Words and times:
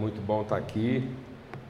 Muito 0.00 0.18
bom 0.22 0.40
estar 0.40 0.56
aqui. 0.56 1.06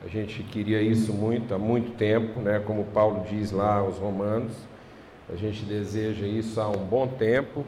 A 0.04 0.08
gente 0.08 0.44
queria 0.44 0.80
isso 0.80 1.12
muito 1.12 1.52
há 1.52 1.58
muito 1.58 1.96
tempo, 1.96 2.38
né? 2.38 2.62
Como 2.64 2.84
Paulo 2.84 3.26
diz 3.28 3.50
lá 3.50 3.78
aos 3.78 3.98
Romanos, 3.98 4.52
a 5.28 5.34
gente 5.34 5.64
deseja 5.64 6.24
isso 6.24 6.60
há 6.60 6.68
um 6.68 6.86
bom 6.86 7.08
tempo, 7.08 7.66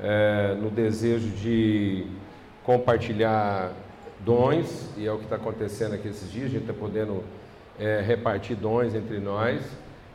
é, 0.00 0.54
no 0.54 0.70
desejo 0.70 1.28
de 1.36 2.06
compartilhar 2.64 3.74
dons, 4.20 4.88
e 4.96 5.06
é 5.06 5.12
o 5.12 5.18
que 5.18 5.24
está 5.24 5.36
acontecendo 5.36 5.96
aqui 5.96 6.08
esses 6.08 6.32
dias, 6.32 6.46
a 6.46 6.48
gente 6.48 6.62
está 6.62 6.72
podendo 6.72 7.22
é, 7.78 8.00
repartir 8.00 8.56
dons 8.56 8.94
entre 8.94 9.18
nós, 9.18 9.60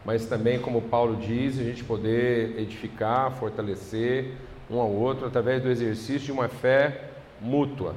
mas 0.04 0.26
também, 0.26 0.58
como 0.58 0.82
Paulo 0.82 1.16
diz, 1.16 1.60
a 1.60 1.64
gente 1.64 1.84
poder 1.84 2.60
edificar, 2.60 3.32
fortalecer 3.34 4.32
um 4.68 4.80
ao 4.80 4.90
outro 4.90 5.28
através 5.28 5.62
do 5.62 5.70
exercício 5.70 6.22
de 6.22 6.32
uma 6.32 6.48
fé 6.48 7.02
mútua. 7.40 7.94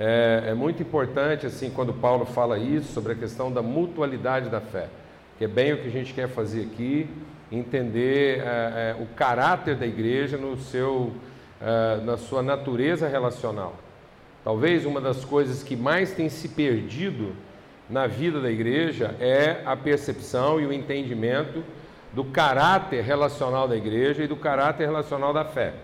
É, 0.00 0.50
é, 0.50 0.54
muito 0.54 0.80
importante, 0.80 1.44
assim, 1.44 1.70
quando 1.70 1.92
Paulo 1.92 2.24
fala 2.24 2.56
isso, 2.56 2.92
sobre 2.92 3.14
a 3.14 3.16
questão 3.16 3.50
da 3.50 3.60
mutualidade 3.60 4.48
da 4.48 4.60
fé, 4.60 4.86
que 5.36 5.44
é 5.44 5.48
bem 5.48 5.72
o 5.72 5.78
que 5.82 5.88
a 5.88 5.90
gente 5.90 6.14
quer 6.14 6.28
fazer 6.28 6.62
aqui, 6.72 7.10
entender 7.50 8.38
é, 8.38 8.44
é, 8.44 8.96
o 9.00 9.06
caráter 9.16 9.74
da 9.74 9.84
igreja 9.84 10.36
no 10.36 10.56
seu, 10.56 11.12
é, 11.60 11.96
na 12.04 12.16
sua 12.16 12.44
natureza 12.44 13.08
relacional. 13.08 13.74
Talvez 14.44 14.86
uma 14.86 15.00
das 15.00 15.24
coisas 15.24 15.64
que 15.64 15.74
mais 15.74 16.12
tem 16.12 16.28
se 16.28 16.50
perdido 16.50 17.34
na 17.90 18.06
vida 18.06 18.40
da 18.40 18.52
igreja 18.52 19.16
é 19.18 19.62
a 19.66 19.76
percepção 19.76 20.60
e 20.60 20.66
o 20.66 20.72
entendimento 20.72 21.64
do 22.12 22.22
caráter 22.22 23.02
relacional 23.02 23.66
da 23.66 23.76
igreja 23.76 24.22
e 24.22 24.28
do 24.28 24.36
caráter 24.36 24.84
relacional 24.84 25.32
da 25.32 25.44
fé. 25.44 25.74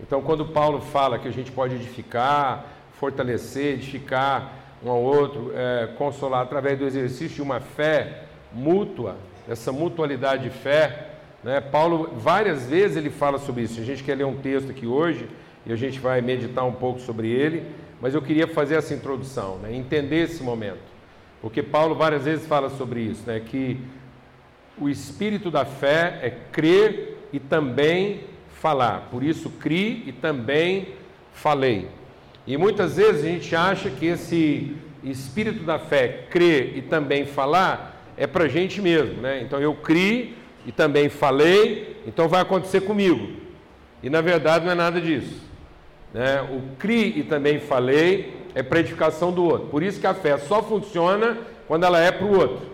Então, 0.00 0.20
quando 0.20 0.46
Paulo 0.46 0.80
fala 0.80 1.18
que 1.18 1.28
a 1.28 1.32
gente 1.32 1.50
pode 1.52 1.76
edificar, 1.76 2.77
fortalecer, 2.98 3.74
edificar 3.74 4.52
um 4.84 4.90
ao 4.90 5.02
outro, 5.02 5.52
é, 5.54 5.88
consolar 5.96 6.42
através 6.42 6.78
do 6.78 6.86
exercício 6.86 7.36
de 7.36 7.42
uma 7.42 7.60
fé 7.60 8.24
mútua, 8.52 9.16
essa 9.48 9.72
mutualidade 9.72 10.44
de 10.44 10.50
fé. 10.50 11.08
Né? 11.42 11.60
Paulo, 11.60 12.12
várias 12.16 12.66
vezes, 12.66 12.96
ele 12.96 13.10
fala 13.10 13.38
sobre 13.38 13.62
isso. 13.62 13.80
A 13.80 13.84
gente 13.84 14.04
quer 14.04 14.16
ler 14.16 14.24
um 14.24 14.36
texto 14.36 14.70
aqui 14.70 14.86
hoje 14.86 15.28
e 15.66 15.72
a 15.72 15.76
gente 15.76 15.98
vai 15.98 16.20
meditar 16.20 16.64
um 16.64 16.72
pouco 16.72 17.00
sobre 17.00 17.28
ele, 17.28 17.66
mas 18.00 18.14
eu 18.14 18.22
queria 18.22 18.46
fazer 18.46 18.76
essa 18.76 18.94
introdução, 18.94 19.58
né? 19.58 19.74
entender 19.74 20.24
esse 20.24 20.42
momento, 20.42 20.78
porque 21.42 21.62
Paulo 21.62 21.94
várias 21.94 22.24
vezes 22.24 22.46
fala 22.46 22.70
sobre 22.70 23.00
isso, 23.00 23.22
né? 23.26 23.40
que 23.44 23.80
o 24.80 24.88
espírito 24.88 25.50
da 25.50 25.64
fé 25.64 26.20
é 26.22 26.30
crer 26.52 27.18
e 27.32 27.40
também 27.40 28.20
falar. 28.60 29.08
Por 29.10 29.22
isso, 29.22 29.50
crie 29.50 30.04
e 30.06 30.12
também 30.12 30.94
falei. 31.32 31.97
E 32.48 32.56
muitas 32.56 32.96
vezes 32.96 33.22
a 33.26 33.28
gente 33.28 33.54
acha 33.54 33.90
que 33.90 34.06
esse 34.06 34.74
espírito 35.04 35.64
da 35.64 35.78
fé, 35.78 36.24
crer 36.30 36.78
e 36.78 36.80
também 36.80 37.26
falar, 37.26 38.02
é 38.16 38.26
para 38.26 38.44
a 38.44 38.48
gente 38.48 38.80
mesmo, 38.80 39.20
né? 39.20 39.42
Então 39.42 39.60
eu 39.60 39.74
criei 39.74 40.34
e 40.64 40.72
também 40.72 41.10
falei, 41.10 42.00
então 42.06 42.26
vai 42.26 42.40
acontecer 42.40 42.80
comigo. 42.80 43.34
E 44.02 44.08
na 44.08 44.22
verdade 44.22 44.64
não 44.64 44.72
é 44.72 44.74
nada 44.74 44.98
disso. 44.98 45.42
Né? 46.14 46.40
O 46.40 46.74
cri 46.78 47.18
e 47.18 47.22
também 47.22 47.60
falei 47.60 48.32
é 48.54 48.62
para 48.62 48.80
edificação 48.80 49.30
do 49.30 49.44
outro. 49.44 49.68
Por 49.68 49.82
isso 49.82 50.00
que 50.00 50.06
a 50.06 50.14
fé 50.14 50.38
só 50.38 50.62
funciona 50.62 51.36
quando 51.66 51.84
ela 51.84 52.00
é 52.00 52.10
para 52.10 52.26
o 52.26 52.34
outro. 52.34 52.66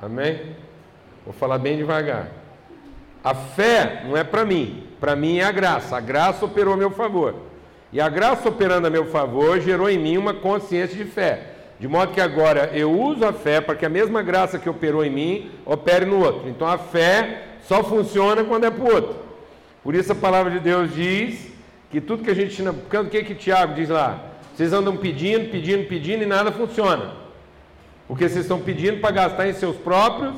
Amém? 0.00 0.56
Vou 1.22 1.34
falar 1.34 1.58
bem 1.58 1.76
devagar. 1.76 2.30
A 3.22 3.34
fé 3.34 4.04
não 4.06 4.16
é 4.16 4.24
para 4.24 4.42
mim, 4.42 4.84
para 4.98 5.14
mim 5.14 5.36
é 5.36 5.44
a 5.44 5.52
graça. 5.52 5.98
A 5.98 6.00
graça 6.00 6.46
operou 6.46 6.72
a 6.72 6.78
meu 6.78 6.90
favor. 6.90 7.52
E 7.94 8.00
a 8.00 8.08
graça 8.08 8.48
operando 8.48 8.88
a 8.88 8.90
meu 8.90 9.06
favor 9.06 9.60
gerou 9.60 9.88
em 9.88 9.96
mim 9.96 10.16
uma 10.16 10.34
consciência 10.34 10.96
de 10.96 11.04
fé. 11.04 11.52
De 11.78 11.86
modo 11.86 12.12
que 12.12 12.20
agora 12.20 12.70
eu 12.74 12.90
uso 12.90 13.24
a 13.24 13.32
fé 13.32 13.60
para 13.60 13.76
que 13.76 13.86
a 13.86 13.88
mesma 13.88 14.20
graça 14.20 14.58
que 14.58 14.68
operou 14.68 15.04
em 15.04 15.10
mim 15.10 15.50
opere 15.64 16.04
no 16.04 16.18
outro. 16.18 16.48
Então 16.48 16.66
a 16.66 16.76
fé 16.76 17.42
só 17.62 17.84
funciona 17.84 18.42
quando 18.42 18.64
é 18.64 18.70
para 18.70 18.82
o 18.82 18.92
outro. 18.92 19.14
Por 19.84 19.94
isso 19.94 20.10
a 20.10 20.16
palavra 20.16 20.50
de 20.50 20.58
Deus 20.58 20.92
diz 20.92 21.52
que 21.88 22.00
tudo 22.00 22.24
que 22.24 22.30
a 22.32 22.34
gente. 22.34 22.60
O 22.62 23.04
que, 23.08 23.22
que 23.22 23.34
Tiago 23.36 23.74
diz 23.74 23.88
lá? 23.88 24.24
Vocês 24.56 24.72
andam 24.72 24.96
pedindo, 24.96 25.52
pedindo, 25.52 25.86
pedindo 25.86 26.24
e 26.24 26.26
nada 26.26 26.50
funciona. 26.50 27.12
Porque 28.08 28.28
vocês 28.28 28.44
estão 28.44 28.58
pedindo 28.58 29.00
para 29.00 29.12
gastar 29.12 29.48
em 29.48 29.52
seus 29.52 29.76
próprios 29.76 30.34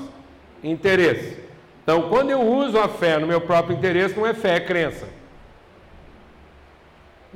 interesses. 0.63 1.39
Então, 1.83 2.11
quando 2.11 2.29
eu 2.29 2.43
uso 2.43 2.79
a 2.79 2.87
fé 2.87 3.19
no 3.19 3.27
meu 3.27 3.41
próprio 3.41 3.75
interesse, 3.75 4.15
não 4.15 4.27
é 4.27 4.35
fé, 4.35 4.57
é 4.57 4.61
crença. 4.61 5.16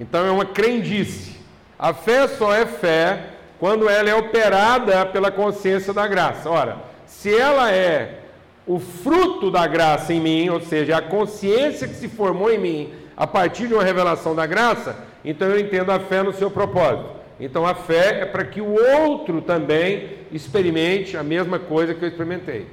Então 0.00 0.26
é 0.26 0.30
uma 0.30 0.46
crendice. 0.46 1.36
A 1.78 1.92
fé 1.92 2.26
só 2.26 2.54
é 2.54 2.64
fé 2.64 3.26
quando 3.58 3.86
ela 3.86 4.08
é 4.08 4.14
operada 4.14 5.04
pela 5.04 5.30
consciência 5.30 5.92
da 5.92 6.08
graça. 6.08 6.48
Ora, 6.48 6.78
se 7.06 7.34
ela 7.36 7.70
é 7.70 8.20
o 8.66 8.78
fruto 8.78 9.50
da 9.50 9.66
graça 9.66 10.14
em 10.14 10.20
mim, 10.20 10.48
ou 10.48 10.60
seja, 10.60 10.96
a 10.96 11.02
consciência 11.02 11.86
que 11.86 11.94
se 11.94 12.08
formou 12.08 12.50
em 12.50 12.58
mim 12.58 12.94
a 13.14 13.26
partir 13.26 13.68
de 13.68 13.74
uma 13.74 13.84
revelação 13.84 14.34
da 14.34 14.46
graça, 14.46 14.96
então 15.22 15.48
eu 15.48 15.60
entendo 15.60 15.90
a 15.90 16.00
fé 16.00 16.22
no 16.22 16.32
seu 16.32 16.50
propósito. 16.50 17.10
Então 17.38 17.66
a 17.66 17.74
fé 17.74 18.20
é 18.22 18.26
para 18.26 18.44
que 18.44 18.60
o 18.60 18.74
outro 18.98 19.42
também 19.42 20.18
experimente 20.32 21.16
a 21.16 21.22
mesma 21.22 21.58
coisa 21.58 21.94
que 21.94 22.02
eu 22.02 22.08
experimentei. 22.08 22.66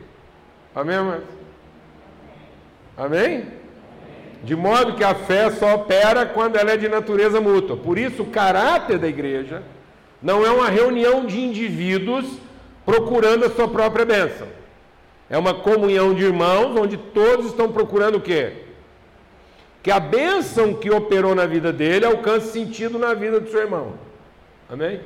Amém? 0.73 1.21
Amém? 2.97 3.45
De 4.44 4.56
modo 4.56 4.96
que 4.96 5.03
a 5.03 5.16
fé 5.16 5.50
só 5.52 5.75
opera 5.75 6.25
quando 6.25 6.56
ela 6.56 6.72
é 6.72 6.78
de 6.78 6.88
natureza 6.88 7.42
mútua. 7.42 7.75
Por 7.75 7.98
isso, 7.98 8.24
o 8.24 8.28
caráter 8.28 9.00
da 9.00 9.08
igreja 9.08 9.64
não 10.22 10.46
é 10.46 10.52
uma 10.52 10.70
reunião 10.70 11.25
de 11.25 11.40
indivíduos 11.40 12.25
procurando 12.86 13.46
a 13.46 13.50
sua 13.50 13.68
própria 13.68 14.06
bênção. 14.06 14.48
É 15.30 15.38
uma 15.38 15.53
comunhão 15.53 16.14
de 16.14 16.24
irmãos 16.24 16.75
onde 16.80 16.98
todos 16.98 17.48
estão 17.48 17.72
procurando 17.72 18.16
o 18.16 18.22
quê? 18.22 18.53
Que 19.84 19.92
a 19.92 20.00
bênção 20.00 20.74
que 20.74 20.90
operou 20.90 21.36
na 21.36 21.46
vida 21.46 21.74
dele 21.74 22.06
alcance 22.06 22.52
sentido 22.52 22.98
na 22.98 23.14
vida 23.14 23.40
do 23.40 23.50
seu 23.50 23.62
irmão. 23.62 23.94
Amém? 24.69 25.02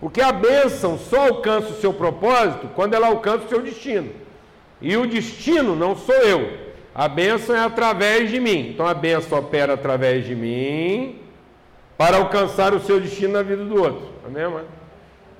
Porque 0.00 0.20
a 0.20 0.32
bênção 0.32 0.98
só 0.98 1.28
alcança 1.28 1.68
o 1.68 1.80
seu 1.80 1.92
propósito 1.92 2.68
quando 2.74 2.94
ela 2.94 3.06
alcança 3.06 3.46
o 3.46 3.48
seu 3.48 3.62
destino. 3.62 4.10
E 4.80 4.96
o 4.96 5.06
destino 5.06 5.74
não 5.74 5.96
sou 5.96 6.14
eu, 6.14 6.63
a 6.94 7.08
bênção 7.08 7.56
é 7.56 7.60
através 7.60 8.30
de 8.30 8.38
mim. 8.38 8.70
Então 8.70 8.86
a 8.86 8.94
bênção 8.94 9.38
opera 9.38 9.74
através 9.74 10.24
de 10.24 10.34
mim 10.34 11.18
para 11.98 12.18
alcançar 12.18 12.72
o 12.72 12.80
seu 12.80 13.00
destino 13.00 13.32
na 13.32 13.42
vida 13.42 13.64
do 13.64 13.82
outro. 13.82 14.08
Amém, 14.24 14.48
mano? 14.48 14.68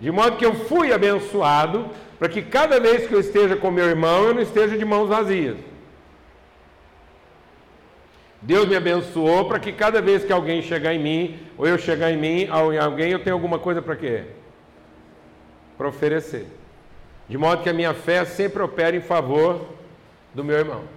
De 0.01 0.11
modo 0.11 0.37
que 0.37 0.45
eu 0.45 0.55
fui 0.55 0.93
abençoado 0.93 1.89
para 2.19 2.29
que 2.29 2.43
cada 2.43 2.81
vez 2.81 3.07
que 3.07 3.15
eu 3.15 3.21
esteja 3.21 3.55
com 3.55 3.71
meu 3.71 3.87
irmão, 3.87 4.25
eu 4.25 4.35
não 4.35 4.43
esteja 4.43 4.77
de 4.77 4.85
mãos 4.85 5.09
vazias. 5.09 5.57
Deus 8.43 8.67
me 8.67 8.77
abençoou 8.77 9.47
para 9.47 9.59
que 9.59 9.73
cada 9.73 10.03
vez 10.03 10.25
que 10.25 10.33
alguém 10.33 10.61
chegar 10.61 10.93
em 10.93 10.99
mim, 10.99 11.39
ou 11.57 11.67
eu 11.67 11.79
chegar 11.79 12.11
em 12.11 12.17
mim, 12.17 12.43
em 12.43 12.79
alguém, 12.79 13.13
eu 13.13 13.21
tenha 13.21 13.33
alguma 13.33 13.59
coisa 13.59 13.81
para 13.81 13.97
quê? 13.97 14.25
Para 15.79 15.89
oferecer. 15.89 16.47
De 17.29 17.39
modo 17.39 17.63
que 17.63 17.71
a 17.71 17.73
minha 17.73 17.95
fé 17.95 18.25
sempre 18.25 18.63
opera 18.63 18.95
em 18.95 19.01
favor 19.01 19.67
do 20.35 20.45
meu 20.45 20.59
irmão 20.59 20.94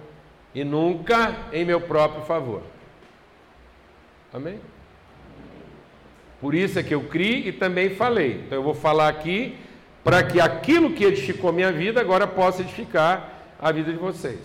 e 0.58 0.64
nunca 0.64 1.36
em 1.52 1.64
meu 1.64 1.80
próprio 1.80 2.24
favor. 2.24 2.62
Amém? 4.34 4.58
Por 6.40 6.52
isso 6.52 6.80
é 6.80 6.82
que 6.82 6.92
eu 6.92 7.02
criei 7.04 7.46
e 7.46 7.52
também 7.52 7.90
falei. 7.90 8.42
Então 8.44 8.58
eu 8.58 8.62
vou 8.64 8.74
falar 8.74 9.06
aqui 9.06 9.56
para 10.02 10.20
que 10.24 10.40
aquilo 10.40 10.94
que 10.94 11.04
edificou 11.04 11.52
minha 11.52 11.70
vida 11.70 12.00
agora 12.00 12.26
possa 12.26 12.62
edificar 12.62 13.34
a 13.60 13.70
vida 13.70 13.92
de 13.92 13.98
vocês. 13.98 14.40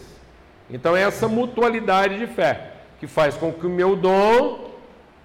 Então 0.70 0.96
é 0.96 1.02
essa 1.02 1.28
mutualidade 1.28 2.20
de 2.20 2.28
fé 2.28 2.74
que 3.00 3.08
faz 3.08 3.36
com 3.36 3.52
que 3.52 3.66
o 3.66 3.70
meu 3.70 3.96
dom, 3.96 4.72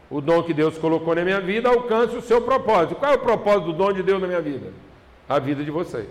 o 0.08 0.22
dom 0.22 0.42
que 0.42 0.54
Deus 0.54 0.78
colocou 0.78 1.14
na 1.14 1.22
minha 1.22 1.40
vida, 1.40 1.68
alcance 1.68 2.16
o 2.16 2.22
seu 2.22 2.40
propósito. 2.40 2.94
Qual 2.94 3.12
é 3.12 3.16
o 3.16 3.18
propósito 3.18 3.66
do 3.66 3.72
dom 3.74 3.92
de 3.92 4.02
Deus 4.02 4.22
na 4.22 4.26
minha 4.26 4.40
vida? 4.40 4.72
A 5.28 5.38
vida 5.38 5.62
de 5.62 5.70
vocês. 5.70 6.08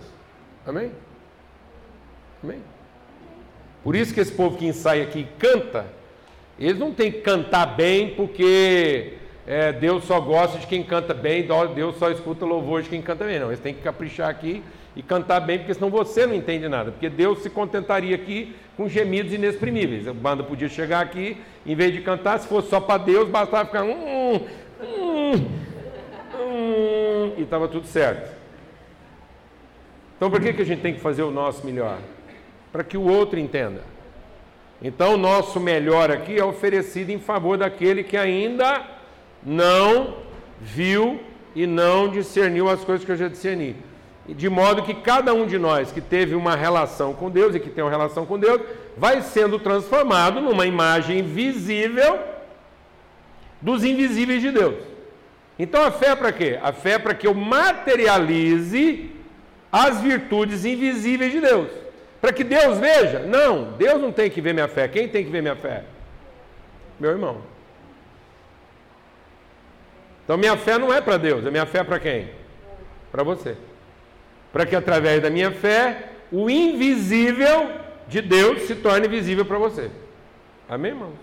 Amém? 0.68 0.92
Amém? 2.44 2.62
Por 3.84 3.96
isso 3.96 4.14
que 4.14 4.20
esse 4.20 4.32
povo 4.32 4.58
que 4.58 4.66
ensaia 4.66 5.04
aqui 5.04 5.28
canta, 5.38 5.86
eles 6.60 6.78
não 6.78 6.92
têm 6.92 7.12
que 7.12 7.22
cantar 7.22 7.66
bem 7.78 8.16
porque 8.16 9.14
é, 9.46 9.72
Deus 9.72 10.04
só 10.04 10.20
gosta 10.20 10.60
de 10.60 10.68
quem 10.68 10.84
canta 10.84 11.14
bem, 11.14 11.48
Deus 11.74 11.96
só 11.98 12.12
escuta 12.12 12.46
louvor 12.46 12.82
de 12.82 12.90
quem 12.90 13.02
canta 13.02 13.24
bem. 13.24 13.40
Não, 13.40 13.48
eles 13.48 13.60
têm 13.60 13.74
que 13.74 13.82
caprichar 13.82 14.30
aqui 14.30 14.62
e 14.94 15.02
cantar 15.02 15.40
bem, 15.40 15.60
porque 15.60 15.74
senão 15.74 15.90
você 15.90 16.26
não 16.26 16.36
entende 16.36 16.68
nada. 16.68 16.92
Porque 16.92 17.08
Deus 17.08 17.44
se 17.44 17.50
contentaria 17.50 18.16
aqui 18.16 18.56
com 18.76 18.90
gemidos 18.90 19.32
inexprimíveis. 19.32 20.08
A 20.08 20.14
banda 20.14 20.44
podia 20.44 20.68
chegar 20.68 21.02
aqui, 21.02 21.38
em 21.66 21.76
vez 21.76 21.94
de 21.94 22.02
cantar, 22.02 22.40
se 22.40 22.48
fosse 22.48 22.70
só 22.70 22.82
para 22.82 22.98
Deus, 22.98 23.30
bastava 23.30 23.66
ficar. 23.66 23.84
Hum, 23.84 24.42
hum, 24.82 25.32
hum, 26.36 27.34
e 27.38 27.42
estava 27.44 27.68
tudo 27.68 27.88
certo. 27.88 28.36
Então 30.18 30.32
por 30.32 30.42
que, 30.42 30.52
que 30.52 30.62
a 30.64 30.66
gente 30.66 30.82
tem 30.82 30.96
que 30.96 31.00
fazer 31.00 31.22
o 31.22 31.32
nosso 31.32 31.66
melhor? 31.66 32.00
Para 32.72 32.84
que 32.84 32.98
o 32.98 33.04
outro 33.04 33.40
entenda. 33.40 33.82
Então, 34.82 35.16
o 35.16 35.18
nosso 35.18 35.60
melhor 35.60 36.12
aqui 36.12 36.38
é 36.38 36.44
oferecido 36.44 37.10
em 37.10 37.20
favor 37.20 37.58
daquele 37.58 38.04
que 38.04 38.16
ainda 38.16 38.86
não 39.44 40.18
viu 40.62 41.20
e 41.56 41.66
não 41.66 42.10
discerniu 42.10 42.70
as 42.70 42.84
coisas 42.84 43.06
que 43.06 43.12
eu 43.12 43.18
já 43.18 43.28
discerni. 43.28 43.76
De 44.28 44.50
modo 44.50 44.84
que 44.84 44.94
cada 44.94 45.34
um 45.34 45.48
de 45.48 45.58
nós 45.58 45.92
que 45.92 46.02
teve 46.02 46.36
uma 46.36 46.56
relação 46.56 47.14
com 47.14 47.30
Deus 47.30 47.56
e 47.56 47.60
que 47.60 47.70
tem 47.70 47.84
uma 47.84 47.90
relação 47.90 48.26
com 48.26 48.38
Deus, 48.38 48.62
vai 48.96 49.22
sendo 49.22 49.58
transformado 49.58 50.42
numa 50.42 50.66
imagem 50.66 51.24
visível 51.24 52.20
dos 53.62 53.84
invisíveis 53.84 54.42
de 54.42 54.52
Deus. 54.52 54.76
Então 55.58 55.84
a 55.84 55.92
fé 55.92 56.10
é 56.10 56.16
para 56.16 56.32
quê? 56.32 56.60
A 56.62 56.72
fé 56.72 56.92
é 56.92 57.00
para 57.00 57.16
que 57.16 57.26
eu 57.26 57.34
materialize 57.34 59.10
as 59.72 60.02
virtudes 60.02 60.66
invisíveis 60.66 61.32
de 61.32 61.40
Deus. 61.40 61.87
Para 62.28 62.36
que 62.36 62.44
Deus 62.44 62.78
veja? 62.78 63.20
Não, 63.20 63.72
Deus 63.78 64.02
não 64.02 64.12
tem 64.12 64.30
que 64.30 64.42
ver 64.42 64.54
minha 64.54 64.68
fé. 64.68 64.86
Quem 64.90 65.08
tem 65.08 65.24
que 65.24 65.32
ver 65.32 65.42
minha 65.42 65.56
fé? 65.56 65.86
Meu 67.00 67.12
irmão. 67.12 67.42
Então 70.26 70.36
minha 70.36 70.58
fé 70.58 70.78
não 70.78 70.94
é 70.94 71.00
para 71.00 71.16
Deus, 71.16 71.46
a 71.46 71.52
minha 71.52 71.66
fé 71.66 71.78
é 71.80 71.84
para 71.86 71.98
quem? 72.02 72.30
Para 73.14 73.24
você. 73.24 73.56
Para 74.52 74.66
que 74.66 74.76
através 74.76 75.22
da 75.22 75.30
minha 75.30 75.54
fé, 75.54 76.10
o 76.30 76.50
invisível 76.50 77.72
de 78.10 78.22
Deus 78.22 78.64
se 78.64 78.76
torne 78.76 79.08
visível 79.08 79.46
para 79.46 79.58
você. 79.58 79.90
Amém, 80.68 80.92
irmão? 80.92 81.14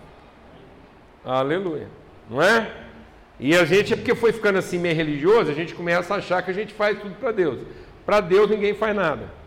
Aleluia. 1.23 1.87
Não 2.27 2.41
é? 2.41 2.67
E 3.39 3.55
a 3.55 3.63
gente, 3.63 3.93
é 3.93 3.95
porque 3.95 4.15
foi 4.15 4.33
ficando 4.33 4.57
assim 4.57 4.79
meio 4.79 4.95
religioso, 4.95 5.51
a 5.51 5.53
gente 5.53 5.75
começa 5.75 6.15
a 6.15 6.17
achar 6.17 6.41
que 6.41 6.49
a 6.49 6.55
gente 6.55 6.73
faz 6.73 6.99
tudo 6.99 7.13
para 7.13 7.31
Deus. 7.31 7.59
Para 8.07 8.21
Deus 8.21 8.49
ninguém 8.49 8.73
faz 8.73 8.95
nada. 8.95 9.44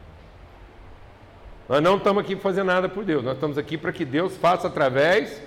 Nós 1.68 1.82
não 1.82 1.98
estamos 1.98 2.22
aqui 2.22 2.34
para 2.34 2.42
fazer 2.42 2.62
nada 2.62 2.88
por 2.88 3.04
Deus, 3.04 3.22
nós 3.22 3.34
estamos 3.34 3.58
aqui 3.58 3.76
para 3.76 3.92
que 3.92 4.04
Deus 4.04 4.36
faça 4.36 4.68
através 4.68 5.42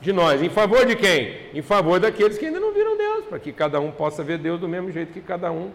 de 0.00 0.12
nós. 0.12 0.42
Em 0.42 0.48
favor 0.48 0.84
de 0.84 0.96
quem? 0.96 1.36
Em 1.54 1.62
favor 1.62 2.00
daqueles 2.00 2.36
que 2.36 2.46
ainda 2.46 2.58
não 2.58 2.72
viram 2.72 2.96
Deus, 2.96 3.26
para 3.26 3.38
que 3.38 3.52
cada 3.52 3.78
um 3.78 3.92
possa 3.92 4.24
ver 4.24 4.38
Deus 4.38 4.58
do 4.58 4.68
mesmo 4.68 4.90
jeito 4.90 5.12
que 5.12 5.20
cada 5.20 5.52
um, 5.52 5.70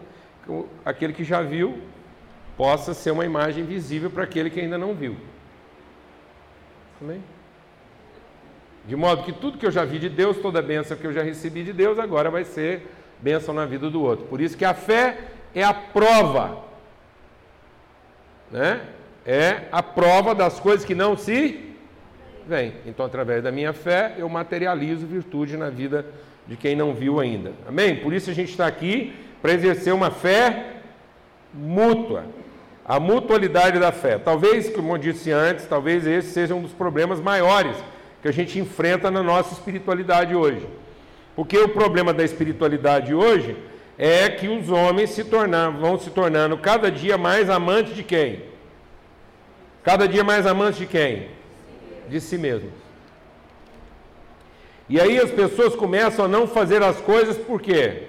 aquele 0.84 1.14
que 1.14 1.24
já 1.24 1.40
viu, 1.40 1.80
possa 2.58 2.92
ser 2.92 3.10
uma 3.10 3.24
imagem 3.24 3.64
visível 3.64 4.10
para 4.10 4.24
aquele 4.24 4.50
que 4.50 4.60
ainda 4.60 4.76
não 4.76 4.94
viu. 4.94 5.16
Amém? 7.00 7.22
De 8.86 8.94
modo 8.94 9.24
que 9.24 9.32
tudo 9.32 9.58
que 9.58 9.66
eu 9.66 9.70
já 9.70 9.84
vi 9.84 9.98
de 9.98 10.08
Deus, 10.08 10.36
toda 10.38 10.60
bênção 10.60 10.96
que 10.96 11.06
eu 11.06 11.12
já 11.12 11.22
recebi 11.22 11.64
de 11.64 11.72
Deus, 11.72 11.98
agora 11.98 12.30
vai 12.30 12.44
ser 12.44 12.86
bênção 13.20 13.54
na 13.54 13.64
vida 13.64 13.90
do 13.90 14.02
outro. 14.02 14.26
Por 14.26 14.40
isso 14.40 14.56
que 14.56 14.64
a 14.64 14.74
fé 14.74 15.18
é 15.54 15.64
a 15.64 15.74
prova, 15.74 16.64
né? 18.50 18.80
É 19.26 19.62
a 19.72 19.82
prova 19.82 20.34
das 20.34 20.60
coisas 20.60 20.86
que 20.86 20.94
não 20.94 21.16
se 21.16 21.74
vem. 22.46 22.74
Então, 22.86 23.04
através 23.04 23.42
da 23.42 23.50
minha 23.50 23.72
fé, 23.72 24.14
eu 24.16 24.28
materializo 24.28 25.06
virtude 25.06 25.56
na 25.56 25.68
vida 25.68 26.06
de 26.46 26.56
quem 26.56 26.76
não 26.76 26.94
viu 26.94 27.18
ainda. 27.18 27.52
Amém? 27.66 27.96
Por 27.96 28.12
isso 28.12 28.30
a 28.30 28.32
gente 28.32 28.50
está 28.50 28.66
aqui 28.66 29.12
para 29.42 29.52
exercer 29.52 29.92
uma 29.92 30.10
fé 30.10 30.74
mútua. 31.52 32.24
A 32.84 33.00
mutualidade 33.00 33.80
da 33.80 33.90
fé. 33.90 34.16
Talvez, 34.16 34.70
como 34.70 34.94
eu 34.94 34.98
disse 34.98 35.32
antes, 35.32 35.66
talvez 35.66 36.06
esse 36.06 36.30
seja 36.30 36.54
um 36.54 36.62
dos 36.62 36.72
problemas 36.72 37.20
maiores 37.20 37.76
que 38.22 38.28
a 38.28 38.32
gente 38.32 38.60
enfrenta 38.60 39.10
na 39.10 39.24
nossa 39.24 39.54
espiritualidade 39.54 40.36
hoje. 40.36 40.64
Porque 41.34 41.58
o 41.58 41.68
problema 41.68 42.14
da 42.14 42.22
espiritualidade 42.22 43.12
hoje 43.12 43.56
é 43.98 44.28
que 44.28 44.46
os 44.46 44.70
homens 44.70 45.10
se 45.10 45.24
vão 45.80 45.98
se 45.98 46.10
tornando 46.10 46.56
cada 46.56 46.90
dia 46.90 47.18
mais 47.18 47.50
amantes 47.50 47.94
de 47.94 48.04
quem? 48.04 48.42
Cada 49.86 50.06
dia 50.06 50.22
mais 50.22 50.46
amantes 50.46 50.78
de 50.78 50.86
quem? 50.86 51.36
de 52.08 52.20
si 52.20 52.38
mesmos. 52.38 52.72
E 54.88 55.00
aí 55.00 55.18
as 55.18 55.30
pessoas 55.30 55.74
começam 55.74 56.24
a 56.24 56.28
não 56.28 56.46
fazer 56.46 56.82
as 56.82 57.00
coisas 57.00 57.36
por 57.36 57.60
quê? 57.60 58.04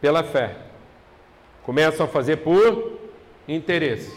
Pela 0.00 0.24
fé. 0.24 0.56
Começam 1.62 2.06
a 2.06 2.08
fazer 2.08 2.38
por 2.38 2.98
interesse. 3.46 4.12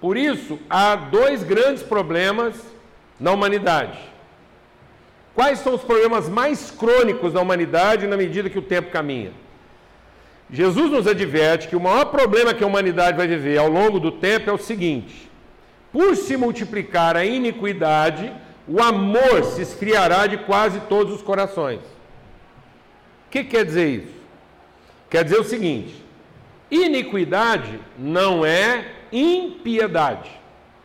Por 0.00 0.16
isso, 0.16 0.58
há 0.70 0.94
dois 0.94 1.42
grandes 1.42 1.82
problemas 1.82 2.54
na 3.18 3.32
humanidade. 3.32 3.98
Quais 5.34 5.58
são 5.58 5.74
os 5.74 5.82
problemas 5.82 6.28
mais 6.28 6.70
crônicos 6.70 7.32
da 7.32 7.40
humanidade 7.40 8.06
na 8.06 8.16
medida 8.16 8.50
que 8.50 8.58
o 8.58 8.62
tempo 8.62 8.90
caminha? 8.90 9.32
Jesus 10.50 10.90
nos 10.90 11.06
adverte 11.06 11.68
que 11.68 11.76
o 11.76 11.80
maior 11.80 12.06
problema 12.06 12.54
que 12.54 12.64
a 12.64 12.66
humanidade 12.66 13.16
vai 13.16 13.26
viver 13.26 13.58
ao 13.58 13.68
longo 13.68 14.00
do 14.00 14.12
tempo 14.12 14.48
é 14.48 14.52
o 14.52 14.58
seguinte: 14.58 15.27
por 15.92 16.16
se 16.16 16.36
multiplicar 16.36 17.16
a 17.16 17.24
iniquidade, 17.24 18.32
o 18.66 18.82
amor 18.82 19.44
se 19.44 19.62
esfriará 19.62 20.26
de 20.26 20.36
quase 20.38 20.80
todos 20.80 21.14
os 21.14 21.22
corações. 21.22 21.80
O 21.80 23.30
que 23.30 23.44
quer 23.44 23.64
dizer 23.64 23.88
isso? 23.88 24.18
Quer 25.08 25.24
dizer 25.24 25.38
o 25.38 25.44
seguinte: 25.44 25.94
iniquidade 26.70 27.80
não 27.98 28.44
é 28.44 28.92
impiedade. 29.12 30.30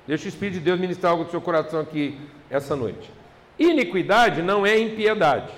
Deixa 0.08 0.26
o 0.26 0.30
Espírito 0.30 0.56
de 0.56 0.60
Deus 0.62 0.80
ministrar 0.80 1.12
algo 1.12 1.26
do 1.26 1.32
seu 1.32 1.42
coração 1.42 1.80
aqui 1.80 2.18
essa 2.50 2.76
noite. 2.76 3.12
Iniquidade 3.58 4.42
não 4.42 4.66
é 4.66 4.78
impiedade. 4.78 5.52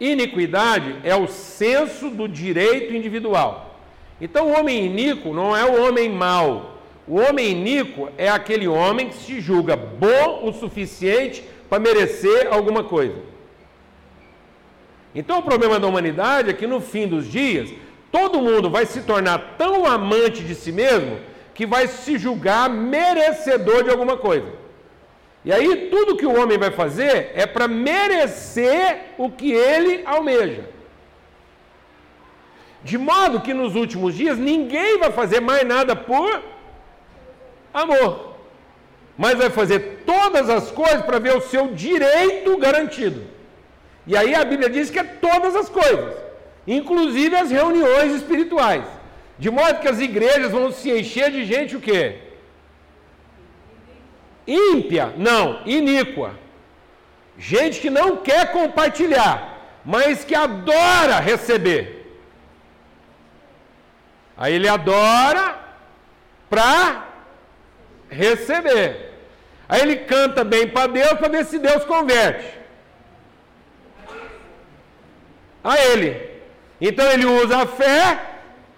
Iniquidade 0.00 0.96
é 1.04 1.14
o 1.14 1.28
senso 1.28 2.10
do 2.10 2.28
direito 2.28 2.92
individual. 2.94 3.78
Então, 4.20 4.48
o 4.48 4.58
homem 4.58 4.86
iníquo 4.86 5.32
não 5.32 5.56
é 5.56 5.64
o 5.64 5.82
homem 5.84 6.08
mau, 6.08 6.71
o 7.06 7.16
homem 7.18 7.50
iníquo 7.50 8.08
é 8.16 8.28
aquele 8.28 8.68
homem 8.68 9.08
que 9.08 9.16
se 9.16 9.40
julga 9.40 9.76
bom 9.76 10.48
o 10.48 10.52
suficiente 10.52 11.44
para 11.68 11.80
merecer 11.80 12.48
alguma 12.50 12.84
coisa. 12.84 13.16
Então 15.14 15.40
o 15.40 15.42
problema 15.42 15.78
da 15.80 15.86
humanidade 15.86 16.50
é 16.50 16.52
que 16.52 16.66
no 16.66 16.80
fim 16.80 17.06
dos 17.06 17.26
dias, 17.30 17.70
todo 18.10 18.40
mundo 18.40 18.70
vai 18.70 18.86
se 18.86 19.02
tornar 19.02 19.56
tão 19.58 19.84
amante 19.84 20.42
de 20.42 20.54
si 20.54 20.70
mesmo 20.70 21.18
que 21.54 21.66
vai 21.66 21.86
se 21.86 22.16
julgar 22.18 22.70
merecedor 22.70 23.84
de 23.84 23.90
alguma 23.90 24.16
coisa. 24.16 24.46
E 25.44 25.52
aí 25.52 25.88
tudo 25.90 26.16
que 26.16 26.24
o 26.24 26.40
homem 26.40 26.56
vai 26.56 26.70
fazer 26.70 27.32
é 27.34 27.46
para 27.46 27.66
merecer 27.66 29.14
o 29.18 29.28
que 29.28 29.52
ele 29.52 30.02
almeja. 30.06 30.64
De 32.84 32.96
modo 32.96 33.40
que 33.40 33.52
nos 33.52 33.74
últimos 33.74 34.14
dias 34.14 34.38
ninguém 34.38 34.98
vai 34.98 35.10
fazer 35.10 35.40
mais 35.40 35.66
nada 35.66 35.94
por 35.94 36.51
amor. 37.72 38.36
Mas 39.16 39.38
vai 39.38 39.50
fazer 39.50 40.02
todas 40.06 40.48
as 40.48 40.70
coisas 40.70 41.02
para 41.02 41.18
ver 41.18 41.36
o 41.36 41.40
seu 41.40 41.68
direito 41.68 42.56
garantido. 42.58 43.24
E 44.06 44.16
aí 44.16 44.34
a 44.34 44.44
Bíblia 44.44 44.68
diz 44.68 44.90
que 44.90 44.98
é 44.98 45.04
todas 45.04 45.54
as 45.54 45.68
coisas, 45.68 46.14
inclusive 46.66 47.36
as 47.36 47.50
reuniões 47.50 48.12
espirituais. 48.14 48.84
De 49.38 49.50
modo 49.50 49.80
que 49.80 49.88
as 49.88 50.00
igrejas 50.00 50.50
vão 50.50 50.72
se 50.72 50.90
encher 50.90 51.30
de 51.30 51.44
gente 51.44 51.76
o 51.76 51.80
quê? 51.80 52.18
Ímpia, 54.46 55.14
não, 55.16 55.62
iníqua. 55.64 56.34
Gente 57.38 57.80
que 57.80 57.90
não 57.90 58.16
quer 58.16 58.52
compartilhar, 58.52 59.80
mas 59.84 60.24
que 60.24 60.34
adora 60.34 61.18
receber. 61.20 62.02
Aí 64.36 64.54
ele 64.54 64.68
adora 64.68 65.58
para 66.50 67.11
receber. 68.12 69.10
Aí 69.68 69.80
ele 69.80 69.96
canta 69.96 70.44
bem 70.44 70.68
para 70.68 70.86
Deus 70.86 71.14
para 71.14 71.28
ver 71.28 71.44
se 71.46 71.58
Deus 71.58 71.84
converte. 71.84 72.46
A 75.64 75.80
ele. 75.80 76.30
Então 76.80 77.10
ele 77.10 77.24
usa 77.24 77.62
a 77.62 77.66
fé 77.66 78.20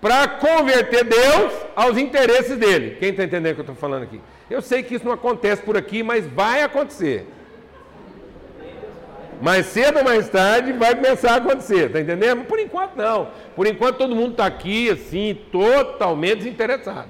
para 0.00 0.28
converter 0.28 1.04
Deus 1.04 1.52
aos 1.74 1.96
interesses 1.96 2.58
dele. 2.58 2.96
Quem 3.00 3.08
está 3.08 3.24
entendendo 3.24 3.52
o 3.52 3.54
que 3.54 3.60
eu 3.60 3.72
estou 3.72 3.76
falando 3.76 4.02
aqui? 4.02 4.20
Eu 4.50 4.60
sei 4.60 4.82
que 4.82 4.94
isso 4.94 5.04
não 5.06 5.12
acontece 5.12 5.62
por 5.62 5.76
aqui, 5.76 6.02
mas 6.02 6.26
vai 6.26 6.62
acontecer. 6.62 7.26
Mais 9.40 9.66
cedo 9.66 9.98
ou 9.98 10.04
mais 10.04 10.28
tarde 10.28 10.72
vai 10.72 10.94
começar 10.94 11.32
a 11.32 11.36
acontecer, 11.36 11.90
tá 11.90 12.00
entendendo? 12.00 12.44
Por 12.44 12.60
enquanto 12.60 12.96
não. 12.96 13.30
Por 13.56 13.66
enquanto 13.66 13.96
todo 13.96 14.14
mundo 14.14 14.32
está 14.32 14.46
aqui 14.46 14.90
assim, 14.90 15.38
totalmente 15.50 16.36
desinteressado. 16.36 17.08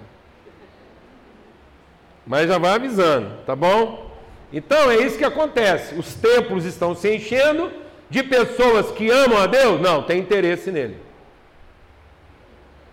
Mas 2.27 2.49
já 2.49 2.59
vai 2.59 2.73
avisando, 2.73 3.31
tá 3.45 3.55
bom? 3.55 4.11
Então 4.53 4.91
é 4.91 4.97
isso 4.97 5.19
que 5.19 5.25
acontece. 5.25 5.95
Os 5.95 6.15
templos 6.15 6.65
estão 6.65 6.95
se 6.95 7.15
enchendo 7.15 7.71
de 8.09 8.23
pessoas 8.23 8.91
que 8.93 9.11
amam 9.11 9.39
a 9.39 9.47
Deus? 9.47 9.81
Não, 9.81 10.03
tem 10.03 10.21
interesse 10.21 10.71
nele. 10.71 10.97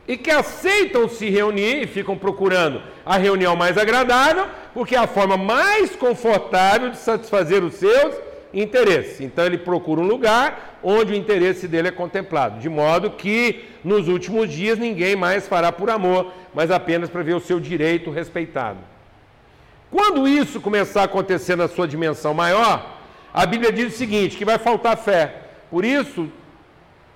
E 0.08 0.18
que 0.18 0.32
aceitam 0.32 1.08
se 1.08 1.30
reunir 1.30 1.84
e 1.84 1.88
ficam 1.88 2.18
procurando 2.18 2.82
a 3.06 3.18
reunião 3.18 3.56
mais 3.56 3.78
agradável, 3.78 4.48
porque 4.74 4.96
é 4.96 5.00
a 5.00 5.08
forma 5.08 5.38
mais 5.38 5.96
confortável 5.96 6.90
de 6.90 6.98
satisfazer 6.98 7.64
os 7.64 7.76
seus 7.76 8.16
interesses. 8.54 9.22
Então 9.22 9.46
ele 9.46 9.58
procura 9.58 10.02
um 10.02 10.08
lugar 10.08 10.80
onde 10.84 11.14
o 11.14 11.16
interesse 11.16 11.68
dele 11.68 11.90
é 11.90 11.92
contemplado, 11.92 12.60
de 12.60 12.68
modo 12.68 13.12
que 13.12 13.66
nos 13.84 14.08
últimos 14.08 14.52
dias 14.52 14.78
ninguém 14.78 15.16
mais 15.16 15.48
fará 15.48 15.72
por 15.72 15.90
amor, 15.90 16.34
mas 16.54 16.72
apenas 16.72 17.10
para 17.10 17.24
ver 17.24 17.36
o 17.36 17.40
seu 17.40 17.60
direito 17.60 18.10
respeitado. 18.10 18.91
Quando 19.92 20.26
isso 20.26 20.62
começar 20.62 21.02
a 21.02 21.04
acontecer 21.04 21.58
na 21.58 21.68
sua 21.68 21.86
dimensão 21.86 22.34
maior, 22.34 22.98
a 23.34 23.46
Bíblia 23.46 23.74
diz 23.74 23.94
o 23.94 23.98
seguinte: 23.98 24.38
que 24.38 24.46
vai 24.46 24.58
faltar 24.58 24.98
fé. 24.98 25.36
Por 25.70 25.84
isso, 25.84 26.30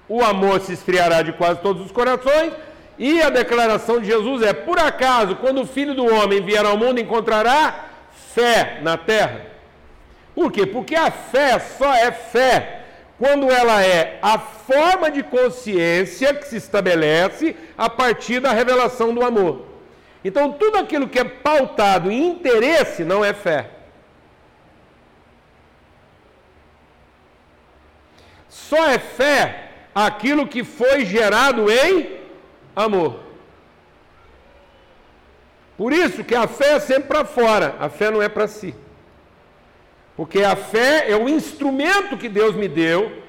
o 0.09 0.21
amor 0.21 0.59
se 0.59 0.73
esfriará 0.73 1.21
de 1.21 1.31
quase 1.31 1.61
todos 1.61 1.85
os 1.85 1.91
corações. 1.91 2.51
E 2.99 3.21
a 3.21 3.29
declaração 3.29 3.99
de 4.01 4.07
Jesus 4.07 4.41
é: 4.41 4.53
por 4.53 4.77
acaso, 4.77 5.37
quando 5.37 5.61
o 5.61 5.65
filho 5.65 5.95
do 5.95 6.05
homem 6.05 6.41
vier 6.41 6.65
ao 6.65 6.77
mundo, 6.77 6.99
encontrará 6.99 7.85
fé 8.33 8.79
na 8.81 8.97
terra? 8.97 9.41
Por 10.35 10.51
quê? 10.51 10.65
Porque 10.65 10.95
a 10.95 11.09
fé 11.09 11.57
só 11.59 11.93
é 11.93 12.11
fé 12.11 12.81
quando 13.17 13.49
ela 13.49 13.81
é 13.81 14.19
a 14.21 14.37
forma 14.37 15.09
de 15.09 15.23
consciência 15.23 16.33
que 16.33 16.45
se 16.45 16.57
estabelece 16.57 17.55
a 17.77 17.89
partir 17.89 18.41
da 18.41 18.51
revelação 18.51 19.13
do 19.13 19.23
amor. 19.23 19.74
Então, 20.27 20.51
tudo 20.51 20.77
aquilo 20.77 21.07
que 21.07 21.19
é 21.19 21.23
pautado 21.23 22.11
em 22.11 22.31
interesse 22.31 23.03
não 23.03 23.23
é 23.23 23.31
fé. 23.31 23.69
Só 28.49 28.87
é 28.87 28.97
fé 28.97 29.69
aquilo 29.93 30.47
que 30.47 30.63
foi 30.63 31.05
gerado 31.05 31.71
em 31.71 32.21
amor. 32.75 33.19
Por 35.77 35.93
isso 35.93 36.23
que 36.23 36.33
a 36.33 36.47
fé 36.47 36.77
é 36.77 36.79
sempre 36.79 37.09
para 37.09 37.23
fora, 37.23 37.75
a 37.79 37.87
fé 37.87 38.09
não 38.09 38.19
é 38.19 38.27
para 38.27 38.47
si. 38.47 38.73
Porque 40.17 40.41
a 40.41 40.55
fé 40.55 41.05
é 41.07 41.15
o 41.15 41.29
instrumento 41.29 42.17
que 42.17 42.29
Deus 42.29 42.55
me 42.55 42.67
deu, 42.67 43.21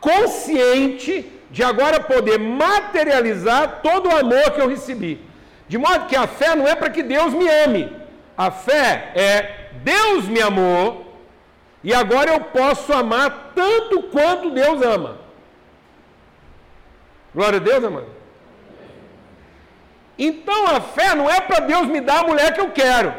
consciente 0.00 1.32
de 1.50 1.64
agora 1.64 1.98
poder 1.98 2.38
materializar 2.38 3.80
todo 3.82 4.08
o 4.08 4.16
amor 4.16 4.52
que 4.52 4.60
eu 4.60 4.68
recebi. 4.68 5.31
De 5.68 5.78
modo 5.78 6.06
que 6.06 6.16
a 6.16 6.26
fé 6.26 6.54
não 6.54 6.66
é 6.66 6.74
para 6.74 6.90
que 6.90 7.02
Deus 7.02 7.32
me 7.32 7.48
ame. 7.48 7.96
A 8.36 8.50
fé 8.50 9.12
é 9.14 9.68
Deus 9.82 10.26
me 10.26 10.40
amou 10.40 11.16
e 11.82 11.92
agora 11.92 12.32
eu 12.32 12.40
posso 12.40 12.92
amar 12.92 13.52
tanto 13.54 14.02
quanto 14.04 14.50
Deus 14.50 14.82
ama. 14.82 15.18
Glória 17.34 17.58
a 17.58 17.62
Deus, 17.62 17.82
amado. 17.84 18.06
Então 20.18 20.66
a 20.66 20.80
fé 20.80 21.14
não 21.14 21.28
é 21.28 21.40
para 21.40 21.60
Deus 21.60 21.86
me 21.86 22.00
dar 22.00 22.20
a 22.20 22.26
mulher 22.26 22.52
que 22.52 22.60
eu 22.60 22.70
quero. 22.70 23.12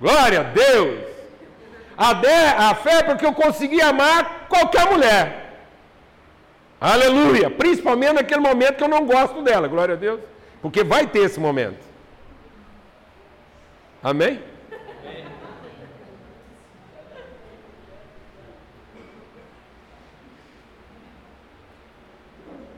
Glória 0.00 0.40
a 0.40 0.44
Deus. 0.44 1.04
A, 1.96 2.12
de, 2.12 2.28
a 2.28 2.74
fé 2.74 2.98
é 2.98 3.02
porque 3.02 3.26
eu 3.26 3.32
consegui 3.32 3.80
amar 3.80 4.46
qualquer 4.48 4.86
mulher. 4.90 5.46
Aleluia! 6.80 7.50
Principalmente 7.50 8.14
naquele 8.14 8.40
momento 8.40 8.76
que 8.76 8.84
eu 8.84 8.88
não 8.88 9.06
gosto 9.06 9.42
dela, 9.42 9.66
glória 9.66 9.94
a 9.94 9.98
Deus. 9.98 10.20
Porque 10.62 10.82
vai 10.82 11.06
ter 11.06 11.20
esse 11.20 11.38
momento. 11.38 11.84
Amém? 14.02 14.40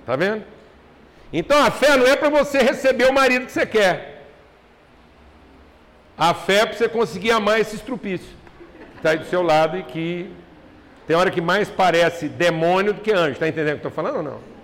Tá 0.05 0.17
vendo? 0.17 0.43
Então 1.31 1.63
a 1.63 1.71
fé 1.71 1.97
não 1.97 2.07
é 2.07 2.17
para 2.17 2.31
você 2.31 2.59
receber 2.59 3.05
o 3.11 3.13
marido 3.13 3.45
que 3.45 3.53
você 3.53 3.67
quer. 3.67 4.27
A 6.17 6.33
fé 6.33 6.61
é 6.61 6.67
para 6.67 6.77
você 6.77 6.89
conseguir 6.89 7.31
amar 7.31 7.61
esse 7.61 7.77
estrupício 7.77 8.35
que 8.93 8.97
está 8.97 9.11
aí 9.11 9.19
do 9.19 9.27
seu 9.27 9.43
lado 9.43 9.77
e 9.77 9.83
que 9.83 10.33
tem 11.07 11.15
hora 11.15 11.31
que 11.31 11.41
mais 11.41 11.69
parece 11.69 12.29
demônio 12.29 12.93
do 12.95 13.03
que 13.03 13.13
anjo. 13.13 13.33
Está 13.33 13.47
entendendo 13.47 13.77
o 13.77 13.81
que 13.81 13.87
eu 13.87 13.91
estou 13.91 14.05
falando 14.05 14.17
ou 14.17 14.23
não? 14.23 14.58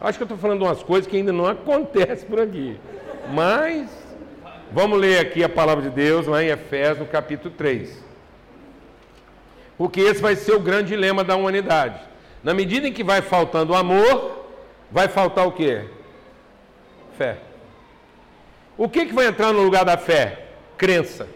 Acho 0.00 0.18
que 0.18 0.22
eu 0.22 0.26
estou 0.26 0.38
falando 0.38 0.62
umas 0.62 0.82
coisas 0.82 1.08
que 1.10 1.16
ainda 1.16 1.32
não 1.32 1.46
acontecem 1.48 2.28
por 2.28 2.40
aqui. 2.40 2.78
Mas 3.32 3.88
vamos 4.72 4.98
ler 4.98 5.18
aqui 5.18 5.42
a 5.42 5.48
palavra 5.48 5.82
de 5.82 5.90
Deus 5.90 6.26
lá 6.26 6.42
em 6.42 6.48
Efésios, 6.48 6.98
no 6.98 7.06
capítulo 7.06 7.54
3. 7.56 8.04
Porque 9.76 10.00
esse 10.00 10.20
vai 10.20 10.36
ser 10.36 10.52
o 10.52 10.60
grande 10.60 10.88
dilema 10.88 11.24
da 11.24 11.36
humanidade. 11.36 12.00
Na 12.42 12.54
medida 12.54 12.86
em 12.86 12.92
que 12.92 13.02
vai 13.02 13.22
faltando 13.22 13.74
amor, 13.74 14.46
vai 14.90 15.08
faltar 15.08 15.46
o 15.46 15.52
quê? 15.52 15.84
Fé. 17.16 17.38
O 18.76 18.88
que, 18.88 19.06
que 19.06 19.12
vai 19.12 19.26
entrar 19.26 19.52
no 19.52 19.62
lugar 19.62 19.84
da 19.84 19.96
fé? 19.96 20.46
Crença. 20.76 21.28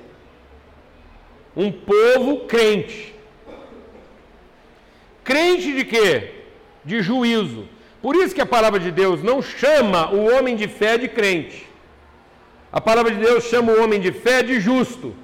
Um 1.56 1.72
povo 1.72 2.46
crente. 2.46 3.14
Crente 5.24 5.72
de 5.72 5.84
quê? 5.84 6.34
De 6.84 7.02
juízo. 7.02 7.68
Por 8.00 8.14
isso 8.17 8.35
que 8.35 8.40
a 8.40 8.47
palavra 8.47 8.78
de 8.78 8.90
Deus 8.90 9.23
não 9.23 9.43
chama 9.43 10.11
o 10.11 10.31
homem 10.33 10.55
de 10.55 10.69
fé 10.69 10.97
de 10.97 11.09
crente. 11.09 11.69
A 12.73 12.81
palavra 12.81 13.12
de 13.12 13.19
Deus 13.19 13.45
chama 13.45 13.73
o 13.73 13.83
homem 13.83 14.00
de 14.00 14.12
fé 14.12 14.43
de 14.43 14.61
justo. 14.61 15.14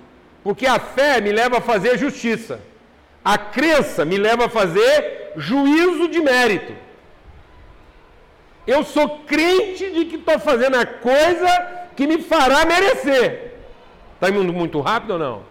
Porque 0.43 0.66
a 0.66 0.78
fé 0.78 1.21
me 1.21 1.33
leva 1.33 1.59
a 1.59 1.61
fazer 1.61 1.99
justiça. 1.99 2.61
A 3.25 3.38
crença 3.38 4.04
me 4.04 4.19
leva 4.19 4.47
a 4.47 4.49
fazer 4.49 5.33
juízo 5.37 6.09
de 6.09 6.21
mérito. 6.21 6.75
Eu 8.66 8.83
sou 8.83 9.21
crente 9.21 9.90
de 9.90 10.04
que 10.07 10.16
estou 10.16 10.38
fazendo 10.38 10.76
a 10.76 10.87
coisa 10.87 11.49
que 11.97 12.07
me 12.07 12.23
fará 12.23 12.64
merecer. 12.64 13.54
Está 14.14 14.31
indo 14.31 14.52
muito 14.52 14.81
rápido 14.81 15.14
ou 15.14 15.19
não? 15.19 15.43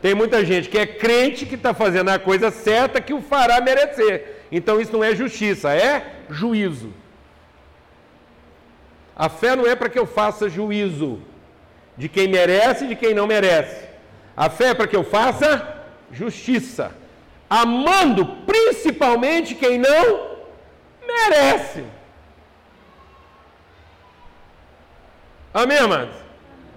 Tem 0.00 0.14
muita 0.14 0.44
gente 0.44 0.68
que 0.68 0.78
é 0.78 0.86
crente 0.86 1.44
que 1.44 1.54
está 1.54 1.74
fazendo 1.74 2.10
a 2.10 2.18
coisa 2.18 2.50
certa 2.50 3.00
que 3.00 3.12
o 3.12 3.20
fará 3.20 3.60
merecer. 3.60 4.39
Então 4.50 4.80
isso 4.80 4.92
não 4.92 5.04
é 5.04 5.14
justiça, 5.14 5.72
é 5.72 6.22
juízo. 6.28 6.92
A 9.14 9.28
fé 9.28 9.54
não 9.54 9.66
é 9.66 9.76
para 9.76 9.88
que 9.88 9.98
eu 9.98 10.06
faça 10.06 10.48
juízo 10.48 11.20
de 11.96 12.08
quem 12.08 12.26
merece 12.28 12.84
e 12.84 12.88
de 12.88 12.96
quem 12.96 13.14
não 13.14 13.26
merece. 13.26 13.86
A 14.36 14.48
fé 14.48 14.70
é 14.70 14.74
para 14.74 14.86
que 14.86 14.96
eu 14.96 15.04
faça 15.04 15.84
justiça, 16.10 16.92
amando 17.48 18.24
principalmente 18.46 19.54
quem 19.54 19.78
não 19.78 20.38
merece. 21.06 21.84
Amém, 25.52 25.78
amados? 25.78 26.16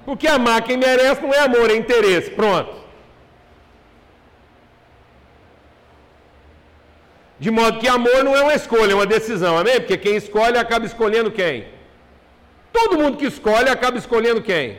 Porque 0.06 0.28
amar 0.28 0.62
quem 0.64 0.78
merece 0.78 1.22
não 1.22 1.34
é 1.34 1.40
amor, 1.40 1.72
é 1.72 1.76
interesse. 1.76 2.30
Pronto. 2.32 2.83
De 7.44 7.52
modo 7.52 7.78
que 7.82 7.90
amor 7.90 8.24
não 8.24 8.34
é 8.34 8.42
uma 8.42 8.56
escolha, 8.56 8.94
é 8.94 8.96
uma 8.96 9.06
decisão, 9.06 9.58
amém? 9.58 9.78
Porque 9.82 9.98
quem 9.98 10.16
escolhe 10.16 10.58
acaba 10.58 10.86
escolhendo 10.86 11.30
quem? 11.30 11.66
Todo 12.72 12.98
mundo 12.98 13.18
que 13.18 13.26
escolhe 13.26 13.68
acaba 13.70 13.98
escolhendo 13.98 14.42
quem? 14.42 14.78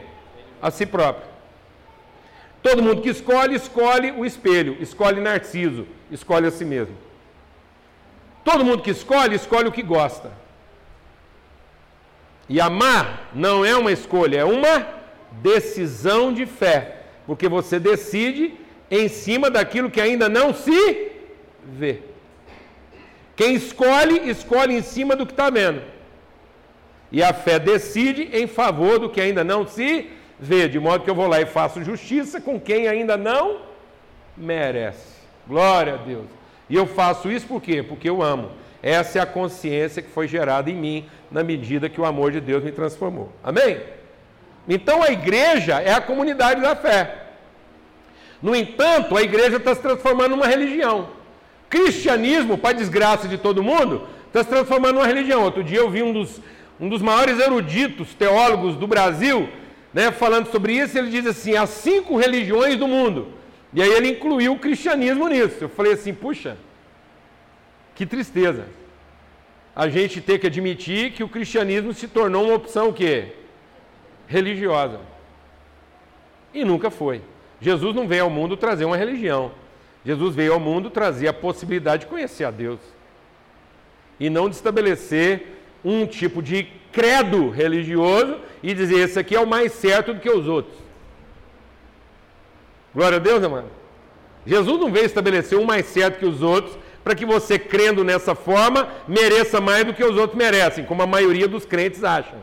A 0.63 0.71
si 0.71 0.87
próprio. 0.87 1.29
Todo 2.63 2.83
mundo 2.83 3.03
que 3.03 3.11
escolhe, 3.11 3.55
escolhe 3.55 4.13
o 4.13 4.25
espelho, 4.25 4.79
escolhe 4.81 5.21
Narciso, 5.21 5.87
escolhe 6.11 6.47
a 6.47 6.51
si 6.51 6.65
mesmo. 6.65 6.97
Todo 8.43 8.65
mundo 8.65 8.83
que 8.83 8.93
escolhe, 8.93 9.37
escolhe 9.37 9.69
o 9.69 9.73
que 9.73 9.83
gosta. 9.83 10.33
E 12.49 12.63
amar 12.63 13.29
não 13.35 13.63
é 13.63 13.77
uma 13.77 13.93
escolha, 13.93 14.39
é 14.39 14.45
uma 14.47 14.89
decisão 15.33 16.33
de 16.33 16.47
fé, 16.47 17.03
porque 17.27 17.47
você 17.47 17.79
decide 17.79 18.55
em 18.91 19.07
cima 19.07 19.51
daquilo 19.51 19.91
que 19.91 20.01
ainda 20.01 20.31
não 20.31 20.55
se 20.55 21.13
vê. 21.63 22.14
Quem 23.37 23.55
escolhe, 23.55 24.29
escolhe 24.29 24.75
em 24.75 24.83
cima 24.83 25.17
do 25.17 25.27
que 25.27 25.33
está 25.33 25.51
vendo. 25.51 25.83
E 27.11 27.23
a 27.23 27.33
fé 27.33 27.59
decide 27.59 28.31
em 28.33 28.47
favor 28.47 28.99
do 28.99 29.09
que 29.09 29.21
ainda 29.21 29.45
não 29.45 29.67
se 29.67 30.11
vê, 30.39 30.69
de 30.69 30.79
modo 30.79 31.05
que 31.05 31.11
eu 31.11 31.15
vou 31.15 31.27
lá 31.27 31.41
e 31.41 31.47
faço 31.47 31.83
justiça 31.83 32.41
com 32.41 32.61
quem 32.61 32.89
ainda 32.89 33.17
não 33.17 33.61
merece. 34.37 35.15
Glória 35.47 35.95
a 35.95 35.97
Deus. 35.97 36.27
E 36.69 36.75
eu 36.75 36.87
faço 36.87 37.31
isso 37.31 37.47
por 37.47 37.61
quê? 37.61 37.83
Porque 37.83 38.09
eu 38.09 38.23
amo. 38.23 38.51
Essa 38.83 39.19
é 39.19 39.23
a 39.23 39.27
consciência 39.27 40.03
que 40.03 40.11
foi 40.11 40.29
gerada 40.29 40.71
em 40.71 40.75
mim 40.75 41.09
na 41.31 41.43
medida 41.43 41.89
que 41.89 42.01
o 42.01 42.05
amor 42.05 42.33
de 42.33 42.41
Deus 42.41 42.63
me 42.63 42.73
transformou. 42.73 43.33
Amém? 43.43 43.81
Então 44.69 45.03
a 45.03 45.11
igreja 45.11 45.81
é 45.81 45.93
a 45.93 46.01
comunidade 46.01 46.61
da 46.61 46.75
fé. 46.75 47.23
No 48.43 48.55
entanto, 48.55 49.17
a 49.17 49.23
igreja 49.23 49.57
está 49.57 49.75
se 49.75 49.81
transformando 49.81 50.31
numa 50.31 50.47
religião. 50.47 51.09
Cristianismo, 51.69 52.57
para 52.57 52.77
desgraça 52.77 53.27
de 53.27 53.39
todo 53.39 53.63
mundo, 53.63 54.07
está 54.27 54.43
se 54.43 54.49
transformando 54.49 54.95
numa 54.95 55.07
religião. 55.07 55.43
Outro 55.43 55.65
dia 55.65 55.79
eu 55.79 55.91
vi 55.91 56.03
um 56.03 56.13
dos, 56.13 56.41
um 56.81 56.89
dos 56.89 57.03
maiores 57.03 57.39
eruditos 57.39 58.15
teólogos 58.15 58.77
do 58.77 58.87
Brasil 58.87 59.49
né, 59.95 60.11
falando 60.11 60.51
sobre 60.51 60.75
isso. 60.75 60.99
Ele 60.99 61.09
diz 61.09 61.27
assim: 61.27 61.57
há 61.57 61.67
cinco 61.67 62.17
religiões 62.17 62.77
do 62.77 62.89
mundo. 62.89 63.29
E 63.73 63.81
aí 63.81 63.91
ele 63.91 64.11
incluiu 64.11 64.53
o 64.53 64.59
cristianismo 64.59 65.29
nisso. 65.29 65.65
Eu 65.65 65.69
falei 65.69 65.93
assim: 65.93 66.13
puxa, 66.13 66.57
que 67.95 68.05
tristeza. 68.05 68.67
A 69.75 69.89
gente 69.89 70.21
ter 70.21 70.39
que 70.39 70.47
admitir 70.47 71.13
que 71.13 71.25
o 71.25 71.29
cristianismo 71.29 71.93
se 71.93 72.07
tornou 72.07 72.45
uma 72.45 72.55
opção 72.55 72.91
o 72.91 72.93
quê? 72.93 73.33
Religiosa. 74.27 75.01
E 76.53 76.65
nunca 76.65 76.91
foi. 76.91 77.23
Jesus 77.61 77.95
não 77.95 78.07
veio 78.07 78.25
ao 78.25 78.31
mundo 78.31 78.57
trazer 78.57 78.85
uma 78.85 78.97
religião. 78.97 79.51
Jesus 80.05 80.35
veio 80.35 80.53
ao 80.53 80.61
mundo 80.61 80.91
trazer 80.91 81.29
a 81.29 81.33
possibilidade 81.33 82.03
de 82.03 82.09
conhecer 82.09 82.45
a 82.45 82.51
Deus. 82.51 82.81
E 84.21 84.29
não 84.29 84.49
de 84.49 84.55
estabelecer 84.55 85.59
um 85.85 86.07
tipo 86.07 86.43
de 86.43 86.69
credo 86.93 87.51
religioso 87.51 88.39
e 88.63 88.73
dizer 88.75 88.99
esse 88.99 89.19
aqui 89.19 89.35
é 89.35 89.41
o 89.41 89.47
mais 89.47 89.73
certo 89.73 90.15
do 90.15 90.21
que 90.21 90.31
os 90.31 90.47
outros. 90.47 90.77
Glória 92.95 93.17
a 93.17 93.21
Deus, 93.21 93.43
amado. 93.43 93.71
Jesus 94.47 94.79
não 94.79 94.93
veio 94.93 95.07
estabelecer 95.07 95.59
um 95.59 95.65
mais 95.65 95.87
certo 95.87 96.19
que 96.19 96.27
os 96.27 96.43
outros 96.43 96.79
para 97.03 97.15
que 97.15 97.27
você, 97.27 97.59
crendo 97.59 98.03
nessa 98.03 98.35
forma, 98.35 98.89
mereça 99.07 99.61
mais 99.61 99.85
do 99.85 99.93
que 99.93 100.03
os 100.03 100.17
outros 100.17 100.39
merecem, 100.39 100.87
como 100.87 101.03
a 101.03 101.07
maioria 101.07 101.47
dos 101.47 101.67
crentes 101.67 102.03
acham. 102.03 102.39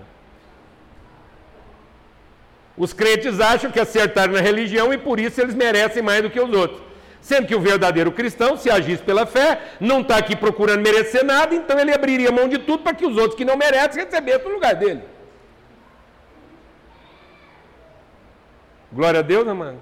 Os 2.77 2.93
crentes 2.93 3.39
acham 3.39 3.71
que 3.71 3.79
acertaram 3.79 4.33
na 4.33 4.39
religião 4.39 4.93
e 4.93 4.97
por 4.97 5.19
isso 5.19 5.41
eles 5.41 5.55
merecem 5.55 6.03
mais 6.03 6.21
do 6.21 6.29
que 6.29 6.39
os 6.39 6.53
outros. 6.53 6.90
Sendo 7.21 7.47
que 7.47 7.55
o 7.55 7.61
verdadeiro 7.61 8.11
cristão, 8.11 8.57
se 8.57 8.69
agisse 8.69 9.03
pela 9.03 9.27
fé, 9.27 9.61
não 9.79 10.01
está 10.01 10.17
aqui 10.17 10.35
procurando 10.35 10.81
merecer 10.81 11.23
nada, 11.23 11.53
então 11.53 11.79
ele 11.79 11.93
abriria 11.93 12.31
mão 12.31 12.47
de 12.49 12.57
tudo 12.57 12.83
para 12.83 12.95
que 12.95 13.05
os 13.05 13.15
outros 13.15 13.35
que 13.35 13.45
não 13.45 13.55
merecem 13.55 14.03
recebessem 14.03 14.47
no 14.47 14.55
lugar 14.55 14.73
dele. 14.75 15.03
Glória 18.91 19.19
a 19.19 19.23
Deus, 19.23 19.47
amado. 19.47 19.77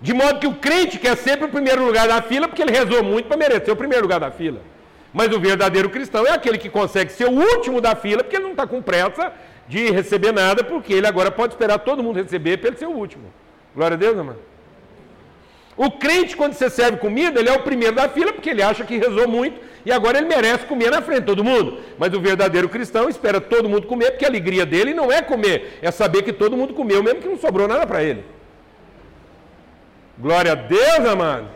De 0.00 0.12
modo 0.14 0.38
que 0.38 0.46
o 0.46 0.54
crente 0.54 0.98
quer 0.98 1.16
sempre 1.16 1.46
o 1.46 1.48
primeiro 1.48 1.84
lugar 1.84 2.06
da 2.06 2.22
fila, 2.22 2.46
porque 2.46 2.62
ele 2.62 2.70
rezou 2.70 3.02
muito 3.02 3.26
para 3.26 3.36
merecer 3.36 3.72
o 3.72 3.76
primeiro 3.76 4.04
lugar 4.04 4.20
da 4.20 4.30
fila. 4.30 4.60
Mas 5.12 5.34
o 5.34 5.40
verdadeiro 5.40 5.90
cristão 5.90 6.24
é 6.26 6.30
aquele 6.30 6.58
que 6.58 6.68
consegue 6.68 7.10
ser 7.10 7.24
o 7.24 7.32
último 7.32 7.80
da 7.80 7.96
fila, 7.96 8.22
porque 8.22 8.36
ele 8.36 8.44
não 8.44 8.52
está 8.52 8.66
com 8.66 8.80
pressa 8.80 9.32
de 9.66 9.90
receber 9.90 10.32
nada, 10.32 10.62
porque 10.62 10.92
ele 10.92 11.06
agora 11.06 11.30
pode 11.30 11.54
esperar 11.54 11.78
todo 11.78 12.02
mundo 12.02 12.22
receber 12.22 12.58
para 12.58 12.68
ele 12.68 12.76
ser 12.76 12.86
o 12.86 12.92
último. 12.92 13.24
Glória 13.74 13.96
a 13.96 13.98
Deus, 13.98 14.16
amado. 14.16 14.38
O 15.78 15.92
crente, 15.92 16.36
quando 16.36 16.54
você 16.54 16.68
serve 16.68 16.98
comida, 16.98 17.38
ele 17.38 17.48
é 17.48 17.52
o 17.52 17.62
primeiro 17.62 17.94
da 17.94 18.08
fila, 18.08 18.32
porque 18.32 18.50
ele 18.50 18.62
acha 18.62 18.84
que 18.84 18.98
rezou 18.98 19.28
muito 19.28 19.60
e 19.86 19.92
agora 19.92 20.18
ele 20.18 20.26
merece 20.26 20.66
comer 20.66 20.90
na 20.90 21.00
frente 21.00 21.20
de 21.20 21.26
todo 21.26 21.44
mundo. 21.44 21.78
Mas 21.96 22.12
o 22.12 22.20
verdadeiro 22.20 22.68
cristão 22.68 23.08
espera 23.08 23.40
todo 23.40 23.68
mundo 23.68 23.86
comer, 23.86 24.10
porque 24.10 24.24
a 24.24 24.28
alegria 24.28 24.66
dele 24.66 24.92
não 24.92 25.12
é 25.12 25.22
comer, 25.22 25.78
é 25.80 25.92
saber 25.92 26.22
que 26.22 26.32
todo 26.32 26.56
mundo 26.56 26.74
comeu, 26.74 27.00
mesmo 27.00 27.22
que 27.22 27.28
não 27.28 27.38
sobrou 27.38 27.68
nada 27.68 27.86
para 27.86 28.02
ele. 28.02 28.24
Glória 30.18 30.50
a 30.50 30.56
Deus, 30.56 31.06
amado. 31.06 31.46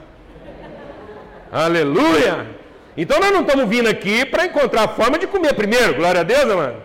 Aleluia. 1.50 2.46
Então 2.96 3.18
nós 3.18 3.32
não 3.32 3.40
estamos 3.40 3.68
vindo 3.68 3.88
aqui 3.88 4.24
para 4.24 4.46
encontrar 4.46 4.84
a 4.84 4.88
forma 4.88 5.18
de 5.18 5.26
comer 5.26 5.54
primeiro. 5.54 5.94
Glória 5.94 6.20
a 6.20 6.24
Deus, 6.24 6.48
amado. 6.48 6.76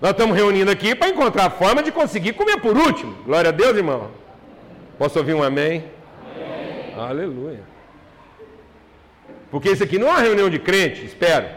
Nós 0.00 0.12
estamos 0.12 0.34
reunindo 0.34 0.70
aqui 0.70 0.94
para 0.94 1.10
encontrar 1.10 1.46
a 1.46 1.50
forma 1.50 1.82
de 1.82 1.92
conseguir 1.92 2.32
comer 2.32 2.58
por 2.58 2.74
último. 2.74 3.14
Glória 3.26 3.50
a 3.50 3.52
Deus, 3.52 3.76
irmão. 3.76 4.10
Posso 4.98 5.18
ouvir 5.18 5.34
um 5.34 5.42
amém? 5.42 5.95
Aleluia. 6.96 7.62
Porque 9.50 9.70
isso 9.70 9.84
aqui 9.84 9.98
não 9.98 10.08
é 10.08 10.10
uma 10.10 10.20
reunião 10.20 10.50
de 10.50 10.58
crente, 10.58 11.04
espero. 11.04 11.48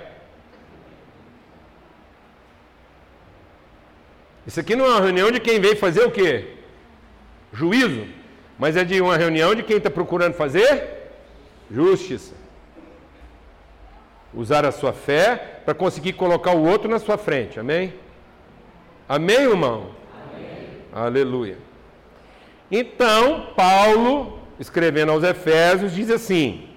Isso 4.45 4.59
aqui 4.59 4.75
não 4.75 4.85
é 4.85 4.89
uma 4.89 5.01
reunião 5.01 5.31
de 5.31 5.39
quem 5.39 5.59
veio 5.59 5.75
fazer 5.75 6.03
o 6.03 6.11
quê? 6.11 6.55
Juízo 7.53 8.19
mas 8.59 8.75
é 8.75 8.83
de 8.83 8.99
uma 8.99 9.15
reunião 9.15 9.55
de 9.55 9.63
quem 9.63 9.77
está 9.77 9.89
procurando 9.89 10.33
fazer 10.33 10.83
justiça. 11.71 12.35
Usar 14.33 14.65
a 14.65 14.71
sua 14.71 14.91
fé 14.91 15.61
para 15.63 15.73
conseguir 15.73 16.13
colocar 16.13 16.51
o 16.51 16.67
outro 16.67 16.89
na 16.89 16.99
sua 16.99 17.17
frente. 17.17 17.57
Amém? 17.57 17.93
Amém, 19.07 19.37
irmão? 19.37 19.91
Amém. 20.13 20.67
Aleluia. 20.91 21.57
Então, 22.69 23.53
Paulo, 23.55 24.38
escrevendo 24.59 25.11
aos 25.11 25.23
Efésios, 25.23 25.93
diz 25.93 26.09
assim: 26.09 26.67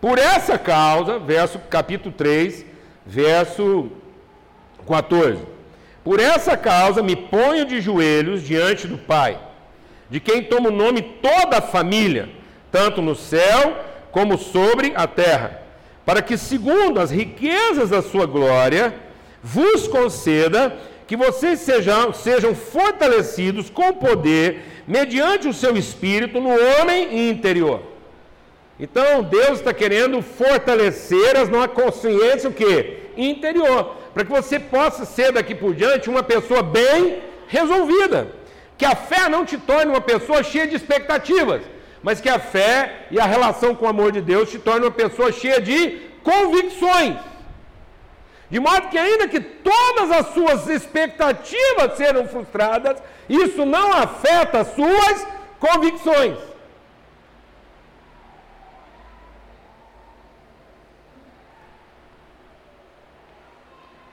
Por 0.00 0.18
essa 0.18 0.56
causa, 0.58 1.18
verso 1.18 1.58
capítulo 1.70 2.14
3, 2.16 2.64
verso 3.04 3.90
14. 4.86 5.42
Por 6.04 6.20
essa 6.20 6.56
causa 6.56 7.02
me 7.02 7.16
ponho 7.16 7.64
de 7.66 7.80
joelhos 7.80 8.42
diante 8.42 8.86
do 8.86 8.96
Pai 8.96 9.48
de 10.10 10.20
quem 10.20 10.42
toma 10.42 10.68
o 10.70 10.72
nome 10.72 11.02
toda 11.02 11.58
a 11.58 11.62
família, 11.62 12.28
tanto 12.70 13.02
no 13.02 13.14
céu 13.14 13.76
como 14.10 14.38
sobre 14.38 14.92
a 14.94 15.06
terra, 15.06 15.62
para 16.04 16.22
que, 16.22 16.38
segundo 16.38 17.00
as 17.00 17.10
riquezas 17.10 17.90
da 17.90 18.00
sua 18.00 18.26
glória, 18.26 18.94
vos 19.42 19.86
conceda 19.86 20.74
que 21.08 21.16
vocês 21.16 21.58
sejam, 21.58 22.12
sejam 22.12 22.54
fortalecidos 22.54 23.68
com 23.68 23.92
poder, 23.94 24.62
mediante 24.86 25.48
o 25.48 25.52
seu 25.52 25.76
espírito, 25.76 26.40
no 26.40 26.50
homem 26.50 27.28
interior. 27.30 27.82
Então, 28.78 29.24
Deus 29.24 29.58
está 29.58 29.74
querendo 29.74 30.22
fortalecer 30.22 31.36
as 31.36 31.48
nossa 31.48 31.68
consciência 31.68 32.48
o 32.48 32.52
quê? 32.52 32.98
interior, 33.16 33.96
para 34.14 34.24
que 34.24 34.30
você 34.30 34.60
possa 34.60 35.04
ser 35.04 35.32
daqui 35.32 35.52
por 35.52 35.74
diante 35.74 36.08
uma 36.08 36.22
pessoa 36.22 36.62
bem 36.62 37.18
resolvida 37.48 38.38
que 38.78 38.86
a 38.86 38.94
fé 38.94 39.28
não 39.28 39.44
te 39.44 39.58
torne 39.58 39.90
uma 39.90 40.00
pessoa 40.00 40.42
cheia 40.44 40.68
de 40.68 40.76
expectativas, 40.76 41.62
mas 42.00 42.20
que 42.20 42.28
a 42.28 42.38
fé 42.38 43.06
e 43.10 43.18
a 43.18 43.26
relação 43.26 43.74
com 43.74 43.84
o 43.86 43.88
amor 43.88 44.12
de 44.12 44.20
Deus 44.20 44.48
te 44.48 44.58
torne 44.58 44.86
uma 44.86 44.92
pessoa 44.92 45.32
cheia 45.32 45.60
de 45.60 45.98
convicções. 46.22 47.16
De 48.50 48.58
modo 48.58 48.88
que, 48.88 48.96
ainda 48.96 49.28
que 49.28 49.40
todas 49.40 50.10
as 50.10 50.28
suas 50.28 50.68
expectativas 50.68 51.96
sejam 51.96 52.26
frustradas, 52.26 52.96
isso 53.28 53.66
não 53.66 53.92
afeta 53.92 54.60
as 54.60 54.68
suas 54.74 55.26
convicções. 55.58 56.38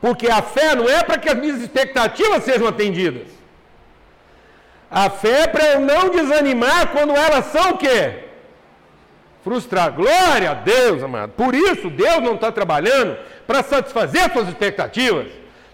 Porque 0.02 0.28
a 0.30 0.41
fé 0.41 0.76
não 0.76 0.88
é 0.88 1.02
para 1.02 1.17
que 1.17 1.30
as 1.30 1.36
minhas 1.36 1.62
expectativas 1.62 2.43
sejam 2.43 2.67
atendidas. 2.67 3.28
A 4.91 5.10
fé 5.10 5.41
é 5.41 5.48
para 5.48 5.65
eu 5.74 5.80
não 5.80 6.10
desanimar 6.10 6.91
quando 6.91 7.15
elas 7.15 7.45
são 7.45 7.71
o 7.71 7.78
quê? 7.78 8.26
Frustrar. 9.43 9.93
Glória 9.93 10.52
a 10.52 10.54
Deus, 10.54 11.02
amado. 11.02 11.32
Por 11.32 11.56
isso, 11.56 11.89
Deus 11.89 12.21
não 12.21 12.36
está 12.36 12.52
trabalhando 12.52 13.17
para 13.46 13.64
satisfazer 13.64 14.32
suas 14.32 14.48
expectativas. 14.48 15.28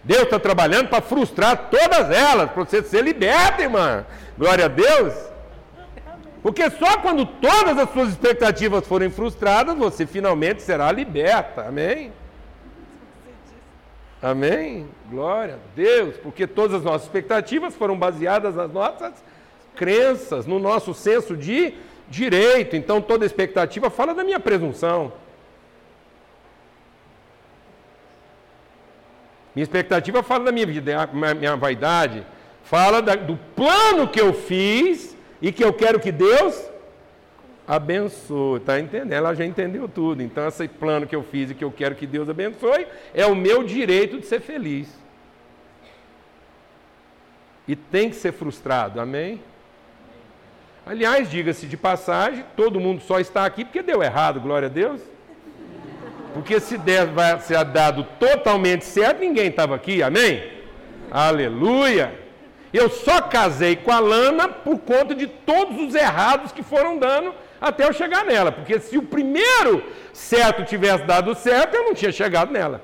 Deus 0.04 0.24
está 0.24 0.40
trabalhando 0.40 0.90
para 0.90 1.02
frustrar 1.02 1.70
todas 1.70 2.10
elas, 2.10 2.50
para 2.52 2.64
você 2.64 2.82
ser 2.82 3.04
liberto, 3.04 3.62
irmã. 3.62 4.06
Glória 4.38 4.66
a 4.66 4.68
Deus. 4.68 5.14
Porque 6.42 6.70
só 6.72 6.98
quando 6.98 7.26
todas 7.26 7.78
as 7.78 7.90
suas 7.92 8.10
expectativas 8.10 8.88
forem 8.88 9.12
frustradas, 9.12 9.78
você 9.78 10.08
finalmente 10.08 10.62
será 10.62 10.92
liberta. 10.92 11.68
Amém? 11.68 12.12
Amém? 14.22 14.88
Glória 15.10 15.56
a 15.56 15.76
Deus, 15.76 16.16
porque 16.18 16.48
todas 16.48 16.78
as 16.78 16.84
nossas 16.84 17.04
expectativas 17.04 17.76
foram 17.76 17.98
baseadas 17.98 18.56
nas 18.56 18.72
nossas 18.72 19.14
crenças, 19.76 20.46
no 20.46 20.60
nosso 20.60 20.94
senso 20.94 21.38
de 21.38 21.74
direito. 22.10 22.76
Então 22.76 23.02
toda 23.02 23.26
expectativa 23.26 23.90
fala 23.90 24.14
da 24.14 24.24
minha 24.24 24.40
presunção. 24.40 25.14
Minha 29.56 29.64
expectativa 29.64 30.24
fala 30.24 30.46
da 30.46 30.52
minha, 30.52 30.66
minha 31.36 31.56
vaidade, 31.56 32.26
fala 32.64 33.02
da, 33.02 33.16
do 33.16 33.38
plano 33.56 34.08
que 34.08 34.20
eu 34.20 34.34
fiz 34.34 35.16
e 35.42 35.52
que 35.52 35.64
eu 35.64 35.74
quero 35.74 36.00
que 36.00 36.12
Deus 36.12 36.70
abençoe. 37.68 38.60
Está 38.60 38.80
entendendo? 38.80 39.14
Ela 39.14 39.34
já 39.34 39.46
entendeu 39.46 39.88
tudo. 39.88 40.22
Então, 40.22 40.48
esse 40.48 40.68
plano 40.68 41.06
que 41.06 41.16
eu 41.16 41.24
fiz 41.24 41.52
e 41.52 41.56
que 41.56 41.64
eu 41.64 41.72
quero 41.72 41.96
que 41.96 42.08
Deus 42.08 42.30
abençoe 42.30 42.88
é 43.14 43.26
o 43.26 43.36
meu 43.36 43.64
direito 43.64 44.20
de 44.20 44.26
ser 44.26 44.40
feliz. 44.40 44.88
E 47.68 47.76
tem 47.76 48.10
que 48.10 48.16
ser 48.16 48.32
frustrado, 48.32 49.00
amém? 49.00 49.42
Aliás, 50.86 51.30
diga-se 51.30 51.68
de 51.68 51.78
passagem, 51.78 52.44
todo 52.56 52.80
mundo 52.80 53.02
só 53.02 53.20
está 53.20 53.46
aqui 53.46 53.64
porque 53.64 53.84
deu 53.84 54.02
errado, 54.02 54.42
glória 54.42 54.68
a 54.68 54.72
Deus. 54.72 55.02
Porque 56.34 56.60
se 56.60 56.78
der, 56.78 57.08
vai 57.08 57.40
ser 57.40 57.64
dado 57.66 58.06
totalmente 58.20 58.86
certo, 58.86 59.20
ninguém 59.20 59.48
estava 59.48 59.76
aqui, 59.76 60.02
amém? 60.02 60.44
Aleluia! 61.10 62.20
Eu 62.74 62.90
só 62.90 63.22
casei 63.22 63.76
com 63.76 63.92
a 63.92 64.00
Lana 64.00 64.48
por 64.48 64.80
conta 64.80 65.14
de 65.14 65.28
todos 65.28 65.78
os 65.82 65.94
errados 65.94 66.54
que 66.54 66.64
foram 66.64 66.98
dando 66.98 67.34
até 67.60 67.86
eu 67.86 67.92
chegar 67.92 68.24
nela. 68.24 68.52
Porque 68.52 68.80
se 68.80 68.98
o 68.98 69.04
primeiro 69.04 69.84
certo 70.14 70.64
tivesse 70.64 71.04
dado 71.04 71.36
certo, 71.36 71.76
eu 71.76 71.84
não 71.84 71.94
tinha 71.94 72.14
chegado 72.14 72.52
nela. 72.52 72.82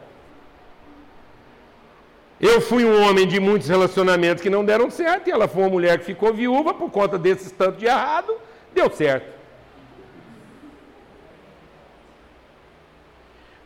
Eu 2.40 2.60
fui 2.60 2.84
um 2.84 3.02
homem 3.08 3.26
de 3.26 3.40
muitos 3.40 3.70
relacionamentos 3.70 4.44
que 4.44 4.50
não 4.50 4.64
deram 4.64 4.92
certo, 4.92 5.28
e 5.28 5.32
ela 5.32 5.48
foi 5.48 5.64
uma 5.64 5.70
mulher 5.70 5.98
que 6.00 6.06
ficou 6.06 6.34
viúva 6.34 6.74
por 6.74 6.92
conta 6.92 7.18
desses 7.18 7.52
tantos 7.52 7.80
de 7.80 7.88
errado, 7.88 8.32
deu 8.76 8.92
certo. 8.92 9.37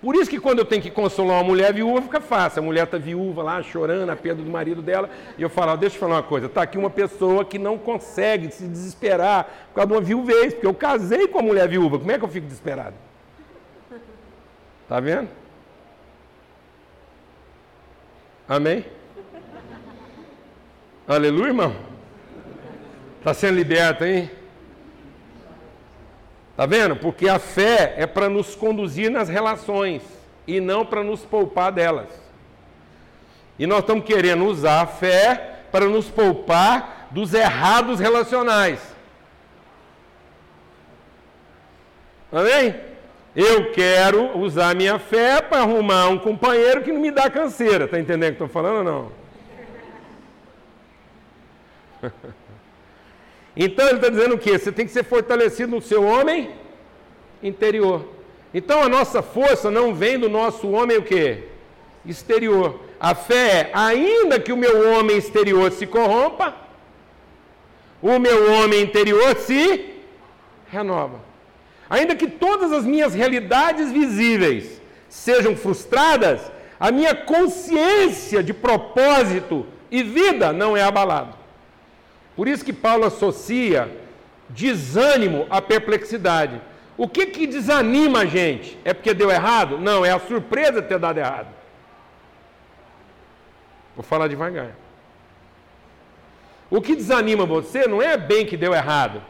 Por 0.01 0.15
isso 0.15 0.29
que 0.29 0.39
quando 0.39 0.59
eu 0.59 0.65
tenho 0.65 0.81
que 0.81 0.89
consolar 0.89 1.37
uma 1.37 1.43
mulher 1.43 1.71
viúva, 1.71 2.01
fica 2.01 2.19
fácil. 2.19 2.63
A 2.63 2.65
mulher 2.65 2.85
está 2.85 2.97
viúva 2.97 3.43
lá, 3.43 3.61
chorando 3.61 4.09
a 4.09 4.15
perda 4.15 4.41
do 4.41 4.49
marido 4.49 4.81
dela, 4.81 5.07
e 5.37 5.41
eu 5.43 5.49
falo, 5.49 5.77
deixa 5.77 5.95
eu 5.95 5.99
falar 5.99 6.15
uma 6.15 6.23
coisa, 6.23 6.47
está 6.47 6.63
aqui 6.63 6.75
uma 6.77 6.89
pessoa 6.89 7.45
que 7.45 7.59
não 7.59 7.77
consegue 7.77 8.51
se 8.51 8.67
desesperar 8.67 9.43
por 9.67 9.75
causa 9.75 9.87
de 9.87 9.93
uma 9.93 10.01
viuvez, 10.01 10.53
porque 10.53 10.65
eu 10.65 10.73
casei 10.73 11.27
com 11.27 11.37
a 11.37 11.43
mulher 11.43 11.67
viúva, 11.67 11.99
como 11.99 12.11
é 12.11 12.17
que 12.17 12.25
eu 12.25 12.29
fico 12.29 12.47
desesperado? 12.47 12.95
Está 14.83 14.99
vendo? 14.99 15.29
Amém? 18.49 18.83
Aleluia, 21.07 21.47
irmão? 21.47 21.75
Está 23.19 23.35
sendo 23.35 23.55
liberto, 23.55 24.03
hein? 24.03 24.31
Tá 26.61 26.67
vendo? 26.67 26.95
Porque 26.95 27.27
a 27.27 27.39
fé 27.39 27.95
é 27.97 28.05
para 28.05 28.29
nos 28.29 28.53
conduzir 28.53 29.09
nas 29.09 29.27
relações 29.27 30.03
e 30.45 30.59
não 30.59 30.85
para 30.85 31.03
nos 31.03 31.25
poupar 31.25 31.71
delas. 31.71 32.09
E 33.57 33.65
nós 33.65 33.79
estamos 33.79 34.05
querendo 34.05 34.45
usar 34.45 34.81
a 34.81 34.85
fé 34.85 35.63
para 35.71 35.87
nos 35.87 36.07
poupar 36.11 37.07
dos 37.09 37.33
errados 37.33 37.99
relacionais. 37.99 38.79
Amém? 42.31 42.75
Eu 43.35 43.71
quero 43.71 44.37
usar 44.37 44.75
minha 44.75 44.99
fé 44.99 45.41
para 45.41 45.61
arrumar 45.61 46.09
um 46.09 46.19
companheiro 46.19 46.83
que 46.83 46.91
não 46.91 47.01
me 47.01 47.09
dá 47.09 47.27
canseira. 47.27 47.85
Está 47.85 47.99
entendendo 47.99 48.33
o 48.33 48.37
que 48.37 48.43
estou 48.43 48.47
falando 48.47 48.87
ou 48.87 49.11
não? 52.03 52.31
Então 53.55 53.85
ele 53.85 53.97
está 53.97 54.09
dizendo 54.09 54.35
o 54.35 54.37
quê? 54.37 54.57
Você 54.57 54.71
tem 54.71 54.85
que 54.85 54.91
ser 54.91 55.03
fortalecido 55.03 55.75
no 55.75 55.81
seu 55.81 56.03
homem 56.03 56.51
interior. 57.43 58.05
Então 58.53 58.81
a 58.81 58.89
nossa 58.89 59.21
força 59.21 59.69
não 59.69 59.93
vem 59.93 60.17
do 60.19 60.29
nosso 60.29 60.69
homem 60.69 60.97
o 60.97 61.03
quê? 61.03 61.43
Exterior. 62.05 62.79
A 62.99 63.15
fé 63.15 63.51
é, 63.51 63.71
ainda 63.73 64.39
que 64.39 64.53
o 64.53 64.57
meu 64.57 64.91
homem 64.91 65.17
exterior 65.17 65.71
se 65.71 65.87
corrompa, 65.87 66.55
o 68.01 68.19
meu 68.19 68.51
homem 68.53 68.81
interior 68.81 69.35
se 69.37 69.95
renova. 70.67 71.19
Ainda 71.89 72.15
que 72.15 72.27
todas 72.27 72.71
as 72.71 72.85
minhas 72.85 73.13
realidades 73.13 73.91
visíveis 73.91 74.81
sejam 75.09 75.55
frustradas, 75.55 76.39
a 76.79 76.89
minha 76.89 77.13
consciência 77.13 78.41
de 78.41 78.53
propósito 78.53 79.65
e 79.89 80.01
vida 80.01 80.53
não 80.53 80.75
é 80.75 80.83
abalada. 80.83 81.40
Por 82.35 82.47
isso 82.47 82.63
que 82.63 82.73
Paulo 82.73 83.05
associa 83.05 83.89
desânimo 84.49 85.47
à 85.49 85.61
perplexidade. 85.61 86.61
O 86.97 87.07
que, 87.07 87.25
que 87.27 87.47
desanima 87.47 88.19
a 88.19 88.25
gente? 88.25 88.77
É 88.83 88.93
porque 88.93 89.13
deu 89.13 89.29
errado? 89.31 89.77
Não, 89.77 90.05
é 90.05 90.11
a 90.11 90.19
surpresa 90.19 90.81
de 90.81 90.87
ter 90.87 90.99
dado 90.99 91.17
errado. 91.17 91.47
Vou 93.95 94.03
falar 94.03 94.27
devagar. 94.27 94.71
O 96.69 96.81
que 96.81 96.95
desanima 96.95 97.45
você 97.45 97.85
não 97.85 98.01
é 98.01 98.15
bem 98.15 98.45
que 98.45 98.55
deu 98.55 98.73
errado, 98.73 99.21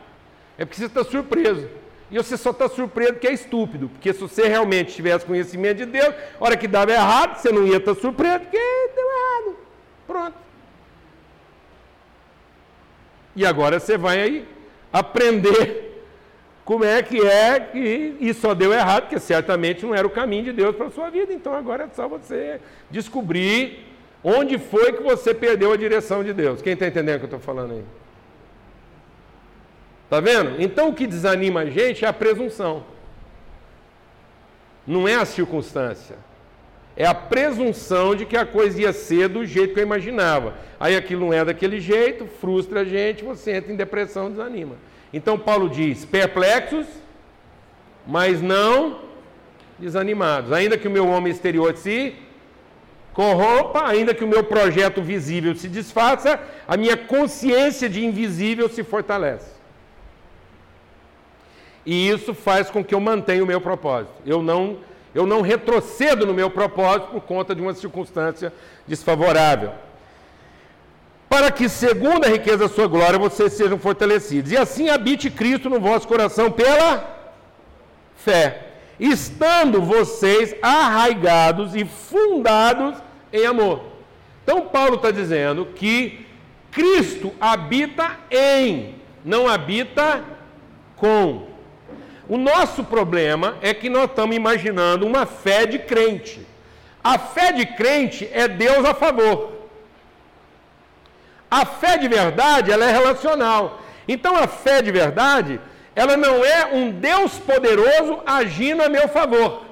é 0.58 0.66
porque 0.66 0.80
você 0.80 0.86
está 0.86 1.04
surpreso. 1.04 1.68
E 2.12 2.18
você 2.18 2.36
só 2.36 2.52
está 2.52 2.68
surpreso 2.68 3.14
porque 3.14 3.28
é 3.28 3.34
estúpido. 3.34 3.88
Porque 3.90 4.14
se 4.14 4.20
você 4.20 4.48
realmente 4.48 4.94
tivesse 4.94 5.26
conhecimento 5.26 5.78
de 5.78 5.86
Deus, 5.86 6.14
a 6.40 6.44
hora 6.44 6.58
que 6.58 6.68
dava 6.68 6.92
errado, 6.92 7.38
você 7.38 7.52
não 7.52 7.66
ia 7.66 7.78
estar 7.78 7.96
surpreso 7.96 8.42
porque 8.42 8.58
deu 8.58 9.06
errado. 9.06 9.58
Pronto. 10.06 10.51
E 13.36 13.46
agora 13.46 13.80
você 13.80 13.98
vai 13.98 14.22
aí 14.22 14.48
aprender 14.92 16.04
como 16.66 16.84
é 16.84 17.02
que 17.02 17.20
é 17.26 17.60
que 17.60 18.16
isso 18.20 18.42
só 18.42 18.54
deu 18.54 18.74
errado, 18.74 19.04
porque 19.04 19.20
certamente 19.20 19.86
não 19.86 19.96
era 19.96 20.06
o 20.06 20.10
caminho 20.10 20.46
de 20.46 20.54
Deus 20.54 20.76
para 20.76 20.88
a 20.88 20.92
sua 20.92 21.10
vida. 21.10 21.34
Então 21.34 21.54
agora 21.54 21.86
é 21.86 21.90
só 21.94 22.08
você 22.08 22.60
descobrir 22.90 23.86
onde 24.24 24.58
foi 24.58 24.94
que 24.94 25.02
você 25.02 25.34
perdeu 25.34 25.72
a 25.72 25.78
direção 25.78 26.24
de 26.24 26.34
Deus. 26.34 26.62
Quem 26.62 26.74
está 26.74 26.88
entendendo 26.88 27.16
o 27.16 27.20
que 27.20 27.26
eu 27.26 27.38
estou 27.38 27.40
falando 27.40 27.74
aí? 27.74 27.84
Está 30.06 30.20
vendo? 30.20 30.62
Então 30.62 30.90
o 30.90 30.94
que 30.94 31.08
desanima 31.08 31.62
a 31.62 31.66
gente 31.66 32.06
é 32.06 32.08
a 32.08 32.14
presunção. 32.14 32.84
Não 34.86 35.08
é 35.08 35.16
a 35.16 35.26
circunstância. 35.26 36.18
É 37.02 37.08
a 37.08 37.16
presunção 37.16 38.14
de 38.14 38.28
que 38.28 38.38
a 38.38 38.46
coisa 38.46 38.80
ia 38.80 38.94
ser 38.94 39.28
do 39.28 39.44
jeito 39.44 39.74
que 39.74 39.80
eu 39.80 39.84
imaginava. 39.84 40.54
Aí 40.80 40.96
aquilo 40.96 41.22
não 41.26 41.34
é 41.34 41.44
daquele 41.44 41.80
jeito, 41.80 42.28
frustra 42.28 42.82
a 42.82 42.86
gente, 42.86 43.24
você 43.24 43.54
entra 43.54 43.74
em 43.74 43.76
depressão, 43.76 44.30
desanima. 44.30 44.76
Então 45.12 45.36
Paulo 45.36 45.68
diz: 45.68 46.06
perplexos, 46.06 46.86
mas 48.06 48.40
não 48.40 49.00
desanimados. 49.80 50.52
Ainda 50.52 50.78
que 50.78 50.88
o 50.88 50.92
meu 50.92 51.08
homem 51.08 51.32
exterior 51.32 51.76
se 51.76 52.14
corrompa, 53.14 53.84
ainda 53.84 54.14
que 54.14 54.24
o 54.24 54.28
meu 54.28 54.44
projeto 54.44 55.02
visível 55.02 55.56
se 55.56 55.68
desfaça, 55.68 56.40
a 56.68 56.78
minha 56.78 56.96
consciência 56.96 57.90
de 57.90 58.06
invisível 58.06 58.70
se 58.70 58.84
fortalece. 58.84 59.50
E 61.84 62.08
isso 62.10 62.36
faz 62.36 62.70
com 62.70 62.84
que 62.84 62.94
eu 62.94 63.00
mantenha 63.00 63.44
o 63.44 63.48
meu 63.48 63.60
propósito. 63.60 64.14
Eu 64.24 64.44
não 64.44 64.91
eu 65.14 65.26
não 65.26 65.42
retrocedo 65.42 66.26
no 66.26 66.34
meu 66.34 66.50
propósito 66.50 67.08
por 67.08 67.22
conta 67.22 67.54
de 67.54 67.62
uma 67.62 67.74
circunstância 67.74 68.54
desfavorável. 68.88 69.72
Para 71.30 71.52
que, 71.52 71.70
segundo 71.70 72.26
a 72.26 72.30
riqueza 72.30 72.58
da 72.58 72.70
sua 72.70 72.88
glória, 72.88 73.18
vocês 73.18 73.54
sejam 73.54 73.78
fortalecidos. 73.78 74.52
E 74.52 74.58
assim 74.58 74.90
habite 74.90 75.30
Cristo 75.30 75.70
no 75.70 75.80
vosso 75.80 76.08
coração 76.08 76.52
pela 76.52 77.20
fé, 78.18 78.68
estando 79.00 79.82
vocês 79.82 80.56
arraigados 80.62 81.76
e 81.76 81.86
fundados 81.86 82.98
em 83.32 83.46
amor. 83.46 83.82
Então, 84.44 84.62
Paulo 84.68 84.96
está 84.96 85.12
dizendo 85.12 85.68
que 85.76 86.26
Cristo 86.72 87.34
habita 87.40 88.18
em, 88.30 88.96
não 89.24 89.48
habita 89.48 90.24
com. 90.96 91.51
O 92.28 92.38
nosso 92.38 92.84
problema 92.84 93.58
é 93.62 93.74
que 93.74 93.90
nós 93.90 94.06
estamos 94.06 94.36
imaginando 94.36 95.06
uma 95.06 95.26
fé 95.26 95.66
de 95.66 95.80
crente. 95.80 96.46
A 97.04 97.18
fé 97.18 97.52
de 97.52 97.66
crente 97.66 98.30
é 98.32 98.48
Deus 98.48 98.86
a 98.86 98.94
favor. 98.94 99.52
A 101.50 101.66
fé 101.66 101.98
de 101.98 102.08
verdade, 102.08 102.72
ela 102.72 102.86
é 102.86 102.92
relacional. 102.92 103.82
Então 104.08 104.36
a 104.36 104.48
fé 104.48 104.82
de 104.82 104.92
verdade, 104.92 105.60
ela 105.96 106.16
não 106.16 106.46
é 106.46 106.68
um 106.72 106.92
Deus 106.92 107.38
poderoso 107.40 108.20
agindo 108.26 108.84
a 108.84 108.90
meu 108.90 109.10
favor. 109.10 109.66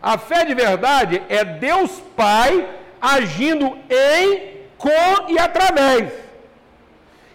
A 0.00 0.16
fé 0.16 0.44
de 0.44 0.54
verdade 0.54 1.22
é 1.28 1.44
Deus 1.44 1.90
Pai 2.14 2.68
agindo 3.00 3.76
em, 3.90 4.58
com 4.76 5.28
e 5.28 5.38
através. 5.38 6.27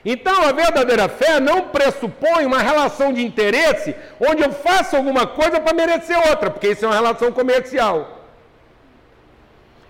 Então, 0.06 0.44
a 0.44 0.52
verdadeira 0.52 1.08
fé 1.08 1.40
não 1.40 1.62
pressupõe 1.70 2.46
uma 2.46 2.60
relação 2.60 3.14
de 3.14 3.26
interesse 3.26 3.96
onde 4.20 4.44
eu 4.44 4.52
faço 4.52 4.96
alguma 4.98 5.26
coisa 5.26 5.62
para 5.62 5.74
merecer 5.74 6.18
outra, 6.30 6.50
porque 6.50 6.70
isso 6.70 6.84
é 6.84 6.88
uma 6.90 6.96
relação 6.96 7.32
comercial. 7.32 8.20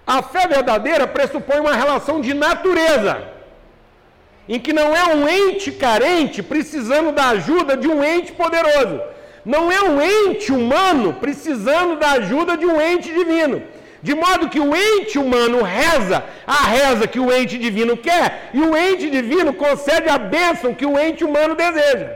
A 0.06 0.21
fé 0.21 0.47
verdadeira 0.47 1.08
pressupõe 1.08 1.60
uma 1.60 1.73
relação 1.73 2.21
de 2.21 2.34
natureza, 2.34 3.23
em 4.47 4.60
que 4.60 4.73
não 4.73 4.95
é 4.95 5.15
um 5.15 5.28
ente 5.28 5.71
carente 5.71 6.43
precisando 6.43 7.12
da 7.12 7.30
ajuda 7.30 7.76
de 7.76 7.88
um 7.88 8.04
ente 8.04 8.34
poderoso, 8.34 9.02
não 9.43 9.71
é 9.71 9.82
um 9.82 9.99
ente 10.02 10.52
humano 10.52 11.13
precisando 11.13 11.95
da 11.95 12.12
ajuda 12.12 12.56
de 12.56 12.65
um 12.65 12.80
ente 12.80 13.12
divino. 13.12 13.63
De 14.04 14.13
modo 14.13 14.50
que 14.50 14.60
o 14.60 14.76
ente 14.76 15.18
humano 15.18 15.63
reza 15.63 16.26
a 16.46 16.66
reza 16.66 17.08
que 17.08 17.22
o 17.22 17.32
ente 17.32 17.58
divino 17.58 17.96
quer, 17.96 18.50
e 18.54 18.60
o 18.60 18.76
ente 18.76 19.10
divino 19.10 19.54
concede 19.54 20.10
a 20.10 20.18
bênção 20.18 20.74
que 20.74 20.86
o 20.86 21.00
ente 21.00 21.24
humano 21.24 21.56
deseja. 21.56 22.12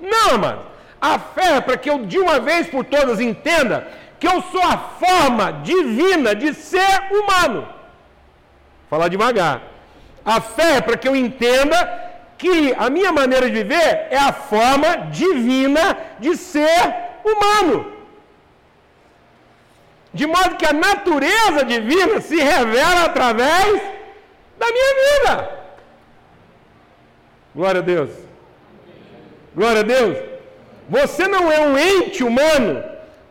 Não, 0.00 0.36
mano. 0.36 0.62
A 1.00 1.16
fé 1.20 1.58
é 1.58 1.60
para 1.60 1.76
que 1.76 1.88
eu 1.88 2.04
de 2.04 2.18
uma 2.18 2.40
vez 2.40 2.66
por 2.66 2.84
todas 2.84 3.20
entenda 3.20 3.86
que 4.18 4.26
eu 4.26 4.42
sou 4.50 4.60
a 4.60 4.76
forma 4.76 5.52
divina 5.62 6.34
de 6.34 6.52
ser 6.52 7.06
humano. 7.12 7.60
Vou 7.60 8.98
falar 8.98 9.06
devagar. 9.06 9.62
A 10.24 10.40
fé 10.40 10.78
é 10.78 10.80
para 10.80 10.96
que 10.96 11.06
eu 11.06 11.14
entenda 11.14 11.76
que 12.36 12.74
a 12.76 12.90
minha 12.90 13.12
maneira 13.12 13.46
de 13.46 13.52
viver 13.52 14.08
é 14.10 14.18
a 14.18 14.32
forma 14.32 14.96
divina 15.12 15.96
de 16.18 16.36
ser 16.36 16.94
humano. 17.24 17.97
De 20.12 20.26
modo 20.26 20.56
que 20.56 20.66
a 20.66 20.72
natureza 20.72 21.64
divina 21.64 22.20
se 22.20 22.36
revela 22.36 23.04
através 23.04 23.82
da 24.58 24.66
minha 24.72 24.94
vida. 24.94 25.50
Glória 27.54 27.80
a 27.80 27.84
Deus. 27.84 28.10
Glória 29.54 29.80
a 29.80 29.84
Deus. 29.84 30.18
Você 30.88 31.28
não 31.28 31.52
é 31.52 31.60
um 31.60 31.76
ente 31.76 32.24
humano 32.24 32.82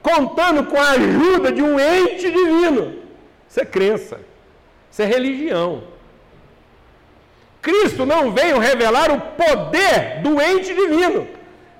contando 0.01 0.65
com 0.65 0.77
a 0.77 0.91
ajuda 0.91 1.51
de 1.51 1.61
um 1.61 1.79
ente 1.79 2.31
divino. 2.31 3.01
Isso 3.49 3.59
é 3.59 3.65
crença. 3.65 4.19
Isso 4.91 5.01
é 5.01 5.05
religião. 5.05 5.83
Cristo 7.61 8.05
não 8.05 8.31
veio 8.31 8.59
revelar 8.59 9.11
o 9.11 9.19
poder 9.19 10.21
do 10.21 10.39
ente 10.39 10.73
divino. 10.73 11.27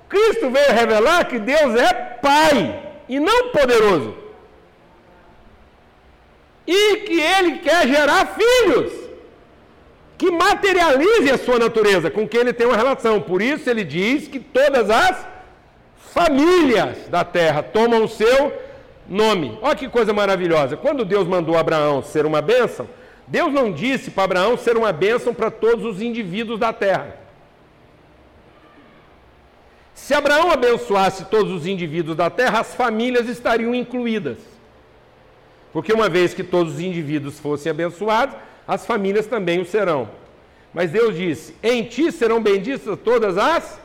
Cristo 0.08 0.50
veio 0.50 0.72
revelar 0.72 1.26
que 1.26 1.38
Deus 1.38 1.74
é 1.76 1.92
Pai 1.92 2.82
e 3.08 3.20
não 3.20 3.50
poderoso 3.50 4.27
e 6.70 6.96
que 6.96 7.18
ele 7.18 7.58
quer 7.60 7.88
gerar 7.88 8.26
filhos 8.26 8.92
que 10.18 10.30
materializem 10.30 11.30
a 11.30 11.38
sua 11.38 11.58
natureza, 11.58 12.10
com 12.10 12.28
quem 12.28 12.40
ele 12.40 12.52
tem 12.52 12.66
uma 12.66 12.76
relação. 12.76 13.22
Por 13.22 13.40
isso 13.40 13.70
ele 13.70 13.84
diz 13.84 14.28
que 14.28 14.38
todas 14.38 14.90
as 14.90 15.26
famílias 16.12 17.08
da 17.08 17.24
terra 17.24 17.62
tomam 17.62 18.04
o 18.04 18.08
seu 18.08 18.52
nome. 19.08 19.58
Olha 19.62 19.76
que 19.76 19.88
coisa 19.88 20.12
maravilhosa. 20.12 20.76
Quando 20.76 21.06
Deus 21.06 21.26
mandou 21.26 21.56
Abraão 21.56 22.02
ser 22.02 22.26
uma 22.26 22.42
bênção, 22.42 22.86
Deus 23.26 23.50
não 23.50 23.72
disse 23.72 24.10
para 24.10 24.24
Abraão 24.24 24.58
ser 24.58 24.76
uma 24.76 24.92
bênção 24.92 25.32
para 25.32 25.50
todos 25.50 25.86
os 25.86 26.02
indivíduos 26.02 26.58
da 26.58 26.72
terra. 26.72 27.16
Se 29.94 30.12
Abraão 30.12 30.50
abençoasse 30.50 31.24
todos 31.26 31.50
os 31.50 31.66
indivíduos 31.66 32.16
da 32.16 32.28
terra, 32.28 32.60
as 32.60 32.74
famílias 32.74 33.26
estariam 33.26 33.74
incluídas. 33.74 34.38
Porque 35.72 35.92
uma 35.92 36.08
vez 36.08 36.34
que 36.34 36.42
todos 36.42 36.74
os 36.74 36.80
indivíduos 36.80 37.38
fossem 37.38 37.70
abençoados, 37.70 38.36
as 38.66 38.86
famílias 38.86 39.26
também 39.26 39.60
o 39.60 39.64
serão. 39.64 40.08
Mas 40.72 40.90
Deus 40.90 41.16
disse: 41.16 41.54
Em 41.62 41.84
ti 41.84 42.10
serão 42.12 42.42
benditas 42.42 42.98
todas 43.02 43.38
as 43.38 43.80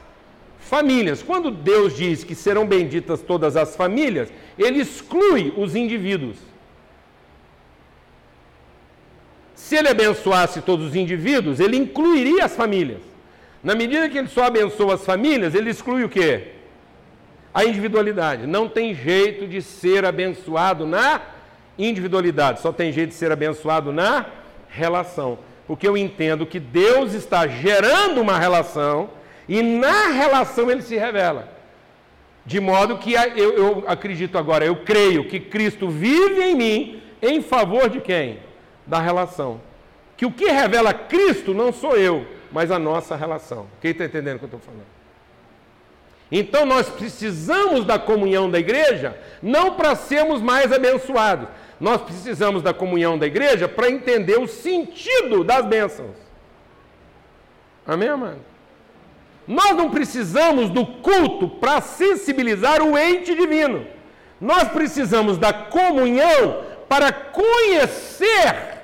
famílias. 0.60 1.22
Quando 1.22 1.52
Deus 1.52 1.96
diz 1.96 2.24
que 2.24 2.36
serão 2.36 2.66
benditas 2.66 3.22
todas 3.22 3.56
as 3.56 3.76
famílias, 3.76 4.30
ele 4.58 4.80
exclui 4.80 5.54
os 5.58 5.76
indivíduos. 5.76 6.38
Se 9.56 9.78
ele 9.78 9.90
abençoasse 9.90 10.62
todos 10.62 10.88
os 10.88 10.96
indivíduos, 10.96 11.60
ele 11.60 11.78
incluiria 11.78 12.46
as 12.46 12.56
famílias. 12.56 13.02
Na 13.64 13.76
medida 13.76 14.10
que 14.10 14.18
ele 14.18 14.28
só 14.28 14.44
abençoa 14.44 14.96
as 14.96 15.06
famílias, 15.06 15.56
ele 15.56 15.70
exclui 15.70 16.04
o 16.04 16.10
quê? 16.10 16.50
A 17.54 17.64
individualidade. 17.64 18.46
Não 18.46 18.68
tem 18.68 18.94
jeito 18.94 19.48
de 19.48 19.62
ser 19.62 20.04
abençoado 20.04 20.86
na 20.86 21.22
individualidade, 21.78 22.62
só 22.62 22.72
tem 22.72 22.92
jeito 22.92 23.10
de 23.10 23.16
ser 23.16 23.32
abençoado 23.32 23.92
na 23.92 24.26
relação. 24.70 25.40
Porque 25.66 25.88
eu 25.88 25.98
entendo 25.98 26.46
que 26.46 26.60
Deus 26.60 27.14
está 27.14 27.48
gerando 27.48 28.22
uma 28.22 28.38
relação 28.38 29.10
e 29.48 29.62
na 29.62 30.08
relação 30.10 30.70
ele 30.70 30.82
se 30.82 30.98
revela. 30.98 31.52
De 32.46 32.60
modo 32.60 32.98
que 32.98 33.14
eu, 33.14 33.54
eu, 33.54 33.84
acredito 33.88 34.38
agora, 34.38 34.66
eu 34.66 34.76
creio 34.78 35.28
que 35.28 35.40
Cristo 35.40 35.90
vive 35.90 36.42
em 36.42 36.56
mim 36.56 37.02
em 37.22 37.42
favor 37.42 37.90
de 37.90 38.02
quem? 38.02 38.40
Da 38.86 39.00
relação. 39.00 39.62
Que 40.18 40.26
o 40.26 40.32
que 40.32 40.46
revela 40.46 40.94
Cristo 40.94 41.54
não 41.54 41.72
sou 41.72 41.96
eu, 41.96 42.26
mas 42.52 42.70
a 42.70 42.78
nossa 42.78 43.16
relação. 43.16 43.68
Quem 43.80 43.92
está 43.92 44.04
entendendo 44.04 44.36
o 44.36 44.40
que 44.40 44.46
eu 44.46 44.58
estou 44.58 44.60
falando? 44.60 44.93
Então 46.36 46.66
nós 46.66 46.90
precisamos 46.90 47.86
da 47.86 48.00
comunhão 48.00 48.50
da 48.50 48.58
igreja, 48.58 49.16
não 49.40 49.76
para 49.76 49.96
sermos 49.96 50.42
mais 50.42 50.72
abençoados. 50.72 51.48
Nós 51.80 52.02
precisamos 52.02 52.64
da 52.64 52.74
comunhão 52.74 53.20
da 53.20 53.28
igreja 53.28 53.68
para 53.68 53.88
entender 53.88 54.40
o 54.40 54.48
sentido 54.48 55.44
das 55.44 55.64
bênçãos. 55.64 56.16
Amém, 57.86 58.10
amado? 58.10 58.40
Nós 59.48 59.76
não 59.76 59.92
precisamos 59.92 60.72
do 60.72 60.84
culto 60.88 61.50
para 61.50 61.80
sensibilizar 61.82 62.82
o 62.82 62.98
ente 62.98 63.36
divino. 63.36 63.86
Nós 64.42 64.64
precisamos 64.70 65.38
da 65.38 65.54
comunhão 65.54 66.64
para 66.90 67.12
conhecer 67.12 68.82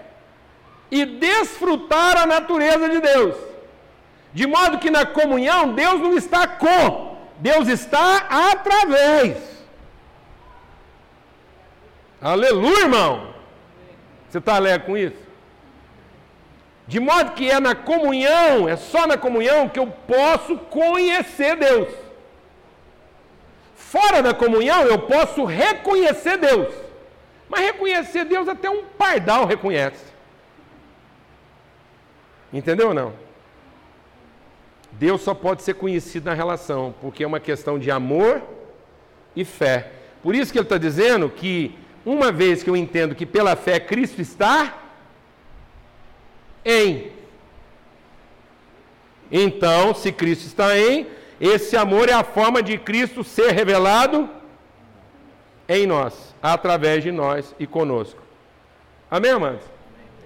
e 0.92 1.04
desfrutar 1.04 2.16
a 2.16 2.28
natureza 2.28 2.88
de 2.90 3.00
Deus. 3.00 3.36
De 4.34 4.46
modo 4.46 4.78
que 4.78 4.92
na 4.92 5.04
comunhão 5.04 5.74
Deus 5.74 6.00
não 6.00 6.16
está 6.16 6.46
com, 6.46 7.18
Deus 7.40 7.68
está 7.68 8.28
através. 8.52 9.38
Aleluia, 12.22 12.82
irmão. 12.82 13.34
Você 14.30 14.38
está 14.38 14.56
alegre 14.56 14.86
com 14.86 14.98
isso? 14.98 15.30
De 16.86 17.00
modo 17.00 17.32
que 17.32 17.50
é 17.50 17.60
na 17.60 17.76
comunhão, 17.76 18.68
é 18.68 18.76
só 18.76 19.08
na 19.08 19.18
comunhão 19.18 19.70
que 19.70 19.80
eu 19.80 19.88
posso 19.88 20.58
conhecer 20.58 21.56
Deus. 21.56 21.94
Fora 23.76 24.22
da 24.22 24.34
comunhão 24.34 24.84
eu 24.84 25.00
posso 25.00 25.46
reconhecer 25.46 26.38
Deus. 26.38 26.74
Mas 27.48 27.62
reconhecer 27.62 28.26
Deus 28.26 28.48
até 28.48 28.70
um 28.70 28.84
pardal 28.86 29.46
reconhece. 29.46 30.04
Entendeu 32.52 32.90
ou 32.90 32.94
não? 32.94 33.29
Deus 35.00 35.22
só 35.22 35.34
pode 35.34 35.64
ser 35.64 35.76
conhecido 35.76 36.26
na 36.26 36.34
relação, 36.34 36.94
porque 37.00 37.24
é 37.24 37.28
uma 37.28 37.40
questão 37.40 37.80
de 37.80 37.90
amor 37.90 38.44
e 39.34 39.46
fé. 39.46 39.94
Por 40.22 40.36
isso 40.36 40.52
que 40.52 40.60
ele 40.60 40.66
está 40.66 40.78
dizendo 40.78 41.30
que, 41.30 41.74
uma 42.06 42.34
vez 42.34 42.62
que 42.62 42.70
eu 42.70 42.76
entendo 42.76 43.16
que 43.16 43.26
pela 43.26 43.56
fé 43.56 43.80
Cristo 43.80 44.22
está 44.22 44.78
em. 46.66 47.14
Então, 49.32 49.94
se 49.96 50.12
Cristo 50.12 50.46
está 50.46 50.78
em, 50.78 51.08
esse 51.40 51.78
amor 51.78 52.10
é 52.10 52.14
a 52.14 52.24
forma 52.24 52.62
de 52.62 52.78
Cristo 52.78 53.24
ser 53.24 53.52
revelado 53.52 54.30
em 55.70 55.88
nós, 55.88 56.36
através 56.42 57.04
de 57.04 57.12
nós 57.12 57.56
e 57.58 57.66
conosco. 57.66 58.22
Amém, 59.10 59.32
amados? 59.32 59.64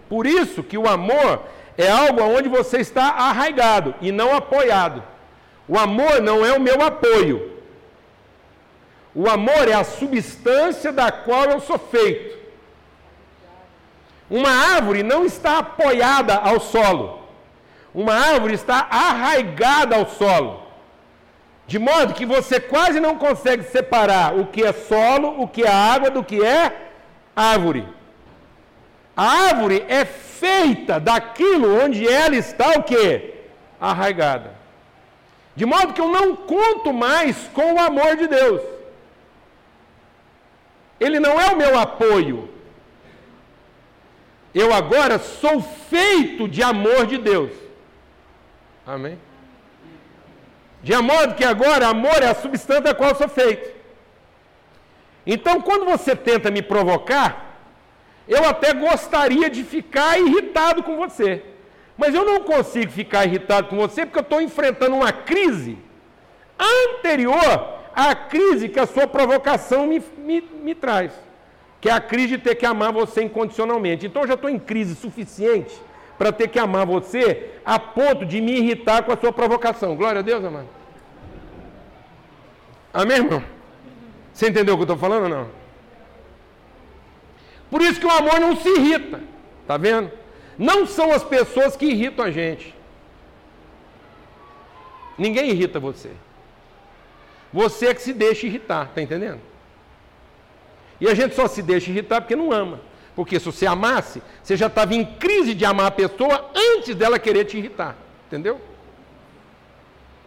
Por 0.09 0.25
isso 0.25 0.63
que 0.63 0.79
o 0.79 0.87
amor 0.87 1.43
é 1.77 1.89
algo 1.89 2.21
onde 2.21 2.49
você 2.49 2.77
está 2.77 3.09
arraigado 3.09 3.95
e 4.01 4.11
não 4.11 4.35
apoiado. 4.35 5.03
O 5.67 5.77
amor 5.77 6.21
não 6.21 6.45
é 6.45 6.53
o 6.53 6.61
meu 6.61 6.81
apoio. 6.81 7.51
O 9.15 9.29
amor 9.29 9.67
é 9.67 9.73
a 9.73 9.83
substância 9.83 10.91
da 10.91 11.11
qual 11.11 11.45
eu 11.45 11.59
sou 11.59 11.77
feito. 11.77 12.37
Uma 14.29 14.49
árvore 14.49 15.03
não 15.03 15.25
está 15.25 15.59
apoiada 15.59 16.35
ao 16.35 16.59
solo. 16.59 17.21
Uma 17.93 18.13
árvore 18.13 18.55
está 18.55 18.87
arraigada 18.89 19.95
ao 19.95 20.07
solo. 20.07 20.63
De 21.67 21.77
modo 21.79 22.13
que 22.13 22.25
você 22.25 22.59
quase 22.59 22.99
não 22.99 23.17
consegue 23.17 23.63
separar 23.63 24.35
o 24.35 24.47
que 24.47 24.63
é 24.63 24.73
solo, 24.73 25.41
o 25.41 25.47
que 25.47 25.63
é 25.63 25.71
água, 25.71 26.09
do 26.09 26.23
que 26.23 26.43
é 26.43 26.89
árvore. 27.35 27.87
A 29.15 29.25
árvore 29.49 29.85
é 29.87 30.05
feita 30.05 30.99
daquilo 30.99 31.83
onde 31.83 32.07
ela 32.07 32.35
está 32.35 32.69
o 32.71 32.83
quê? 32.83 33.35
Arraigada. 33.79 34.55
De 35.55 35.65
modo 35.65 35.93
que 35.93 36.01
eu 36.01 36.09
não 36.09 36.35
conto 36.35 36.91
mais 36.91 37.47
com 37.53 37.73
o 37.73 37.79
amor 37.79 38.15
de 38.15 38.27
Deus. 38.27 38.61
Ele 40.99 41.19
não 41.19 41.39
é 41.39 41.49
o 41.51 41.57
meu 41.57 41.77
apoio, 41.77 42.53
eu 44.53 44.71
agora 44.71 45.17
sou 45.17 45.61
feito 45.61 46.47
de 46.47 46.61
amor 46.61 47.07
de 47.07 47.17
Deus. 47.17 47.51
Amém? 48.85 49.17
De 50.83 50.95
modo 50.97 51.33
que 51.33 51.43
agora 51.43 51.87
amor 51.87 52.21
é 52.21 52.27
a 52.27 52.35
substância 52.35 52.83
da 52.83 52.93
qual 52.93 53.15
sou 53.15 53.27
feito. 53.27 53.73
Então, 55.25 55.61
quando 55.61 55.85
você 55.85 56.15
tenta 56.15 56.51
me 56.51 56.61
provocar, 56.61 57.52
eu 58.27 58.45
até 58.45 58.73
gostaria 58.73 59.49
de 59.49 59.63
ficar 59.63 60.19
irritado 60.19 60.83
com 60.83 60.95
você. 60.97 61.43
Mas 61.97 62.13
eu 62.13 62.25
não 62.25 62.41
consigo 62.41 62.91
ficar 62.91 63.25
irritado 63.25 63.67
com 63.67 63.77
você 63.77 64.05
porque 64.05 64.19
eu 64.19 64.23
estou 64.23 64.41
enfrentando 64.41 64.95
uma 64.95 65.11
crise 65.11 65.77
anterior 66.59 67.79
à 67.95 68.15
crise 68.15 68.69
que 68.69 68.79
a 68.79 68.87
sua 68.87 69.07
provocação 69.07 69.85
me, 69.85 70.01
me, 70.17 70.41
me 70.41 70.73
traz 70.73 71.11
que 71.83 71.89
é 71.89 71.91
a 71.91 71.99
crise 71.99 72.29
de 72.29 72.37
ter 72.37 72.55
que 72.55 72.65
amar 72.65 72.93
você 72.93 73.23
incondicionalmente. 73.23 74.05
Então 74.05 74.21
eu 74.21 74.27
já 74.29 74.35
estou 74.35 74.49
em 74.49 74.57
crise 74.57 74.95
suficiente 74.95 75.75
para 76.17 76.31
ter 76.31 76.47
que 76.47 76.57
amar 76.57 76.85
você 76.85 77.49
a 77.65 77.77
ponto 77.77 78.25
de 78.25 78.39
me 78.39 78.53
irritar 78.53 79.03
com 79.03 79.11
a 79.11 79.17
sua 79.17 79.33
provocação. 79.33 79.93
Glória 79.93 80.19
a 80.19 80.21
Deus, 80.21 80.45
amado. 80.45 80.69
Amém, 82.93 83.17
irmão? 83.17 83.43
Você 84.33 84.47
entendeu 84.47 84.75
o 84.75 84.77
que 84.77 84.83
eu 84.83 84.93
estou 84.93 84.97
falando 84.97 85.23
ou 85.23 85.29
não? 85.29 85.62
Por 87.73 87.81
isso 87.81 87.99
que 87.99 88.05
o 88.05 88.11
amor 88.11 88.39
não 88.39 88.55
se 88.55 88.69
irrita. 88.69 89.19
Está 89.63 89.77
vendo? 89.77 90.11
Não 90.59 90.85
são 90.85 91.11
as 91.11 91.23
pessoas 91.23 91.75
que 91.75 91.87
irritam 91.87 92.23
a 92.23 92.29
gente. 92.29 92.71
Ninguém 95.17 95.49
irrita 95.49 95.79
você. 95.79 96.11
Você 97.51 97.87
é 97.87 97.93
que 97.95 98.01
se 98.03 98.13
deixa 98.13 98.45
irritar, 98.45 98.89
está 98.89 99.01
entendendo? 99.01 99.39
E 101.01 101.07
a 101.07 101.15
gente 101.15 101.33
só 101.33 101.47
se 101.47 101.63
deixa 101.63 101.89
irritar 101.89 102.21
porque 102.21 102.35
não 102.35 102.51
ama. 102.51 102.79
Porque 103.15 103.39
se 103.39 103.45
você 103.47 103.65
amasse, 103.65 104.21
você 104.43 104.55
já 104.55 104.67
estava 104.67 104.93
em 104.93 105.03
crise 105.03 105.55
de 105.55 105.65
amar 105.65 105.87
a 105.87 105.91
pessoa 105.91 106.51
antes 106.55 106.93
dela 106.93 107.17
querer 107.17 107.45
te 107.45 107.57
irritar. 107.57 107.95
Entendeu? 108.27 108.61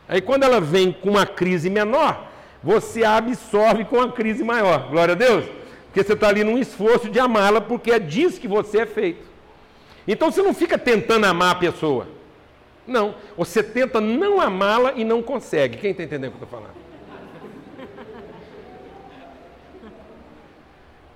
Aí 0.09 0.21
quando 0.21 0.43
ela 0.43 0.61
vem 0.61 0.91
com 0.91 1.11
uma 1.11 1.25
crise 1.25 1.71
menor, 1.71 2.27
você 2.61 3.05
absorve 3.05 3.85
com 3.85 3.99
uma 3.99 4.11
crise 4.11 4.43
maior. 4.43 4.89
Glória 4.91 5.13
a 5.13 5.17
Deus. 5.17 5.47
Porque 5.97 6.09
você 6.09 6.13
está 6.13 6.29
ali 6.29 6.45
num 6.45 6.59
esforço 6.59 7.09
de 7.09 7.19
amá-la, 7.19 7.59
porque 7.59 7.91
é 7.91 7.99
disso 7.99 8.39
que 8.39 8.47
você 8.47 8.81
é 8.81 8.87
feito. 8.87 9.25
Então 10.07 10.31
você 10.31 10.43
não 10.43 10.53
fica 10.53 10.77
tentando 10.77 11.25
amar 11.25 11.53
a 11.53 11.55
pessoa. 11.55 12.07
Não. 12.87 13.15
Você 13.35 13.63
tenta 13.63 13.99
não 13.99 14.39
amá-la 14.39 14.93
e 14.95 15.05
não 15.05 15.23
consegue. 15.23 15.79
Quem 15.79 15.93
está 15.93 16.03
entendendo 16.03 16.35
o 16.35 16.37
que 16.37 16.43
eu 16.43 16.45
estou 16.45 16.61
falando? 16.61 16.77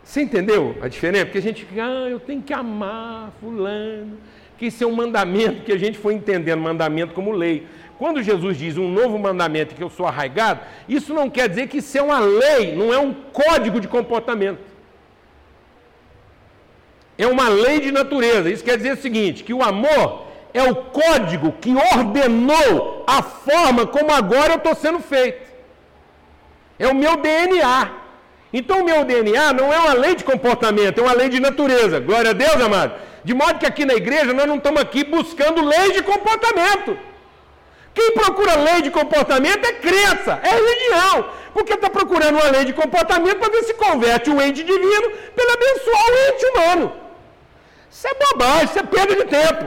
Você 0.02 0.22
entendeu 0.22 0.74
a 0.80 0.88
diferença? 0.88 1.26
Porque 1.26 1.38
a 1.38 1.42
gente 1.42 1.62
fica, 1.62 1.84
ah, 1.84 2.08
eu 2.08 2.18
tenho 2.18 2.40
que 2.40 2.54
amar 2.54 3.32
fulano, 3.38 4.16
que 4.56 4.64
isso 4.64 4.82
é 4.82 4.86
um 4.86 4.92
mandamento 4.92 5.62
que 5.62 5.72
a 5.72 5.78
gente 5.78 5.98
foi 5.98 6.14
entendendo, 6.14 6.58
mandamento 6.58 7.12
como 7.12 7.32
lei. 7.32 7.66
Quando 7.98 8.22
Jesus 8.22 8.56
diz 8.56 8.78
um 8.78 8.90
novo 8.90 9.18
mandamento 9.18 9.74
que 9.74 9.82
eu 9.84 9.90
sou 9.90 10.06
arraigado, 10.06 10.60
isso 10.88 11.12
não 11.12 11.28
quer 11.28 11.50
dizer 11.50 11.68
que 11.68 11.76
isso 11.76 11.98
é 11.98 12.02
uma 12.02 12.18
lei, 12.18 12.74
não 12.74 12.94
é 12.94 12.98
um 12.98 13.12
código 13.12 13.78
de 13.78 13.86
comportamento. 13.86 14.69
É 17.20 17.26
uma 17.26 17.50
lei 17.50 17.80
de 17.80 17.92
natureza. 17.92 18.48
Isso 18.48 18.64
quer 18.64 18.78
dizer 18.78 18.94
o 18.94 19.02
seguinte: 19.02 19.44
que 19.44 19.52
o 19.52 19.62
amor 19.62 20.22
é 20.54 20.62
o 20.62 20.74
código 20.74 21.52
que 21.60 21.74
ordenou 21.94 23.04
a 23.06 23.22
forma 23.22 23.86
como 23.86 24.10
agora 24.10 24.54
eu 24.54 24.56
estou 24.56 24.74
sendo 24.74 25.00
feito. 25.00 25.42
É 26.78 26.88
o 26.88 26.94
meu 26.94 27.18
DNA. 27.18 27.90
Então 28.54 28.80
o 28.80 28.84
meu 28.84 29.04
DNA 29.04 29.52
não 29.52 29.70
é 29.70 29.78
uma 29.78 29.92
lei 29.92 30.14
de 30.14 30.24
comportamento, 30.24 30.98
é 30.98 31.02
uma 31.02 31.12
lei 31.12 31.28
de 31.28 31.40
natureza. 31.40 32.00
Glória 32.00 32.30
a 32.30 32.32
Deus, 32.32 32.54
amado. 32.54 32.94
De 33.22 33.34
modo 33.34 33.58
que 33.58 33.66
aqui 33.66 33.84
na 33.84 33.94
igreja 33.94 34.32
nós 34.32 34.46
não 34.46 34.56
estamos 34.56 34.80
aqui 34.80 35.04
buscando 35.04 35.62
lei 35.62 35.92
de 35.92 36.02
comportamento. 36.02 36.96
Quem 37.92 38.12
procura 38.12 38.54
lei 38.54 38.80
de 38.80 38.90
comportamento 38.90 39.66
é 39.66 39.72
crença, 39.74 40.40
é 40.42 40.50
religião. 40.54 41.28
Porque 41.52 41.74
está 41.74 41.90
procurando 41.90 42.36
uma 42.36 42.48
lei 42.48 42.64
de 42.64 42.72
comportamento 42.72 43.36
para 43.36 43.52
ver 43.52 43.64
se 43.64 43.74
converte 43.74 44.30
o 44.30 44.40
ente 44.40 44.62
divino 44.62 45.10
para 45.36 45.52
abençoar 45.52 46.06
o 46.08 46.32
ente 46.32 46.46
humano. 46.46 46.99
Isso 47.90 48.06
é 48.06 48.14
bobagem, 48.14 48.64
isso 48.64 48.78
é 48.78 48.82
perda 48.82 49.16
de 49.16 49.24
tempo. 49.24 49.64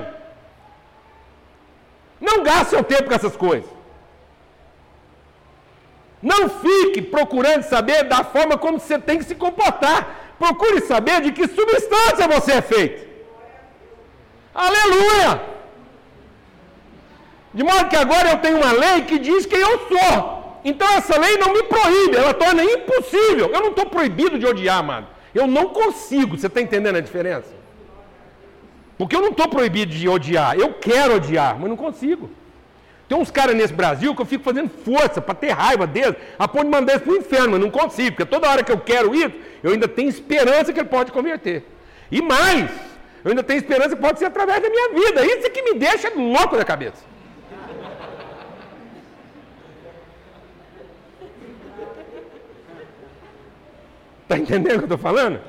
Não 2.20 2.42
gaste 2.42 2.70
seu 2.70 2.84
tempo 2.84 3.06
com 3.06 3.14
essas 3.14 3.36
coisas. 3.36 3.70
Não 6.22 6.50
fique 6.50 7.02
procurando 7.02 7.64
saber 7.64 8.04
da 8.04 8.24
forma 8.24 8.58
como 8.58 8.80
você 8.80 8.98
tem 8.98 9.18
que 9.18 9.26
se 9.26 9.36
comportar. 9.36 10.36
Procure 10.40 10.82
saber 10.82 11.20
de 11.22 11.34
que 11.34 11.48
substância 11.48 12.28
você 12.28 12.54
é 12.54 12.62
feito. 12.62 13.06
Aleluia! 14.56 15.42
De 17.54 17.64
modo 17.64 17.90
que 17.90 17.96
agora 17.96 18.32
eu 18.32 18.38
tenho 18.38 18.58
uma 18.58 18.72
lei 18.72 19.02
que 19.02 19.20
diz 19.20 19.46
quem 19.46 19.60
eu 19.60 19.80
sou. 19.90 20.60
Então 20.64 20.88
essa 20.94 21.20
lei 21.20 21.38
não 21.38 21.52
me 21.52 21.64
proíbe, 21.64 22.16
ela 22.16 22.34
torna 22.34 22.64
impossível. 22.64 23.50
Eu 23.54 23.60
não 23.60 23.70
estou 23.70 23.86
proibido 23.88 24.40
de 24.40 24.46
odiar, 24.46 24.78
amado. 24.78 25.08
Eu 25.36 25.46
não 25.46 25.70
consigo. 25.70 26.38
Você 26.38 26.48
está 26.48 26.62
entendendo 26.62 26.96
a 26.96 27.02
diferença? 27.02 27.62
Porque 28.97 29.15
eu 29.15 29.21
não 29.21 29.29
estou 29.29 29.47
proibido 29.47 29.91
de 29.91 30.08
odiar. 30.08 30.58
Eu 30.58 30.73
quero 30.73 31.15
odiar, 31.15 31.58
mas 31.60 31.69
não 31.69 31.77
consigo. 31.77 32.29
Tem 33.08 33.17
uns 33.17 33.29
caras 33.29 33.56
nesse 33.56 33.73
Brasil 33.73 34.15
que 34.15 34.21
eu 34.21 34.25
fico 34.25 34.43
fazendo 34.43 34.69
força 34.69 35.21
para 35.21 35.36
ter 35.36 35.51
raiva 35.51 35.86
deles, 35.86 36.15
a 36.39 36.47
ponto 36.47 36.65
de 36.65 36.71
mandar 36.71 36.93
eles 36.93 37.03
para 37.03 37.13
o 37.13 37.17
inferno, 37.17 37.51
mas 37.51 37.62
não 37.62 37.69
consigo, 37.69 38.15
porque 38.15 38.25
toda 38.25 38.49
hora 38.49 38.63
que 38.63 38.71
eu 38.71 38.79
quero 38.79 39.13
ir, 39.13 39.60
eu 39.62 39.71
ainda 39.71 39.88
tenho 39.88 40.10
esperança 40.10 40.71
que 40.71 40.79
ele 40.79 40.89
pode 40.89 41.12
converter. 41.12 41.63
E 42.12 42.21
mais, 42.21 42.71
eu 43.23 43.32
ainda 43.32 43.43
tenho 43.43 43.58
esperança 43.58 43.95
que 43.95 44.01
pode 44.01 44.19
ser 44.19 44.25
através 44.25 44.62
da 44.62 44.69
minha 44.69 44.89
vida. 44.93 45.25
Isso 45.25 45.45
é 45.45 45.49
que 45.49 45.62
me 45.62 45.73
deixa 45.75 46.12
louco 46.15 46.56
da 46.56 46.65
cabeça. 46.65 47.03
Está 54.23 54.38
entendendo 54.38 54.75
o 54.75 54.79
que 54.79 54.91
eu 54.91 54.95
estou 54.95 54.97
falando? 54.97 55.39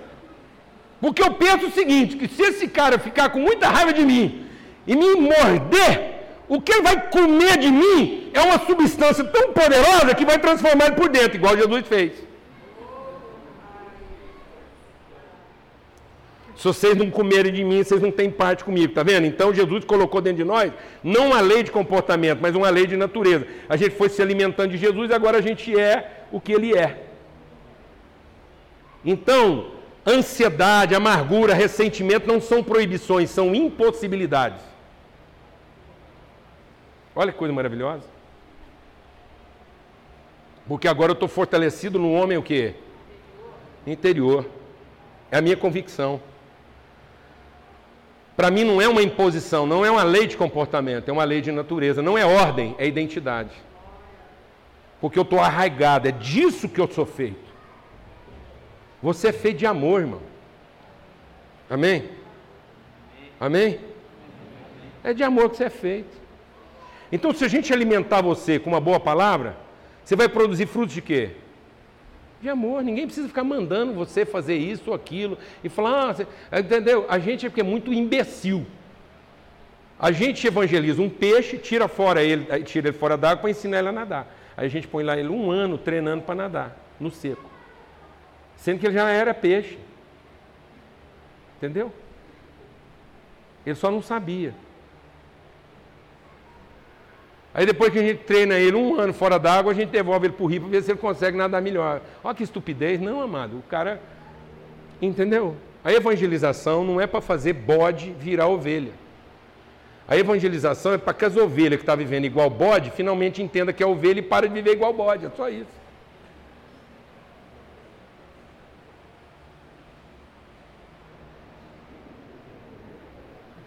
Porque 1.05 1.23
eu 1.23 1.33
penso 1.35 1.67
o 1.67 1.71
seguinte: 1.71 2.17
que 2.17 2.27
se 2.27 2.43
esse 2.51 2.67
cara 2.67 2.99
ficar 2.99 3.29
com 3.29 3.39
muita 3.39 3.69
raiva 3.69 3.93
de 3.93 4.03
mim 4.11 4.47
e 4.87 4.97
me 4.97 5.11
morder, 5.17 5.91
o 6.49 6.63
que 6.63 6.73
ele 6.73 6.81
vai 6.81 7.11
comer 7.11 7.59
de 7.59 7.71
mim 7.71 8.31
é 8.33 8.41
uma 8.41 8.59
substância 8.61 9.23
tão 9.23 9.53
poderosa 9.53 10.15
que 10.15 10.25
vai 10.25 10.39
transformar 10.39 10.87
ele 10.87 10.95
por 10.95 11.11
dentro, 11.11 11.37
igual 11.37 11.59
Jesus 11.59 11.87
fez. 11.87 12.13
Se 16.57 16.65
vocês 16.65 16.97
não 16.97 17.11
comerem 17.11 17.53
de 17.53 17.63
mim, 17.63 17.83
vocês 17.83 18.01
não 18.01 18.11
têm 18.11 18.31
parte 18.31 18.65
comigo, 18.65 18.95
tá 18.95 19.03
vendo? 19.03 19.27
Então 19.27 19.53
Jesus 19.53 19.85
colocou 19.85 20.23
dentro 20.23 20.39
de 20.39 20.45
nós 20.45 20.73
não 21.03 21.27
uma 21.33 21.43
lei 21.43 21.63
de 21.63 21.71
comportamento, 21.71 22.39
mas 22.41 22.55
uma 22.55 22.71
lei 22.71 22.87
de 22.87 22.97
natureza. 22.97 23.47
A 23.69 23.77
gente 23.77 23.95
foi 23.95 24.09
se 24.09 24.23
alimentando 24.23 24.71
de 24.71 24.79
Jesus 24.79 25.11
e 25.11 25.13
agora 25.13 25.37
a 25.37 25.43
gente 25.43 25.79
é 25.79 26.25
o 26.33 26.41
que 26.41 26.55
ele 26.55 26.75
é. 26.75 27.03
Então, 29.05 29.74
ansiedade, 30.07 30.95
amargura, 30.95 31.55
ressentimento 31.55 32.27
não 32.27 32.41
são 32.41 32.63
proibições, 32.63 33.31
são 33.31 33.55
impossibilidades. 33.55 34.63
Olha 37.17 37.33
que 37.33 37.39
coisa 37.39 37.55
maravilhosa. 37.55 38.05
Porque 40.67 40.89
agora 40.89 41.11
eu 41.11 41.15
estou 41.15 41.29
fortalecido 41.29 41.99
no 41.99 42.13
homem 42.13 42.39
o 42.39 42.43
quê? 42.43 42.75
Interior. 43.87 44.47
É 45.31 45.39
a 45.39 45.43
minha 45.43 45.57
convicção. 45.57 46.21
Para 48.37 48.51
mim 48.51 48.65
não 48.65 48.83
é 48.83 48.89
uma 48.89 49.03
imposição, 49.03 49.65
não 49.65 49.85
é 49.85 49.91
uma 49.91 50.03
lei 50.03 50.27
de 50.27 50.37
comportamento, 50.37 51.09
é 51.09 51.13
uma 51.13 51.23
lei 51.23 51.41
de 51.41 51.53
natureza. 51.53 52.03
Não 52.03 52.19
é 52.19 52.25
ordem, 52.25 52.75
é 52.79 52.87
identidade. 52.87 53.55
Porque 55.01 55.19
eu 55.19 55.23
estou 55.23 55.39
arraigado, 55.39 56.09
é 56.09 56.13
disso 56.13 56.69
que 56.69 56.81
eu 56.81 56.91
sou 56.91 57.07
feito. 57.07 57.54
Você 59.05 59.29
é 59.29 59.33
feito 59.33 59.59
de 59.59 59.67
amor, 59.67 60.01
irmão. 60.01 60.23
Amém? 61.69 62.09
Amém? 63.39 63.79
É 65.03 65.13
de 65.13 65.23
amor 65.23 65.51
que 65.51 65.59
você 65.59 65.65
é 65.65 65.69
feito. 65.69 66.17
Então, 67.13 67.31
se 67.35 67.45
a 67.45 67.49
gente 67.49 67.71
alimentar 67.71 68.23
você 68.23 68.59
com 68.59 68.71
uma 68.71 68.81
boa 68.81 68.99
palavra, 68.99 69.59
você 70.03 70.17
vai 70.17 70.27
produzir 70.27 70.65
frutos 70.65 70.95
de 70.95 71.03
quê? 71.03 71.33
De 72.41 72.49
amor. 72.49 72.83
Ninguém 72.83 73.05
precisa 73.05 73.29
ficar 73.29 73.45
mandando 73.45 73.93
você 73.93 74.25
fazer 74.25 74.57
isso 74.57 74.89
ou 74.89 74.97
aquilo 74.97 75.37
e 75.63 75.69
falar, 75.69 76.09
ah, 76.09 76.15
você... 76.15 76.27
entendeu? 76.59 77.05
A 77.07 77.19
gente 77.19 77.45
é 77.45 77.51
porque 77.51 77.61
é 77.61 77.65
muito 77.65 77.93
imbecil. 77.93 78.65
A 79.99 80.13
gente 80.13 80.47
evangeliza 80.47 81.03
um 81.03 81.11
peixe, 81.11 81.59
tira 81.59 81.89
fora 81.89 82.23
ele, 82.23 82.47
tira 82.63 82.89
ele 82.89 82.97
fora 82.97 83.19
d'água 83.19 83.43
para 83.43 83.51
ensinar 83.51 83.81
ele 83.81 83.89
a 83.89 83.93
nadar. 83.93 84.35
Aí 84.57 84.65
a 84.65 84.71
gente 84.71 84.89
põe 84.89 85.05
lá 85.05 85.15
ele 85.15 85.29
um 85.29 85.51
ano 85.51 85.77
treinando 85.77 86.23
para 86.23 86.35
nadar 86.35 86.77
no 86.99 87.11
seco. 87.11 87.44
Sendo 88.57 88.79
que 88.79 88.87
ele 88.87 88.95
já 88.95 89.09
era 89.09 89.35
peixe. 89.35 89.79
Entendeu? 91.57 91.93
Ele 93.65 93.75
só 93.75 93.91
não 93.91 94.03
sabia. 94.03 94.55
Aí 97.55 97.65
depois 97.65 97.93
que 97.93 97.99
a 98.01 98.03
gente 98.03 98.25
treina 98.25 98.59
ele 98.59 98.77
um 98.77 98.99
ano 98.99 99.15
fora 99.15 99.39
d'água, 99.39 99.71
a 99.71 99.75
gente 99.75 99.91
devolve 99.91 100.27
ele 100.27 100.35
para 100.35 100.45
o 100.45 100.47
rio 100.47 100.63
para 100.63 100.71
ver 100.71 100.83
se 100.83 100.91
ele 100.91 100.99
consegue 100.99 101.37
nadar 101.37 101.63
melhor. 101.63 102.01
Olha 102.23 102.35
que 102.35 102.43
estupidez. 102.43 103.01
Não, 103.01 103.21
amado. 103.21 103.59
O 103.59 103.63
cara. 103.63 104.01
Entendeu? 105.01 105.57
A 105.85 105.93
evangelização 105.93 106.83
não 106.83 107.01
é 107.01 107.07
para 107.07 107.21
fazer 107.21 107.53
bode 107.53 108.11
virar 108.19 108.49
ovelha. 108.49 108.93
A 110.09 110.17
evangelização 110.17 110.93
é 110.93 110.99
para 110.99 111.15
que 111.15 111.25
as 111.25 111.37
ovelhas 111.37 111.77
que 111.77 111.83
estão 111.83 111.95
tá 111.95 111.97
vivendo 111.97 112.25
igual 112.25 112.51
bode 112.51 112.91
finalmente 112.91 113.43
entenda 113.43 113.73
que 113.73 113.83
é 113.83 113.87
ovelha 113.87 114.19
e 114.19 114.23
para 114.23 114.49
de 114.49 114.55
viver 114.55 114.73
igual 114.73 114.93
bode. 114.93 115.27
É 115.27 115.31
só 115.31 115.49
isso. 115.49 115.84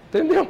Entendeu? 0.07 0.49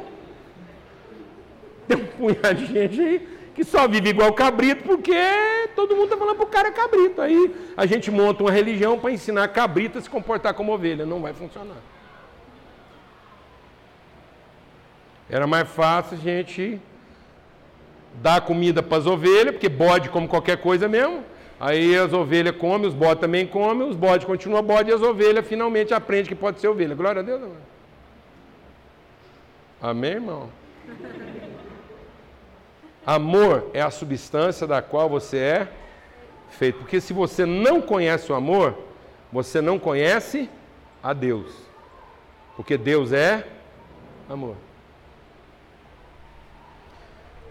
Tem 1.86 1.96
um 1.96 2.06
punhado 2.06 2.54
de 2.54 2.66
gente 2.66 3.00
aí 3.00 3.28
que 3.54 3.64
só 3.64 3.88
vive 3.88 4.10
igual 4.10 4.32
cabrito 4.32 4.84
porque 4.84 5.16
todo 5.74 5.96
mundo 5.96 6.04
está 6.04 6.16
falando 6.16 6.36
para 6.36 6.44
o 6.44 6.48
cara 6.48 6.70
cabrito. 6.70 7.20
Aí 7.20 7.54
a 7.76 7.86
gente 7.86 8.10
monta 8.10 8.44
uma 8.44 8.52
religião 8.52 8.98
para 8.98 9.10
ensinar 9.10 9.48
cabrito 9.48 9.98
a 9.98 10.00
se 10.00 10.08
comportar 10.08 10.54
como 10.54 10.72
ovelha. 10.72 11.04
Não 11.04 11.20
vai 11.20 11.32
funcionar. 11.32 11.76
Era 15.28 15.46
mais 15.46 15.68
fácil 15.68 16.16
a 16.16 16.20
gente 16.20 16.80
dar 18.22 18.40
comida 18.42 18.82
para 18.82 18.98
as 18.98 19.06
ovelhas, 19.06 19.52
porque 19.52 19.68
bode 19.68 20.08
come 20.08 20.28
qualquer 20.28 20.58
coisa 20.58 20.88
mesmo. 20.88 21.24
Aí 21.60 21.96
as 21.96 22.12
ovelhas 22.12 22.56
comem, 22.56 22.86
os 22.86 22.94
bodes 22.94 23.20
também 23.20 23.44
comem, 23.44 23.88
os 23.88 23.96
bodes 23.96 24.24
continuam 24.24 24.62
bode 24.62 24.90
e 24.90 24.94
as 24.94 25.02
ovelhas 25.02 25.46
finalmente 25.46 25.92
aprendem 25.92 26.26
que 26.26 26.34
pode 26.34 26.60
ser 26.60 26.68
ovelha. 26.68 26.94
Glória 26.94 27.20
a 27.20 27.24
Deus. 27.24 27.42
Amém, 27.42 27.56
Amém 29.80 30.12
irmão? 30.12 30.50
Amor 33.06 33.70
é 33.72 33.80
a 33.80 33.90
substância 33.90 34.66
da 34.66 34.82
qual 34.82 35.08
você 35.08 35.38
é 35.38 35.68
feito. 36.50 36.78
Porque 36.78 37.00
se 37.00 37.12
você 37.12 37.46
não 37.46 37.80
conhece 37.80 38.30
o 38.30 38.34
amor, 38.34 38.76
você 39.32 39.60
não 39.60 39.78
conhece 39.78 40.50
a 41.02 41.12
Deus. 41.12 41.52
Porque 42.56 42.76
Deus 42.76 43.12
é 43.12 43.46
amor. 44.28 44.56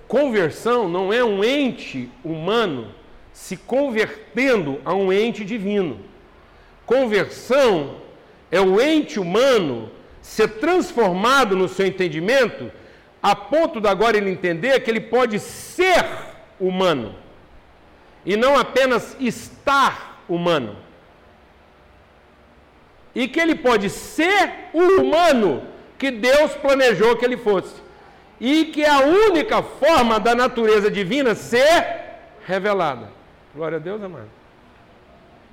Conversão 0.08 0.88
não 0.88 1.12
é 1.12 1.24
um 1.24 1.44
ente 1.44 2.10
humano 2.24 2.94
se 3.34 3.56
convertendo 3.56 4.82
a 4.84 4.94
um 4.94 5.12
ente 5.12 5.46
divino. 5.46 6.00
Conversão 6.86 7.96
é 8.52 8.60
o 8.60 8.80
ente 8.80 9.20
humano 9.20 9.92
ser 10.28 10.60
transformado 10.60 11.56
no 11.56 11.70
seu 11.70 11.88
entendimento 11.88 12.70
a 13.24 13.34
ponto 13.34 13.80
de 13.80 13.88
agora 13.88 14.18
ele 14.18 14.30
entender 14.30 14.82
que 14.82 14.92
ele 14.92 15.00
pode 15.00 15.40
ser 15.40 16.06
humano 16.60 17.16
e 18.26 18.36
não 18.36 18.60
apenas 18.60 19.16
estar 19.22 20.22
humano. 20.28 20.76
E 23.16 23.28
que 23.28 23.40
ele 23.40 23.56
pode 23.56 23.90
ser 23.90 24.70
o 24.74 25.02
humano 25.02 25.64
que 25.98 26.12
Deus 26.12 26.54
planejou 26.56 27.16
que 27.16 27.26
ele 27.26 27.38
fosse. 27.38 27.82
E 28.40 28.66
que 28.66 28.84
é 28.84 28.90
a 28.90 29.00
única 29.00 29.64
forma 29.64 30.20
da 30.20 30.36
natureza 30.36 30.92
divina 30.92 31.34
ser 31.34 32.18
revelada. 32.46 33.10
Glória 33.56 33.78
a 33.78 33.80
Deus, 33.80 34.04
amado. 34.04 34.30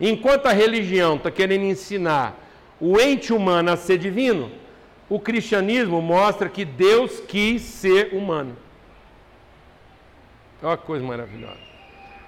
Enquanto 0.01 0.47
a 0.47 0.53
religião 0.53 1.15
está 1.15 1.31
querendo 1.31 1.65
ensinar 1.65 2.37
o 2.81 3.01
ente 3.01 3.33
humano 3.33 3.71
a 3.71 3.77
ser 3.77 3.99
divino, 3.99 4.51
o 5.09 5.19
cristianismo 5.19 6.01
mostra 6.01 6.49
que 6.49 6.65
Deus 6.65 7.21
quis 7.21 7.63
ser 7.63 8.15
humano. 8.15 8.57
Olha 10.63 10.77
que 10.77 10.87
coisa 10.87 11.05
maravilhosa. 11.05 11.59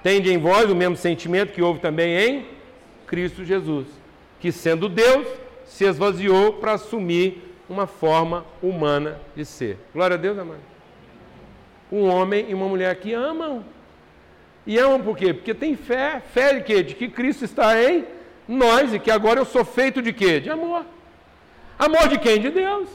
Tende 0.02 0.30
em 0.30 0.38
vós 0.38 0.70
o 0.70 0.74
mesmo 0.74 0.96
sentimento 0.96 1.52
que 1.52 1.62
houve 1.62 1.80
também 1.80 2.16
em 2.16 2.46
Cristo 3.06 3.44
Jesus, 3.44 3.86
que 4.38 4.52
sendo 4.52 4.88
Deus, 4.88 5.26
se 5.64 5.84
esvaziou 5.84 6.52
para 6.54 6.72
assumir 6.72 7.42
uma 7.68 7.86
forma 7.86 8.44
humana 8.62 9.20
de 9.34 9.44
ser. 9.44 9.78
Glória 9.92 10.14
a 10.14 10.18
Deus, 10.18 10.38
amado. 10.38 10.60
Um 11.90 12.08
homem 12.08 12.46
e 12.48 12.54
uma 12.54 12.68
mulher 12.68 12.94
que 12.96 13.12
amam. 13.12 13.64
E 14.66 14.78
amam 14.78 15.00
por 15.00 15.16
quê? 15.16 15.32
Porque 15.32 15.54
tem 15.54 15.76
fé. 15.76 16.20
Fé 16.32 16.54
de 16.54 16.62
quê? 16.62 16.82
De 16.82 16.94
que 16.94 17.08
Cristo 17.08 17.44
está 17.44 17.80
em 17.82 18.04
nós 18.46 18.92
e 18.92 18.98
que 18.98 19.10
agora 19.10 19.40
eu 19.40 19.44
sou 19.44 19.64
feito 19.64 20.02
de 20.02 20.12
quê? 20.12 20.40
De 20.40 20.50
amor. 20.50 20.84
Amor 21.78 22.08
de 22.08 22.18
quem? 22.18 22.40
De 22.40 22.50
Deus. 22.50 22.88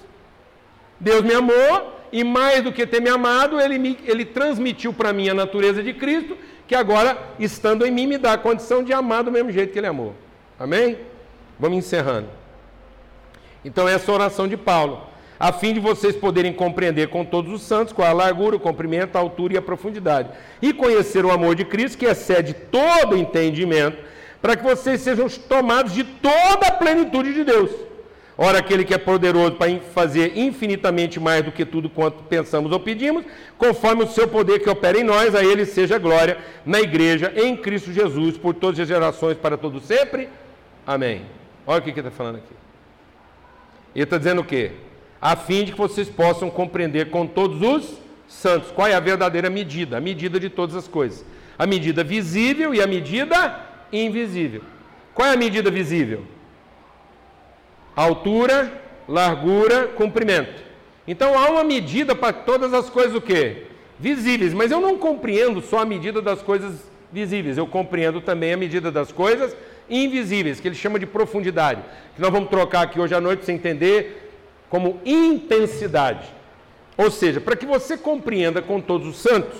Deus 1.00 1.22
me 1.22 1.34
amou 1.34 2.02
e 2.12 2.24
mais 2.24 2.62
do 2.62 2.72
que 2.72 2.86
ter 2.86 3.02
me 3.02 3.10
amado, 3.10 3.60
ele, 3.60 3.78
me, 3.78 3.98
ele 4.06 4.26
transmitiu 4.26 4.92
para 4.92 5.14
mim 5.14 5.30
a 5.30 5.34
natureza 5.34 5.82
de 5.82 5.94
Cristo, 5.94 6.38
que 6.68 6.76
agora, 6.76 7.18
estando 7.40 7.86
em 7.86 7.92
mim, 7.92 8.06
me 8.06 8.18
dá 8.18 8.34
a 8.34 8.38
condição 8.38 8.84
de 8.84 8.92
amar 8.92 9.24
do 9.24 9.32
mesmo 9.32 9.52
jeito 9.52 9.72
que 9.72 9.80
ele 9.80 9.88
amou. 9.88 10.14
Amém? 10.60 10.98
Vamos 11.60 11.78
encerrando. 11.78 12.28
Então, 13.64 13.88
essa 13.88 14.12
é 14.12 14.14
oração 14.14 14.48
de 14.48 14.58
Paulo, 14.58 15.08
a 15.40 15.54
fim 15.54 15.74
de 15.74 15.80
vocês 15.80 16.16
poderem 16.16 16.52
compreender 16.52 17.08
com 17.08 17.24
todos 17.24 17.52
os 17.54 17.62
santos 17.62 17.94
qual 17.94 18.08
a 18.08 18.14
largura, 18.14 18.58
o 18.58 18.60
comprimento, 18.60 19.18
a 19.18 19.22
altura 19.22 19.54
e 19.54 19.58
a 19.58 19.62
profundidade, 19.62 20.30
e 20.62 20.74
conhecer 20.74 21.24
o 21.24 21.32
amor 21.32 21.56
de 21.56 21.64
Cristo, 21.64 21.98
que 21.98 22.06
excede 22.06 22.54
todo 22.54 23.18
entendimento, 23.18 23.98
para 24.42 24.56
que 24.56 24.64
vocês 24.64 25.02
sejam 25.02 25.30
tomados 25.30 25.94
de 25.94 26.04
toda 26.04 26.68
a 26.68 26.72
plenitude 26.72 27.34
de 27.34 27.44
Deus. 27.44 27.72
Ora, 28.38 28.60
aquele 28.60 28.84
que 28.84 28.94
é 28.94 28.98
poderoso 28.98 29.54
para 29.54 29.78
fazer 29.94 30.38
infinitamente 30.38 31.20
mais 31.20 31.44
do 31.44 31.52
que 31.52 31.66
tudo 31.66 31.90
quanto 31.90 32.24
pensamos 32.24 32.72
ou 32.72 32.80
pedimos, 32.80 33.26
conforme 33.58 34.04
o 34.04 34.08
seu 34.08 34.28
poder 34.28 34.60
que 34.60 34.70
opera 34.70 34.98
em 34.98 35.04
nós, 35.04 35.36
a 35.36 35.44
ele 35.44 35.66
seja 35.66 36.00
glória 36.00 36.38
na 36.66 36.80
igreja, 36.80 37.32
em 37.36 37.56
Cristo 37.56 37.92
Jesus, 37.92 38.38
por 38.38 38.54
todas 38.54 38.80
as 38.80 38.88
gerações, 38.88 39.38
para 39.38 39.58
todo 39.58 39.80
sempre. 39.82 40.30
Amém. 40.88 41.24
Olha 41.68 41.80
o 41.80 41.82
que 41.84 41.90
ele 41.90 42.00
está 42.00 42.12
falando 42.12 42.38
aqui. 42.38 42.54
Ele 43.94 44.04
está 44.06 44.18
dizendo 44.18 44.42
o 44.42 44.46
quê? 44.46 44.72
A 45.22 45.36
fim 45.36 45.66
de 45.66 45.74
que 45.74 45.78
vocês 45.78 46.10
possam 46.10 46.50
compreender 46.50 47.10
com 47.10 47.28
todos 47.28 47.62
os 47.62 48.00
santos 48.28 48.72
qual 48.72 48.88
é 48.88 48.96
a 48.96 49.00
verdadeira 49.00 49.50
medida, 49.50 49.98
a 49.98 50.02
medida 50.02 50.40
de 50.40 50.50
todas 50.50 50.76
as 50.76 50.88
coisas. 50.88 51.24
A 51.60 51.68
medida 51.68 52.04
visível 52.04 52.74
e 52.74 52.82
a 52.82 52.88
medida 52.88 53.60
invisível. 53.92 54.64
Qual 55.14 55.28
é 55.28 55.34
a 55.34 55.38
medida 55.38 55.70
visível? 55.70 56.26
Altura, 57.96 58.72
largura, 59.08 59.88
comprimento. 59.88 60.64
Então 61.08 61.38
há 61.38 61.50
uma 61.50 61.64
medida 61.64 62.16
para 62.16 62.34
todas 62.34 62.74
as 62.74 62.90
coisas 62.90 63.16
o 63.16 63.22
quê? 63.22 63.64
Visíveis, 64.00 64.54
mas 64.54 64.72
eu 64.72 64.80
não 64.80 64.98
compreendo 64.98 65.62
só 65.62 65.80
a 65.80 65.86
medida 65.86 66.22
das 66.22 66.42
coisas 66.42 66.90
visíveis, 67.12 67.58
eu 67.58 67.68
compreendo 67.68 68.22
também 68.22 68.54
a 68.54 68.58
medida 68.58 68.92
das 68.92 69.12
coisas 69.12 69.56
invisíveis, 69.90 70.60
que 70.60 70.68
ele 70.68 70.76
chama 70.76 70.98
de 70.98 71.06
profundidade, 71.06 71.82
que 72.16 72.22
nós 72.22 72.32
vamos 72.32 72.50
trocar 72.50 72.82
aqui 72.82 73.00
hoje 73.00 73.14
à 73.14 73.20
noite 73.20 73.40
para 73.40 73.46
você 73.48 73.52
entender 73.52 74.32
como 74.70 75.02
intensidade. 75.06 76.28
Ou 76.98 77.12
seja, 77.12 77.42
para 77.42 77.56
que 77.56 77.66
você 77.66 77.98
compreenda 77.98 78.62
com 78.62 78.80
todos 78.80 79.08
os 79.08 79.18
santos 79.18 79.60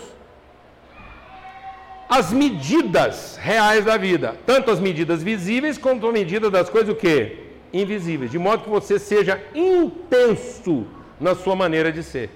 as 2.08 2.34
medidas 2.34 3.38
reais 3.38 3.86
da 3.86 3.96
vida, 3.96 4.36
tanto 4.46 4.70
as 4.70 4.80
medidas 4.80 5.24
visíveis 5.24 5.78
quanto 5.78 6.08
a 6.08 6.12
medida 6.12 6.50
das 6.50 6.70
coisas 6.70 6.90
o 6.90 6.96
quê? 6.96 7.51
Invisíveis, 7.74 8.32
de 8.32 8.38
modo 8.38 8.64
que 8.64 8.70
você 8.70 9.00
seja 9.00 9.42
intenso 9.54 10.86
na 11.20 11.36
sua 11.36 11.56
maneira 11.56 11.92
de 11.92 12.04
ser. 12.04 12.30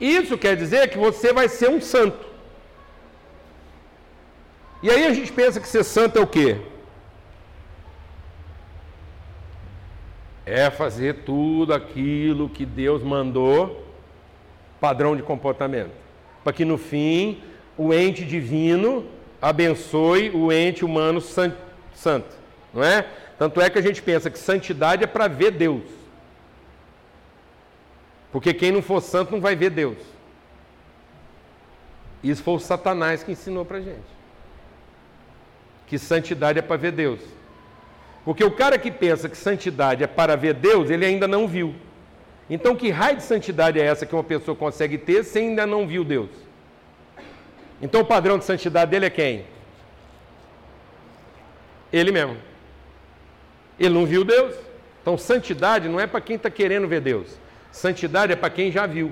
Isso 0.00 0.36
quer 0.36 0.56
dizer 0.56 0.90
que 0.90 0.98
você 0.98 1.32
vai 1.32 1.48
ser 1.48 1.68
um 1.68 1.80
santo. 1.80 2.26
E 4.82 4.90
aí 4.90 5.06
a 5.06 5.14
gente 5.14 5.32
pensa 5.32 5.60
que 5.60 5.68
ser 5.68 5.84
santo 5.84 6.18
é 6.18 6.22
o 6.22 6.26
quê? 6.26 6.56
É 10.44 10.70
fazer 10.70 11.22
tudo 11.24 11.72
aquilo 11.72 12.48
que 12.48 12.66
Deus 12.66 13.00
mandou, 13.00 13.86
padrão 14.80 15.14
de 15.14 15.22
comportamento, 15.22 15.92
para 16.42 16.52
que 16.52 16.64
no 16.64 16.76
fim 16.76 17.40
o 17.78 17.94
ente 17.94 18.24
divino 18.24 19.06
abençoe 19.40 20.30
o 20.30 20.52
ente 20.52 20.84
humano 20.84 21.20
santo, 21.20 22.36
não 22.74 22.82
é? 22.82 23.06
Tanto 23.42 23.60
é 23.60 23.68
que 23.68 23.76
a 23.76 23.82
gente 23.82 24.00
pensa 24.00 24.30
que 24.30 24.38
santidade 24.38 25.02
é 25.02 25.06
para 25.08 25.26
ver 25.26 25.50
Deus. 25.50 25.82
Porque 28.30 28.54
quem 28.54 28.70
não 28.70 28.80
for 28.80 29.00
santo 29.00 29.32
não 29.32 29.40
vai 29.40 29.56
ver 29.56 29.70
Deus. 29.70 29.98
Isso 32.22 32.40
foi 32.40 32.54
o 32.54 32.60
Satanás 32.60 33.24
que 33.24 33.32
ensinou 33.32 33.64
para 33.64 33.78
a 33.78 33.80
gente. 33.80 34.12
Que 35.88 35.98
santidade 35.98 36.60
é 36.60 36.62
para 36.62 36.76
ver 36.76 36.92
Deus. 36.92 37.18
Porque 38.24 38.44
o 38.44 38.50
cara 38.52 38.78
que 38.78 38.92
pensa 38.92 39.28
que 39.28 39.36
santidade 39.36 40.04
é 40.04 40.06
para 40.06 40.36
ver 40.36 40.54
Deus, 40.54 40.88
ele 40.88 41.04
ainda 41.04 41.26
não 41.26 41.48
viu. 41.48 41.74
Então, 42.48 42.76
que 42.76 42.90
raio 42.90 43.16
de 43.16 43.24
santidade 43.24 43.80
é 43.80 43.84
essa 43.84 44.06
que 44.06 44.14
uma 44.14 44.22
pessoa 44.22 44.56
consegue 44.56 44.96
ter 44.96 45.24
se 45.24 45.40
ainda 45.40 45.66
não 45.66 45.84
viu 45.84 46.04
Deus? 46.04 46.30
Então, 47.82 48.02
o 48.02 48.04
padrão 48.04 48.38
de 48.38 48.44
santidade 48.44 48.92
dele 48.92 49.06
é 49.06 49.10
quem? 49.10 49.44
Ele 51.92 52.12
mesmo. 52.12 52.51
Ele 53.82 53.94
não 53.94 54.06
viu 54.06 54.24
Deus. 54.24 54.54
Então, 55.02 55.18
santidade 55.18 55.88
não 55.88 55.98
é 55.98 56.06
para 56.06 56.20
quem 56.20 56.36
está 56.36 56.48
querendo 56.48 56.86
ver 56.86 57.00
Deus. 57.00 57.36
Santidade 57.72 58.32
é 58.32 58.36
para 58.36 58.48
quem 58.48 58.70
já 58.70 58.86
viu. 58.86 59.10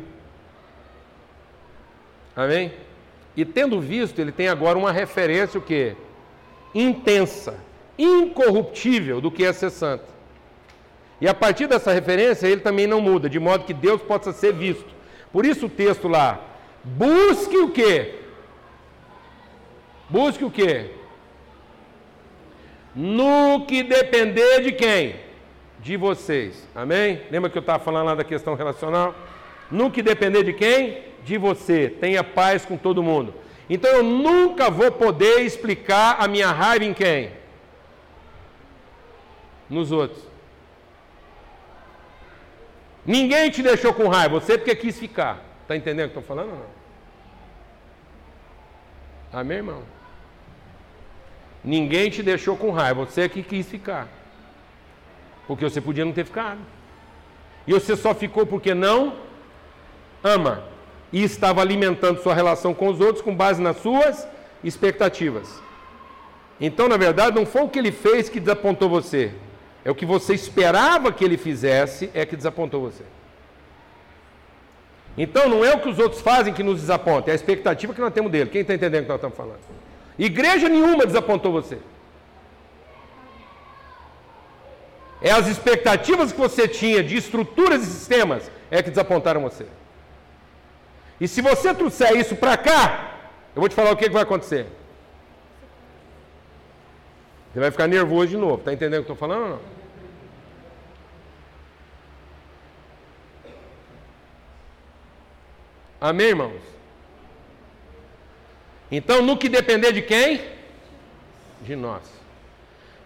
Amém? 2.36 2.72
E 3.36 3.44
tendo 3.44 3.80
visto, 3.80 4.20
ele 4.20 4.30
tem 4.30 4.48
agora 4.48 4.78
uma 4.78 4.92
referência 4.92 5.58
o 5.58 5.62
quê? 5.62 5.96
Intensa, 6.72 7.58
incorruptível 7.98 9.20
do 9.20 9.28
que 9.28 9.44
é 9.44 9.52
ser 9.52 9.70
santo. 9.70 10.04
E 11.20 11.26
a 11.26 11.34
partir 11.34 11.66
dessa 11.66 11.92
referência, 11.92 12.46
ele 12.46 12.60
também 12.60 12.86
não 12.86 13.00
muda, 13.00 13.28
de 13.28 13.40
modo 13.40 13.64
que 13.64 13.74
Deus 13.74 14.00
possa 14.00 14.32
ser 14.32 14.52
visto. 14.52 14.88
Por 15.32 15.44
isso 15.44 15.66
o 15.66 15.70
texto 15.70 16.06
lá, 16.06 16.40
busque 16.84 17.56
o 17.56 17.70
quê? 17.70 18.20
Busque 20.08 20.44
o 20.44 20.50
quê? 20.50 20.92
No 22.94 23.64
que 23.66 23.82
depender 23.82 24.60
de 24.62 24.72
quem? 24.72 25.16
De 25.78 25.96
vocês. 25.96 26.68
Amém? 26.74 27.22
Lembra 27.30 27.48
que 27.48 27.56
eu 27.56 27.60
estava 27.60 27.82
falando 27.82 28.06
lá 28.06 28.14
da 28.14 28.24
questão 28.24 28.54
relacional? 28.54 29.14
No 29.70 29.90
que 29.90 30.02
depender 30.02 30.44
de 30.44 30.52
quem? 30.52 31.02
De 31.24 31.38
você. 31.38 31.88
Tenha 31.88 32.24
paz 32.24 32.64
com 32.64 32.76
todo 32.76 33.02
mundo. 33.02 33.34
Então 33.68 33.90
eu 33.90 34.02
nunca 34.02 34.68
vou 34.68 34.90
poder 34.90 35.40
explicar 35.40 36.16
a 36.18 36.26
minha 36.26 36.50
raiva 36.50 36.84
em 36.84 36.92
quem? 36.92 37.30
Nos 39.68 39.92
outros. 39.92 40.28
Ninguém 43.06 43.50
te 43.50 43.62
deixou 43.62 43.94
com 43.94 44.08
raiva, 44.08 44.40
você 44.40 44.58
porque 44.58 44.74
quis 44.74 44.98
ficar. 44.98 45.42
Está 45.62 45.76
entendendo 45.76 46.06
o 46.06 46.12
que 46.12 46.18
estou 46.18 46.36
falando 46.36 46.50
ou 46.50 46.58
não? 46.58 46.80
Amém, 49.32 49.58
irmão? 49.58 49.99
Ninguém 51.64 52.10
te 52.10 52.22
deixou 52.22 52.56
com 52.56 52.70
raiva, 52.70 53.04
você 53.04 53.22
é 53.22 53.28
que 53.28 53.42
quis 53.42 53.66
ficar. 53.68 54.08
Porque 55.46 55.64
você 55.64 55.80
podia 55.80 56.04
não 56.04 56.12
ter 56.12 56.24
ficado. 56.24 56.60
E 57.66 57.72
você 57.72 57.96
só 57.96 58.14
ficou 58.14 58.46
porque 58.46 58.74
não 58.74 59.14
ama. 60.22 60.64
E 61.12 61.22
estava 61.22 61.60
alimentando 61.60 62.22
sua 62.22 62.34
relação 62.34 62.72
com 62.72 62.88
os 62.88 63.00
outros 63.00 63.22
com 63.22 63.34
base 63.34 63.60
nas 63.60 63.76
suas 63.78 64.26
expectativas. 64.62 65.60
Então, 66.60 66.88
na 66.88 66.96
verdade, 66.96 67.36
não 67.36 67.46
foi 67.46 67.62
o 67.62 67.68
que 67.68 67.78
ele 67.78 67.90
fez 67.92 68.28
que 68.28 68.38
desapontou 68.38 68.88
você. 68.88 69.32
É 69.84 69.90
o 69.90 69.94
que 69.94 70.04
você 70.04 70.34
esperava 70.34 71.10
que 71.10 71.24
ele 71.24 71.36
fizesse 71.36 72.10
é 72.14 72.24
que 72.26 72.36
desapontou 72.36 72.82
você. 72.82 73.04
Então, 75.16 75.48
não 75.48 75.64
é 75.64 75.74
o 75.74 75.80
que 75.80 75.88
os 75.88 75.98
outros 75.98 76.20
fazem 76.20 76.54
que 76.54 76.62
nos 76.62 76.80
desaponta, 76.80 77.30
é 77.30 77.32
a 77.32 77.34
expectativa 77.34 77.92
que 77.92 78.00
nós 78.00 78.12
temos 78.12 78.30
dele. 78.30 78.50
Quem 78.50 78.60
está 78.60 78.74
entendendo 78.74 79.00
o 79.00 79.04
que 79.04 79.08
nós 79.08 79.18
estamos 79.18 79.36
falando? 79.36 79.79
Igreja 80.20 80.68
nenhuma 80.68 81.06
desapontou 81.06 81.50
você. 81.50 81.78
É 85.22 85.30
as 85.30 85.46
expectativas 85.46 86.30
que 86.30 86.38
você 86.38 86.68
tinha 86.68 87.02
de 87.02 87.16
estruturas 87.16 87.82
e 87.82 87.86
sistemas 87.86 88.50
é 88.70 88.82
que 88.82 88.90
desapontaram 88.90 89.40
você. 89.40 89.66
E 91.18 91.26
se 91.26 91.40
você 91.40 91.72
trouxer 91.74 92.14
isso 92.16 92.36
para 92.36 92.54
cá, 92.58 93.14
eu 93.54 93.60
vou 93.60 93.68
te 93.68 93.74
falar 93.74 93.92
o 93.92 93.96
que, 93.96 94.08
que 94.08 94.12
vai 94.12 94.22
acontecer. 94.22 94.66
Você 97.52 97.60
vai 97.60 97.70
ficar 97.70 97.86
nervoso 97.86 98.28
de 98.28 98.36
novo. 98.36 98.58
Está 98.58 98.74
entendendo 98.74 99.00
o 99.00 99.04
que 99.04 99.10
eu 99.10 99.14
estou 99.14 99.28
falando 99.28 99.42
ou 99.44 99.48
não? 99.48 99.60
Amém, 105.98 106.28
irmãos? 106.28 106.79
Então, 108.90 109.22
no 109.22 109.36
que 109.36 109.48
depender 109.48 109.92
de 109.92 110.02
quem? 110.02 110.40
De 111.62 111.76
nós. 111.76 112.02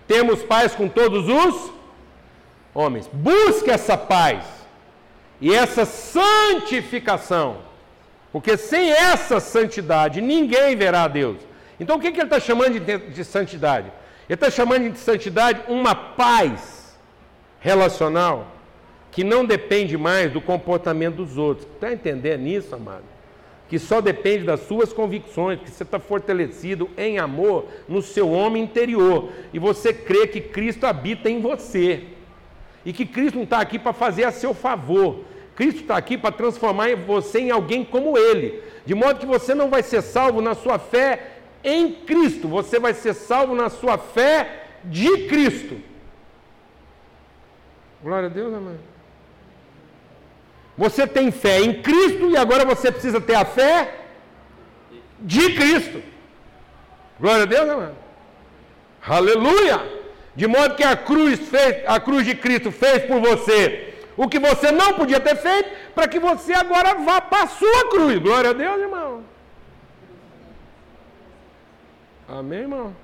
Temos 0.07 0.43
paz 0.43 0.74
com 0.74 0.89
todos 0.89 1.28
os 1.28 1.72
homens. 2.74 3.09
Busque 3.12 3.70
essa 3.70 3.97
paz 3.97 4.45
e 5.41 5.55
essa 5.55 5.85
santificação. 5.85 7.59
Porque 8.32 8.57
sem 8.57 8.91
essa 8.91 9.41
santidade 9.41 10.20
ninguém 10.20 10.76
verá 10.76 11.05
a 11.05 11.09
Deus. 11.09 11.39
Então 11.78 11.97
o 11.97 12.01
que, 12.01 12.11
que 12.11 12.18
ele 12.18 12.26
está 12.26 12.41
chamando 12.41 12.80
de, 12.80 12.99
de 12.99 13.24
santidade? 13.24 13.93
Ele 14.28 14.35
está 14.35 14.51
chamando 14.51 14.91
de 14.91 14.99
santidade 14.99 15.61
uma 15.68 15.95
paz 15.95 16.97
relacional 17.61 18.49
que 19.11 19.22
não 19.22 19.45
depende 19.45 19.97
mais 19.97 20.32
do 20.32 20.41
comportamento 20.41 21.16
dos 21.16 21.39
outros. 21.39 21.66
Está 21.74 21.93
entendendo 21.93 22.41
nisso, 22.41 22.74
amado? 22.74 23.05
Que 23.68 23.78
só 23.78 24.00
depende 24.00 24.44
das 24.44 24.60
suas 24.60 24.92
convicções, 24.92 25.60
que 25.60 25.70
você 25.70 25.82
está 25.82 25.98
fortalecido 25.98 26.88
em 26.96 27.18
amor 27.18 27.66
no 27.88 28.02
seu 28.02 28.30
homem 28.30 28.62
interior. 28.62 29.30
E 29.52 29.58
você 29.58 29.92
crê 29.92 30.26
que 30.26 30.40
Cristo 30.40 30.84
habita 30.84 31.30
em 31.30 31.40
você. 31.40 32.04
E 32.84 32.92
que 32.92 33.06
Cristo 33.06 33.36
não 33.36 33.44
está 33.44 33.60
aqui 33.60 33.78
para 33.78 33.92
fazer 33.92 34.24
a 34.24 34.32
seu 34.32 34.52
favor. 34.52 35.24
Cristo 35.56 35.82
está 35.82 35.96
aqui 35.96 36.18
para 36.18 36.32
transformar 36.32 36.94
você 36.96 37.40
em 37.40 37.50
alguém 37.50 37.84
como 37.84 38.18
Ele. 38.18 38.62
De 38.84 38.94
modo 38.94 39.18
que 39.18 39.26
você 39.26 39.54
não 39.54 39.70
vai 39.70 39.82
ser 39.82 40.02
salvo 40.02 40.40
na 40.42 40.54
sua 40.54 40.78
fé 40.78 41.30
em 41.62 41.90
Cristo, 41.90 42.46
você 42.46 42.78
vai 42.78 42.92
ser 42.92 43.14
salvo 43.14 43.54
na 43.54 43.70
sua 43.70 43.96
fé 43.96 44.64
de 44.84 45.26
Cristo. 45.26 45.76
Glória 48.02 48.28
a 48.28 48.30
Deus, 48.30 48.52
amém. 48.52 48.76
Você 50.77 51.07
tem 51.07 51.31
fé 51.31 51.61
em 51.61 51.83
Cristo 51.83 52.31
e 52.31 52.37
agora 52.37 52.64
você 52.64 52.91
precisa 52.91 53.20
ter 53.20 53.37
a 53.37 53.45
fé 53.45 53.95
de 55.20 55.55
Cristo. 55.55 56.03
Glória 57.18 57.45
a 57.45 57.47
Deus, 57.47 57.68
amém. 57.68 57.95
Aleluia! 59.07 60.05
De 60.35 60.47
modo 60.49 60.75
que 60.75 60.83
a 60.83 60.97
cruz 60.97 61.39
fez, 61.39 61.85
a 61.87 62.01
cruz 62.01 62.27
de 62.27 62.35
Cristo 62.35 62.72
fez 62.72 63.05
por 63.05 63.20
você 63.20 63.95
o 64.16 64.29
que 64.29 64.39
você 64.39 64.70
não 64.72 64.95
podia 64.95 65.20
ter 65.20 65.37
feito, 65.37 65.70
para 65.95 66.09
que 66.09 66.18
você 66.18 66.53
agora 66.53 66.95
vá 66.95 67.20
para 67.20 67.45
a 67.45 67.49
sua 67.49 67.89
cruz. 67.91 68.18
Glória 68.18 68.51
a 68.51 68.53
Deus, 68.53 68.81
irmão. 68.81 69.25
Amém, 72.29 72.61
irmão? 72.61 72.97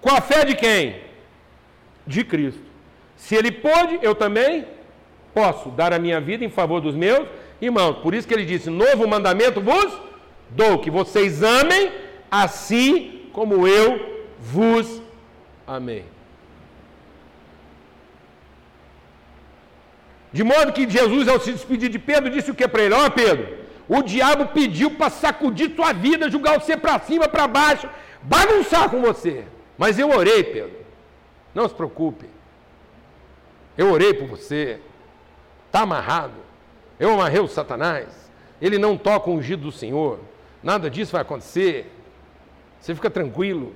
Com 0.00 0.10
a 0.10 0.20
fé 0.20 0.44
de 0.44 0.54
quem? 0.54 1.00
De 2.06 2.24
Cristo. 2.24 2.62
Se 3.16 3.34
ele 3.34 3.50
pôde, 3.50 3.98
eu 4.02 4.14
também 4.14 4.66
posso 5.36 5.68
dar 5.68 5.92
a 5.92 5.98
minha 5.98 6.18
vida 6.18 6.46
em 6.46 6.48
favor 6.48 6.80
dos 6.80 6.94
meus 6.94 7.28
irmãos. 7.60 7.98
Por 7.98 8.14
isso 8.14 8.26
que 8.26 8.32
ele 8.32 8.46
disse: 8.46 8.70
Novo 8.70 9.06
mandamento 9.06 9.60
vos 9.60 9.92
dou, 10.48 10.78
que 10.78 10.90
vocês 10.90 11.42
amem 11.42 11.92
assim 12.30 13.28
como 13.34 13.66
eu 13.66 13.88
vos 14.38 15.02
amei. 15.66 16.06
De 20.32 20.42
modo 20.42 20.72
que 20.72 20.88
Jesus, 20.88 21.28
ao 21.28 21.38
se 21.40 21.52
despedir 21.52 21.90
de 21.90 21.98
Pedro, 21.98 22.30
disse 22.30 22.50
o 22.50 22.54
que 22.54 22.66
para 22.66 22.82
ele? 22.82 22.94
Ó 22.94 23.06
oh, 23.06 23.10
Pedro, 23.10 23.46
o 23.88 24.02
diabo 24.02 24.46
pediu 24.46 24.90
para 24.92 25.10
sacudir 25.10 25.76
tua 25.76 25.92
vida, 25.92 26.30
jogar 26.30 26.58
você 26.58 26.76
para 26.76 26.98
cima, 27.00 27.28
para 27.28 27.46
baixo, 27.46 27.88
bagunçar 28.22 28.88
com 28.90 29.00
você. 29.02 29.44
Mas 29.76 29.98
eu 29.98 30.10
orei, 30.10 30.42
Pedro. 30.44 30.78
Não 31.54 31.68
se 31.68 31.74
preocupe. 31.74 32.26
Eu 33.76 33.90
orei 33.92 34.12
por 34.14 34.26
você. 34.28 34.80
Está 35.76 35.82
amarrado. 35.82 36.32
Eu 36.98 37.12
amarrei 37.12 37.38
o 37.38 37.46
Satanás. 37.46 38.08
Ele 38.62 38.78
não 38.78 38.96
toca 38.96 39.28
o 39.28 39.34
ungido 39.34 39.64
do 39.64 39.70
Senhor. 39.72 40.18
Nada 40.62 40.88
disso 40.88 41.12
vai 41.12 41.20
acontecer. 41.20 41.92
Você 42.80 42.94
fica 42.94 43.10
tranquilo. 43.10 43.74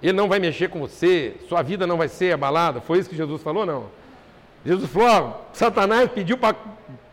Ele 0.00 0.12
não 0.12 0.28
vai 0.28 0.38
mexer 0.38 0.68
com 0.68 0.78
você. 0.78 1.34
Sua 1.48 1.62
vida 1.62 1.84
não 1.84 1.96
vai 1.96 2.06
ser 2.06 2.32
abalada. 2.32 2.80
Foi 2.80 3.00
isso 3.00 3.10
que 3.10 3.16
Jesus 3.16 3.42
falou, 3.42 3.66
não? 3.66 3.86
Jesus 4.64 4.88
falou: 4.88 5.08
ó, 5.08 5.32
Satanás 5.52 6.08
pediu 6.12 6.38
para 6.38 6.54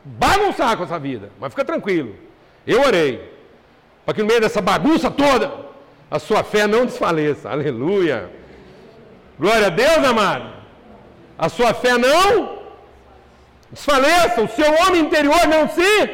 bagunçar 0.05 0.77
com 0.77 0.83
essa 0.83 0.99
vida, 0.99 1.31
mas 1.39 1.51
fica 1.51 1.65
tranquilo. 1.65 2.13
Eu 2.67 2.81
orei 2.81 3.33
para 4.05 4.13
que 4.13 4.21
no 4.21 4.27
meio 4.27 4.41
dessa 4.41 4.61
bagunça 4.61 5.09
toda 5.09 5.51
a 6.11 6.19
sua 6.19 6.43
fé 6.43 6.67
não 6.67 6.85
desfaleça. 6.85 7.49
Aleluia. 7.49 8.29
Glória 9.39 9.65
a 9.65 9.71
Deus, 9.71 9.97
amado. 10.05 10.53
A 11.35 11.49
sua 11.49 11.73
fé 11.73 11.97
não 11.97 12.58
desfaleça, 13.71 14.41
o 14.41 14.49
seu 14.49 14.71
homem 14.81 15.01
interior 15.01 15.47
não 15.47 15.69
se 15.69 16.09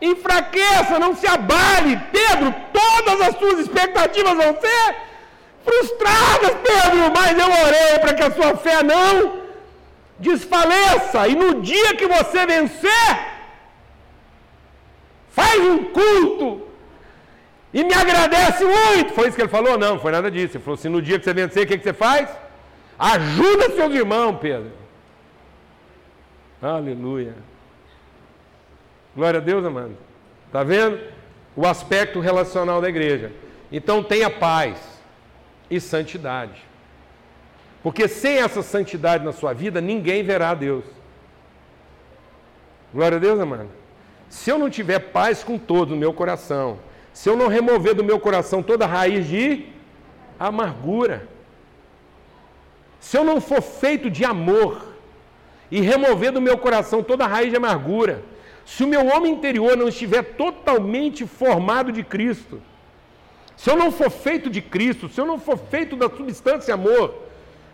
enfraqueça, 0.00 0.98
não 0.98 1.14
se 1.14 1.26
abale. 1.26 2.00
Pedro, 2.12 2.54
todas 2.72 3.20
as 3.28 3.38
suas 3.38 3.60
expectativas 3.60 4.34
vão 4.34 4.58
ser 4.60 4.96
frustradas, 5.64 6.56
Pedro, 6.62 7.12
mas 7.14 7.38
eu 7.38 7.66
orei 7.66 7.98
para 8.00 8.14
que 8.14 8.22
a 8.22 8.30
sua 8.30 8.56
fé 8.56 8.82
não 8.82 9.48
desfaleça, 10.18 11.28
e 11.28 11.34
no 11.36 11.60
dia 11.60 11.94
que 11.94 12.06
você 12.06 12.44
vencer, 12.46 13.18
faz 15.30 15.60
um 15.60 15.84
culto 15.84 16.66
e 17.72 17.84
me 17.84 17.94
agradece 17.94 18.64
muito. 18.64 19.12
Foi 19.12 19.28
isso 19.28 19.36
que 19.36 19.42
ele 19.42 19.48
falou? 19.48 19.78
Não, 19.78 20.00
foi 20.00 20.10
nada 20.10 20.30
disso. 20.30 20.56
Ele 20.56 20.64
falou 20.64 20.78
assim: 20.78 20.88
no 20.88 21.02
dia 21.02 21.18
que 21.18 21.24
você 21.24 21.34
vencer, 21.34 21.64
o 21.64 21.66
que, 21.66 21.78
que 21.78 21.84
você 21.84 21.92
faz? 21.92 22.28
Ajuda 22.98 23.70
seus 23.70 23.94
irmãos, 23.94 24.38
Pedro. 24.40 24.72
Aleluia. 26.60 27.34
Glória 29.14 29.38
a 29.38 29.42
Deus, 29.42 29.64
amado. 29.64 29.96
Está 30.46 30.62
vendo? 30.64 31.00
O 31.54 31.66
aspecto 31.66 32.20
relacional 32.20 32.80
da 32.80 32.88
igreja. 32.88 33.32
Então 33.70 34.02
tenha 34.02 34.28
paz 34.28 34.78
e 35.70 35.80
santidade. 35.80 36.62
Porque 37.82 38.08
sem 38.08 38.38
essa 38.38 38.62
santidade 38.62 39.24
na 39.24 39.32
sua 39.32 39.52
vida, 39.52 39.80
ninguém 39.80 40.22
verá 40.22 40.50
a 40.50 40.54
Deus. 40.54 40.84
Glória 42.92 43.18
a 43.18 43.20
Deus, 43.20 43.38
amado. 43.38 43.68
Se 44.28 44.50
eu 44.50 44.58
não 44.58 44.68
tiver 44.68 44.98
paz 44.98 45.44
com 45.44 45.58
todo 45.58 45.90
no 45.90 45.96
meu 45.96 46.12
coração, 46.12 46.78
se 47.12 47.28
eu 47.28 47.36
não 47.36 47.48
remover 47.48 47.94
do 47.94 48.04
meu 48.04 48.18
coração 48.18 48.62
toda 48.62 48.86
raiz 48.86 49.26
de 49.26 49.66
amargura, 50.38 51.28
se 53.00 53.16
eu 53.16 53.24
não 53.24 53.40
for 53.40 53.62
feito 53.62 54.10
de 54.10 54.24
amor 54.24 54.87
e 55.70 55.80
remover 55.80 56.32
do 56.32 56.40
meu 56.40 56.56
coração 56.56 57.02
toda 57.02 57.24
a 57.24 57.28
raiz 57.28 57.50
de 57.50 57.56
amargura, 57.56 58.22
se 58.64 58.84
o 58.84 58.88
meu 58.88 59.06
homem 59.06 59.32
interior 59.32 59.76
não 59.76 59.88
estiver 59.88 60.22
totalmente 60.22 61.26
formado 61.26 61.90
de 61.90 62.02
Cristo, 62.02 62.60
se 63.56 63.70
eu 63.70 63.76
não 63.76 63.90
for 63.90 64.10
feito 64.10 64.48
de 64.48 64.60
Cristo, 64.60 65.08
se 65.08 65.20
eu 65.20 65.26
não 65.26 65.38
for 65.38 65.58
feito 65.58 65.96
da 65.96 66.08
substância 66.08 66.74
amor, 66.74 67.14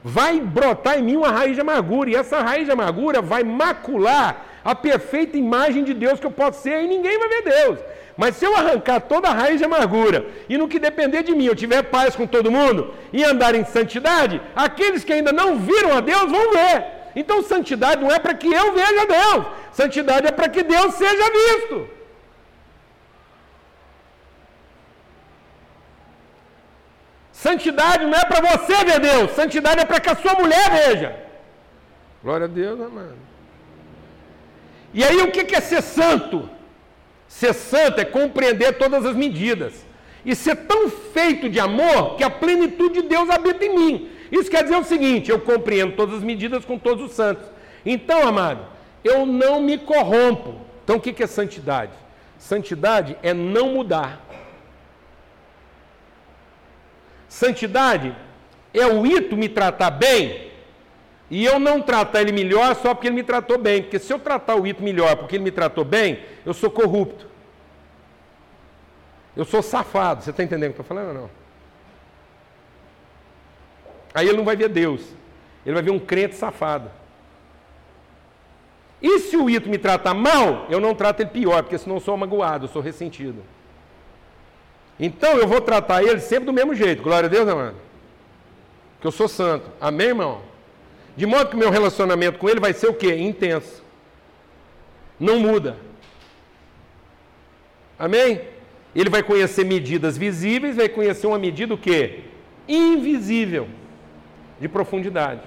vai 0.02 0.40
brotar 0.40 0.98
em 0.98 1.02
mim 1.02 1.16
uma 1.16 1.30
raiz 1.30 1.54
de 1.54 1.60
amargura, 1.60 2.10
e 2.10 2.14
essa 2.14 2.40
raiz 2.40 2.64
de 2.66 2.72
amargura 2.72 3.20
vai 3.20 3.42
macular 3.42 4.46
a 4.64 4.74
perfeita 4.74 5.36
imagem 5.36 5.84
de 5.84 5.92
Deus 5.92 6.18
que 6.18 6.26
eu 6.26 6.30
posso 6.30 6.62
ser, 6.62 6.82
e 6.82 6.88
ninguém 6.88 7.18
vai 7.18 7.28
ver 7.28 7.42
Deus. 7.42 7.78
Mas 8.16 8.36
se 8.36 8.46
eu 8.46 8.56
arrancar 8.56 9.00
toda 9.00 9.28
a 9.28 9.32
raiz 9.32 9.58
de 9.58 9.64
amargura 9.64 10.26
e 10.48 10.56
no 10.56 10.68
que 10.68 10.78
depender 10.78 11.22
de 11.22 11.34
mim 11.34 11.46
eu 11.46 11.54
tiver 11.54 11.82
paz 11.82 12.14
com 12.14 12.26
todo 12.26 12.50
mundo 12.50 12.94
e 13.12 13.24
andar 13.24 13.54
em 13.54 13.64
santidade, 13.64 14.40
aqueles 14.54 15.02
que 15.02 15.12
ainda 15.12 15.32
não 15.32 15.58
viram 15.58 15.96
a 15.96 16.00
Deus 16.00 16.30
vão 16.30 16.52
ver. 16.52 17.03
Então 17.14 17.42
santidade 17.42 18.02
não 18.02 18.10
é 18.10 18.18
para 18.18 18.34
que 18.34 18.52
eu 18.52 18.72
veja 18.74 19.06
Deus, 19.06 19.46
santidade 19.72 20.26
é 20.26 20.32
para 20.32 20.48
que 20.48 20.62
Deus 20.62 20.94
seja 20.94 21.30
visto. 21.30 21.88
Santidade 27.32 28.06
não 28.06 28.18
é 28.18 28.24
para 28.24 28.40
você 28.40 28.84
ver 28.84 29.00
Deus, 29.00 29.30
santidade 29.32 29.80
é 29.80 29.84
para 29.84 30.00
que 30.00 30.10
a 30.10 30.16
sua 30.16 30.34
mulher 30.34 30.70
veja. 30.70 31.16
Glória 32.22 32.46
a 32.46 32.48
Deus, 32.48 32.80
amado. 32.80 33.18
E 34.94 35.04
aí 35.04 35.20
o 35.20 35.30
que 35.30 35.54
é 35.54 35.60
ser 35.60 35.82
santo? 35.82 36.48
Ser 37.28 37.52
santo 37.52 38.00
é 38.00 38.04
compreender 38.04 38.78
todas 38.78 39.04
as 39.04 39.14
medidas. 39.14 39.74
E 40.24 40.34
ser 40.34 40.56
tão 40.56 40.88
feito 40.88 41.50
de 41.50 41.60
amor 41.60 42.16
que 42.16 42.24
a 42.24 42.30
plenitude 42.30 43.02
de 43.02 43.08
Deus 43.08 43.28
habita 43.28 43.64
em 43.64 43.76
mim. 43.76 44.10
Isso 44.34 44.50
quer 44.50 44.64
dizer 44.64 44.76
o 44.76 44.82
seguinte: 44.82 45.30
eu 45.30 45.38
compreendo 45.38 45.94
todas 45.94 46.16
as 46.16 46.24
medidas 46.24 46.64
com 46.64 46.76
todos 46.76 47.04
os 47.04 47.12
santos. 47.12 47.46
Então, 47.86 48.26
amado, 48.26 48.66
eu 49.04 49.24
não 49.24 49.60
me 49.60 49.78
corrompo. 49.78 50.60
Então, 50.82 50.96
o 50.96 51.00
que 51.00 51.22
é 51.22 51.26
santidade? 51.26 51.92
Santidade 52.36 53.16
é 53.22 53.32
não 53.32 53.74
mudar. 53.74 54.20
Santidade 57.28 58.14
é 58.72 58.84
o 58.86 59.06
Ito 59.06 59.36
me 59.36 59.48
tratar 59.48 59.90
bem 59.90 60.50
e 61.30 61.44
eu 61.44 61.58
não 61.60 61.80
tratar 61.80 62.20
ele 62.20 62.32
melhor 62.32 62.74
só 62.74 62.92
porque 62.92 63.06
ele 63.06 63.14
me 63.14 63.22
tratou 63.22 63.56
bem. 63.56 63.82
Porque 63.82 64.00
se 64.00 64.12
eu 64.12 64.18
tratar 64.18 64.56
o 64.56 64.66
Ito 64.66 64.82
melhor 64.82 65.16
porque 65.16 65.36
ele 65.36 65.44
me 65.44 65.52
tratou 65.52 65.84
bem, 65.84 66.20
eu 66.44 66.52
sou 66.52 66.70
corrupto. 66.70 67.28
Eu 69.36 69.44
sou 69.44 69.62
safado. 69.62 70.24
Você 70.24 70.30
está 70.30 70.42
entendendo 70.42 70.70
o 70.70 70.74
que 70.74 70.80
eu 70.80 70.82
estou 70.82 70.96
falando 70.96 71.14
ou 71.14 71.22
não? 71.22 71.43
Aí 74.14 74.28
ele 74.28 74.36
não 74.36 74.44
vai 74.44 74.54
ver 74.54 74.68
Deus. 74.68 75.02
Ele 75.66 75.74
vai 75.74 75.82
ver 75.82 75.90
um 75.90 75.98
crente 75.98 76.36
safado. 76.36 76.88
E 79.02 79.18
se 79.18 79.36
o 79.36 79.50
Ito 79.50 79.68
me 79.68 79.76
tratar 79.76 80.14
mal, 80.14 80.66
eu 80.70 80.80
não 80.80 80.94
trato 80.94 81.20
ele 81.20 81.30
pior, 81.30 81.62
porque 81.62 81.76
senão 81.76 81.96
eu 81.96 82.00
sou 82.00 82.16
magoado, 82.16 82.66
eu 82.66 82.70
sou 82.70 82.80
ressentido. 82.80 83.42
Então 84.98 85.36
eu 85.36 85.48
vou 85.48 85.60
tratar 85.60 86.02
ele 86.04 86.20
sempre 86.20 86.46
do 86.46 86.52
mesmo 86.52 86.74
jeito. 86.74 87.02
Glória 87.02 87.26
a 87.26 87.30
Deus, 87.30 87.48
amado. 87.48 87.76
Que 89.00 89.06
eu 89.06 89.10
sou 89.10 89.26
santo. 89.26 89.68
Amém, 89.80 90.08
irmão? 90.08 90.40
De 91.16 91.26
modo 91.26 91.50
que 91.50 91.56
o 91.56 91.58
meu 91.58 91.70
relacionamento 91.70 92.38
com 92.38 92.48
ele 92.48 92.60
vai 92.60 92.72
ser 92.72 92.86
o 92.86 92.94
quê? 92.94 93.14
Intenso. 93.16 93.82
Não 95.18 95.40
muda. 95.40 95.76
Amém? 97.98 98.40
Ele 98.94 99.10
vai 99.10 99.22
conhecer 99.22 99.64
medidas 99.64 100.16
visíveis, 100.16 100.76
vai 100.76 100.88
conhecer 100.88 101.26
uma 101.26 101.38
medida 101.38 101.74
o 101.74 101.78
quê? 101.78 102.20
Invisível 102.68 103.68
de 104.64 104.68
profundidade. 104.68 105.42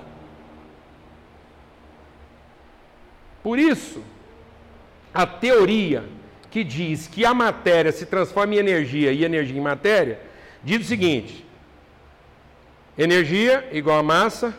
Por 3.41 3.57
isso, 3.57 4.03
a 5.11 5.25
teoria 5.25 6.03
que 6.51 6.63
diz 6.63 7.07
que 7.07 7.25
a 7.25 7.33
matéria 7.33 7.91
se 7.91 8.05
transforma 8.05 8.53
em 8.53 8.57
energia 8.57 9.11
e 9.11 9.25
energia 9.25 9.57
em 9.57 9.61
matéria, 9.61 10.19
diz 10.63 10.81
o 10.81 10.87
seguinte: 10.87 11.43
energia 12.95 13.67
igual 13.71 13.97
a 13.97 14.03
massa 14.03 14.53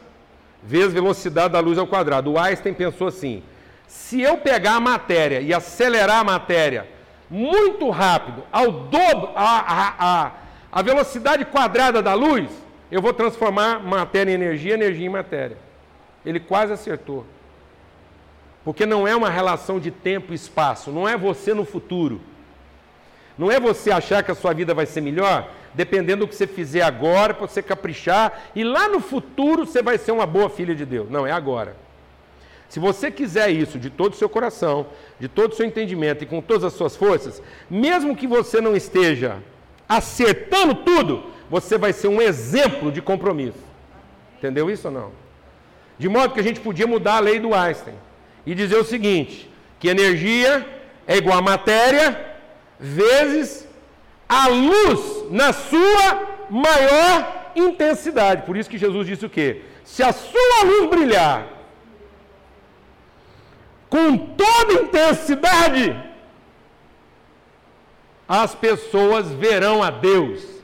vezes 0.60 0.92
velocidade 0.92 1.52
da 1.52 1.60
luz 1.60 1.78
ao 1.78 1.86
quadrado. 1.86 2.32
O 2.32 2.38
Einstein 2.38 2.74
pensou 2.74 3.06
assim: 3.06 3.44
se 3.86 4.20
eu 4.20 4.38
pegar 4.38 4.74
a 4.74 4.80
matéria 4.80 5.40
e 5.40 5.54
acelerar 5.54 6.18
a 6.18 6.24
matéria 6.24 6.88
muito 7.30 7.90
rápido, 7.90 8.42
ao 8.50 8.72
dobro, 8.72 9.30
a, 9.36 9.60
a, 9.60 9.94
a, 9.98 10.32
a 10.72 10.82
velocidade 10.82 11.44
quadrada 11.44 12.02
da 12.02 12.14
luz, 12.14 12.50
eu 12.90 13.02
vou 13.02 13.12
transformar 13.12 13.80
matéria 13.80 14.30
em 14.30 14.34
energia, 14.34 14.74
energia 14.74 15.06
em 15.06 15.10
matéria. 15.10 15.56
Ele 16.24 16.40
quase 16.40 16.72
acertou. 16.72 17.24
Porque 18.64 18.84
não 18.84 19.06
é 19.06 19.14
uma 19.14 19.30
relação 19.30 19.78
de 19.78 19.90
tempo 19.90 20.32
e 20.32 20.34
espaço, 20.34 20.90
não 20.90 21.08
é 21.08 21.16
você 21.16 21.54
no 21.54 21.64
futuro. 21.64 22.20
Não 23.36 23.50
é 23.50 23.60
você 23.60 23.90
achar 23.90 24.22
que 24.22 24.30
a 24.30 24.34
sua 24.34 24.52
vida 24.52 24.74
vai 24.74 24.84
ser 24.84 25.00
melhor, 25.00 25.50
dependendo 25.72 26.26
do 26.26 26.28
que 26.28 26.34
você 26.34 26.46
fizer 26.46 26.82
agora, 26.82 27.32
para 27.32 27.46
você 27.46 27.62
caprichar, 27.62 28.50
e 28.54 28.64
lá 28.64 28.88
no 28.88 29.00
futuro 29.00 29.64
você 29.64 29.80
vai 29.80 29.96
ser 29.96 30.10
uma 30.10 30.26
boa 30.26 30.50
filha 30.50 30.74
de 30.74 30.84
Deus. 30.84 31.08
Não, 31.08 31.26
é 31.26 31.30
agora. 31.30 31.76
Se 32.68 32.80
você 32.80 33.10
quiser 33.10 33.50
isso 33.50 33.78
de 33.78 33.88
todo 33.88 34.12
o 34.12 34.16
seu 34.16 34.28
coração, 34.28 34.86
de 35.18 35.28
todo 35.28 35.52
o 35.52 35.54
seu 35.54 35.64
entendimento 35.64 36.24
e 36.24 36.26
com 36.26 36.40
todas 36.40 36.64
as 36.64 36.72
suas 36.74 36.96
forças, 36.96 37.42
mesmo 37.70 38.16
que 38.16 38.26
você 38.26 38.60
não 38.60 38.76
esteja 38.76 39.38
acertando 39.88 40.74
tudo, 40.74 41.24
você 41.50 41.78
vai 41.78 41.92
ser 41.92 42.08
um 42.08 42.20
exemplo 42.20 42.92
de 42.92 43.00
compromisso. 43.00 43.58
Entendeu 44.36 44.70
isso 44.70 44.88
ou 44.88 44.94
não? 44.94 45.12
De 45.98 46.08
modo 46.08 46.34
que 46.34 46.40
a 46.40 46.42
gente 46.42 46.60
podia 46.60 46.86
mudar 46.86 47.16
a 47.16 47.20
lei 47.20 47.40
do 47.40 47.54
Einstein 47.54 47.96
e 48.46 48.54
dizer 48.54 48.76
o 48.76 48.84
seguinte: 48.84 49.50
que 49.80 49.88
energia 49.88 50.66
é 51.06 51.16
igual 51.16 51.38
a 51.38 51.42
matéria 51.42 52.36
vezes 52.78 53.66
a 54.28 54.46
luz 54.48 55.30
na 55.30 55.52
sua 55.52 56.46
maior 56.50 57.50
intensidade. 57.56 58.42
Por 58.42 58.56
isso 58.56 58.70
que 58.70 58.78
Jesus 58.78 59.06
disse 59.06 59.26
o 59.26 59.30
quê? 59.30 59.62
Se 59.84 60.02
a 60.02 60.12
sua 60.12 60.64
luz 60.64 60.90
brilhar 60.90 61.46
com 63.88 64.16
toda 64.16 64.82
intensidade, 64.82 65.96
as 68.28 68.54
pessoas 68.54 69.32
verão 69.32 69.82
a 69.82 69.90
Deus 69.90 70.57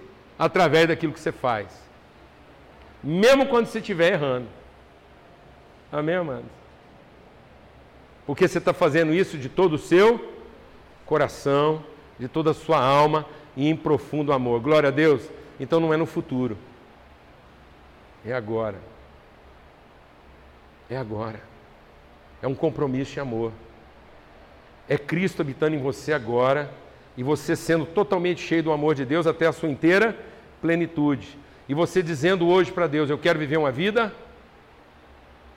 através 0.45 0.89
daquilo 0.89 1.13
que 1.13 1.21
você 1.21 1.33
faz. 1.33 1.69
Mesmo 3.03 3.47
quando 3.47 3.67
você 3.67 3.79
estiver 3.79 4.13
errando. 4.13 4.47
Amém, 5.91 6.17
amados? 6.17 6.51
Porque 8.27 8.47
você 8.47 8.59
está 8.59 8.75
fazendo 8.75 9.15
isso 9.15 9.39
de 9.39 9.49
todo 9.49 9.75
o 9.75 9.79
seu 9.79 10.33
coração, 11.07 11.83
de 12.19 12.29
toda 12.29 12.51
a 12.51 12.55
sua 12.55 12.79
alma 12.79 13.27
e 13.57 13.69
em 13.69 13.77
profundo 13.77 14.33
amor. 14.33 14.61
Glória 14.61 14.89
a 14.89 14.93
Deus. 14.93 15.23
Então 15.59 15.81
não 15.81 15.95
é 15.95 15.97
no 15.97 16.07
futuro. 16.07 16.59
É 18.25 18.33
agora. 18.33 18.79
É 20.91 20.97
agora. 20.97 21.41
É 22.43 22.47
um 22.47 22.55
compromisso 22.55 23.13
de 23.13 23.21
amor. 23.21 23.51
É 24.89 24.99
Cristo 24.99 25.41
habitando 25.41 25.75
em 25.75 25.81
você 25.81 26.13
agora 26.13 26.71
e 27.17 27.23
você 27.23 27.57
sendo 27.57 27.87
totalmente 27.87 28.43
cheio 28.43 28.63
do 28.63 28.73
amor 28.73 28.95
de 28.95 29.07
Deus 29.07 29.27
até 29.27 29.47
a 29.47 29.53
sua 29.53 29.71
inteira 29.71 30.34
plenitude. 30.65 31.39
E 31.69 31.75
você 31.75 32.03
dizendo 32.03 32.49
hoje 32.49 32.73
para 32.73 32.87
Deus: 32.87 33.11
Eu 33.11 33.19
quero 33.19 33.39
viver 33.39 33.59
uma 33.59 33.71
vida 33.71 34.11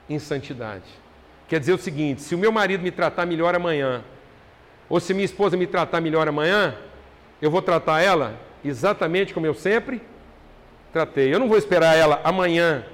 em 0.06 0.18
santidade. 0.18 0.84
Quer 1.48 1.58
dizer 1.58 1.72
o 1.72 1.78
seguinte: 1.78 2.20
se 2.20 2.34
o 2.34 2.38
meu 2.38 2.52
marido 2.52 2.82
me 2.82 2.90
tratar 2.90 3.24
melhor 3.24 3.54
amanhã, 3.54 4.04
ou 4.86 5.00
se 5.00 5.14
minha 5.14 5.24
esposa 5.24 5.56
me 5.56 5.66
tratar 5.66 6.02
melhor 6.02 6.28
amanhã, 6.28 6.76
eu 7.40 7.50
vou 7.50 7.62
tratar 7.62 8.02
ela 8.02 8.38
exatamente 8.62 9.32
como 9.32 9.46
eu 9.46 9.54
sempre 9.54 10.02
tratei. 10.92 11.32
Eu 11.32 11.38
não 11.38 11.48
vou 11.48 11.56
esperar 11.56 11.96
ela 11.96 12.20
amanhã, 12.22 12.84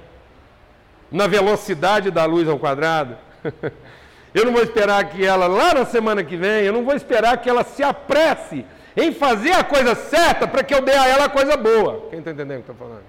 na 1.11 1.27
velocidade 1.27 2.11
da 2.11 2.23
luz 2.23 2.47
ao 2.47 2.57
quadrado. 2.57 3.17
Eu 4.33 4.43
não 4.43 4.51
vou 4.51 4.61
esperar 4.61 5.01
que 5.05 5.25
ela 5.25 5.47
lá 5.47 5.73
na 5.73 5.85
semana 5.85 6.21
que 6.21 6.35
vem, 6.35 6.65
eu 6.65 6.73
não 6.73 6.83
vou 6.83 6.93
esperar 6.93 7.37
que 7.37 7.49
ela 7.49 7.63
se 7.63 7.81
apresse 7.81 8.65
em 8.95 9.11
fazer 9.11 9.51
a 9.51 9.63
coisa 9.63 9.93
certa 9.93 10.47
para 10.47 10.63
que 10.63 10.73
eu 10.73 10.81
dê 10.81 10.93
a 10.93 11.07
ela 11.07 11.25
a 11.25 11.29
coisa 11.29 11.57
boa. 11.57 12.07
Quem 12.09 12.19
está 12.19 12.31
entendendo 12.31 12.59
o 12.59 12.63
que 12.63 12.69
eu 12.69 12.73
estou 12.73 12.87
falando? 12.87 13.03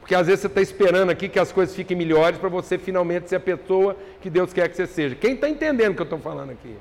Porque 0.00 0.14
às 0.14 0.26
vezes 0.26 0.40
você 0.40 0.46
está 0.48 0.60
esperando 0.60 1.10
aqui 1.10 1.28
que 1.28 1.38
as 1.38 1.52
coisas 1.52 1.74
fiquem 1.76 1.96
melhores 1.96 2.36
para 2.36 2.48
você 2.48 2.76
finalmente 2.76 3.28
ser 3.28 3.36
a 3.36 3.40
pessoa 3.40 3.96
que 4.20 4.28
Deus 4.28 4.52
quer 4.52 4.68
que 4.68 4.74
você 4.74 4.86
seja. 4.86 5.14
Quem 5.14 5.34
está 5.34 5.48
entendendo 5.48 5.92
o 5.92 5.94
que 5.94 6.02
eu 6.02 6.04
estou 6.04 6.18
falando 6.18 6.50
aqui? 6.50 6.76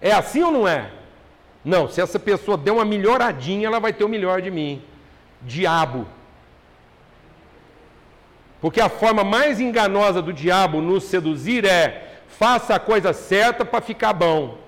É 0.00 0.12
assim 0.12 0.42
ou 0.42 0.52
não 0.52 0.68
é? 0.68 0.90
Não, 1.64 1.88
se 1.88 2.00
essa 2.00 2.18
pessoa 2.18 2.56
der 2.56 2.70
uma 2.70 2.84
melhoradinha, 2.84 3.66
ela 3.66 3.80
vai 3.80 3.92
ter 3.92 4.04
o 4.04 4.08
melhor 4.08 4.40
de 4.40 4.50
mim. 4.50 4.82
Diabo. 5.42 6.06
Porque 8.60 8.80
a 8.80 8.88
forma 8.88 9.24
mais 9.24 9.60
enganosa 9.60 10.22
do 10.22 10.32
diabo 10.32 10.80
nos 10.80 11.04
seduzir 11.04 11.64
é: 11.66 12.20
faça 12.28 12.74
a 12.76 12.78
coisa 12.78 13.12
certa 13.12 13.64
para 13.64 13.80
ficar 13.80 14.12
bom. 14.12 14.63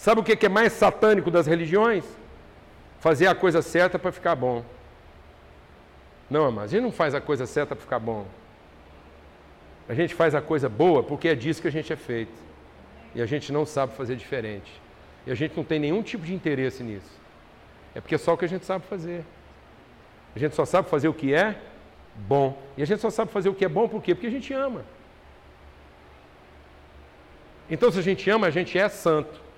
Sabe 0.00 0.20
o 0.20 0.24
que 0.24 0.46
é 0.46 0.48
mais 0.48 0.72
satânico 0.72 1.30
das 1.30 1.46
religiões? 1.46 2.04
fazer 3.00 3.26
a 3.26 3.34
coisa 3.34 3.62
certa 3.62 3.98
para 3.98 4.12
ficar 4.12 4.36
bom. 4.36 4.62
Não, 6.28 6.52
mas 6.52 6.64
a 6.64 6.68
gente 6.68 6.82
não 6.82 6.92
faz 6.92 7.14
a 7.14 7.20
coisa 7.20 7.46
certa 7.46 7.74
para 7.74 7.82
ficar 7.82 7.98
bom. 7.98 8.26
A 9.88 9.94
gente 9.94 10.14
faz 10.14 10.34
a 10.34 10.40
coisa 10.40 10.68
boa 10.68 11.02
porque 11.02 11.28
é 11.28 11.34
disso 11.34 11.60
que 11.60 11.66
a 11.66 11.72
gente 11.72 11.92
é 11.92 11.96
feito. 11.96 12.38
E 13.14 13.20
a 13.20 13.26
gente 13.26 13.52
não 13.52 13.66
sabe 13.66 13.94
fazer 13.94 14.14
diferente. 14.14 14.70
E 15.26 15.32
a 15.32 15.34
gente 15.34 15.56
não 15.56 15.64
tem 15.64 15.80
nenhum 15.80 16.02
tipo 16.02 16.24
de 16.24 16.32
interesse 16.32 16.82
nisso. 16.82 17.10
É 17.94 18.00
porque 18.00 18.14
é 18.14 18.18
só 18.18 18.34
o 18.34 18.38
que 18.38 18.44
a 18.44 18.48
gente 18.48 18.64
sabe 18.64 18.84
fazer. 18.86 19.24
A 20.36 20.38
gente 20.38 20.54
só 20.54 20.64
sabe 20.64 20.88
fazer 20.88 21.08
o 21.08 21.14
que 21.14 21.34
é 21.34 21.56
bom. 22.14 22.56
E 22.76 22.82
a 22.82 22.86
gente 22.86 23.00
só 23.00 23.10
sabe 23.10 23.32
fazer 23.32 23.48
o 23.48 23.54
que 23.54 23.64
é 23.64 23.68
bom 23.68 23.88
por 23.88 24.00
quê? 24.00 24.14
Porque 24.14 24.28
a 24.28 24.30
gente 24.30 24.52
ama. 24.52 24.84
Então, 27.68 27.90
se 27.90 27.98
a 27.98 28.02
gente 28.02 28.28
ama, 28.30 28.46
a 28.46 28.50
gente 28.50 28.78
é 28.78 28.88
santo. 28.88 29.49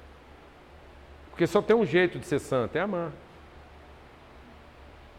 Porque 1.32 1.46
só 1.46 1.62
tem 1.62 1.74
um 1.74 1.84
jeito 1.84 2.18
de 2.18 2.26
ser 2.26 2.38
santo, 2.38 2.76
é 2.76 2.80
amar. 2.82 3.10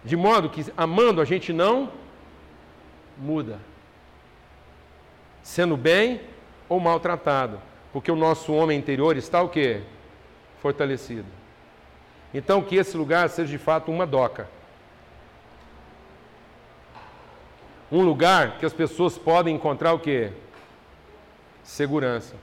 De 0.06 0.16
modo 0.16 0.50
que, 0.50 0.64
amando, 0.78 1.20
a 1.20 1.26
gente 1.26 1.52
não 1.52 1.92
muda. 3.18 3.60
Sendo 5.42 5.76
bem 5.76 6.22
ou 6.70 6.80
maltratado. 6.80 7.60
Porque 7.92 8.12
o 8.12 8.16
nosso 8.16 8.54
homem 8.54 8.78
interior 8.78 9.18
está 9.18 9.42
o 9.42 9.50
quê? 9.50 9.82
Fortalecido. 10.62 11.28
Então, 12.32 12.62
que 12.62 12.76
esse 12.76 12.96
lugar 12.96 13.28
seja 13.30 13.50
de 13.50 13.58
fato 13.58 13.92
uma 13.92 14.06
doca. 14.06 14.48
Um 17.92 18.02
lugar 18.02 18.60
que 18.60 18.66
as 18.66 18.74
pessoas 18.74 19.18
podem 19.18 19.56
encontrar 19.56 19.94
o 19.94 20.00
quê? 20.00 20.32
Segurança. 21.64 22.36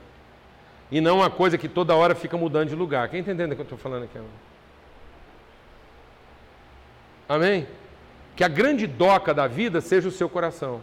E 0.91 0.99
não 0.99 1.17
uma 1.17 1.29
coisa 1.29 1.57
que 1.57 1.69
toda 1.69 1.95
hora 1.95 2.13
fica 2.13 2.37
mudando 2.37 2.69
de 2.69 2.75
lugar. 2.75 3.07
Quem 3.07 3.21
está 3.21 3.31
entendendo 3.31 3.53
o 3.53 3.55
que 3.55 3.61
eu 3.61 3.63
estou 3.63 3.77
falando 3.77 4.03
aqui? 4.03 4.19
Amém? 7.29 7.65
Que 8.35 8.43
a 8.43 8.49
grande 8.49 8.85
doca 8.85 9.33
da 9.33 9.47
vida 9.47 9.79
seja 9.79 10.09
o 10.09 10.11
seu 10.11 10.27
coração. 10.27 10.81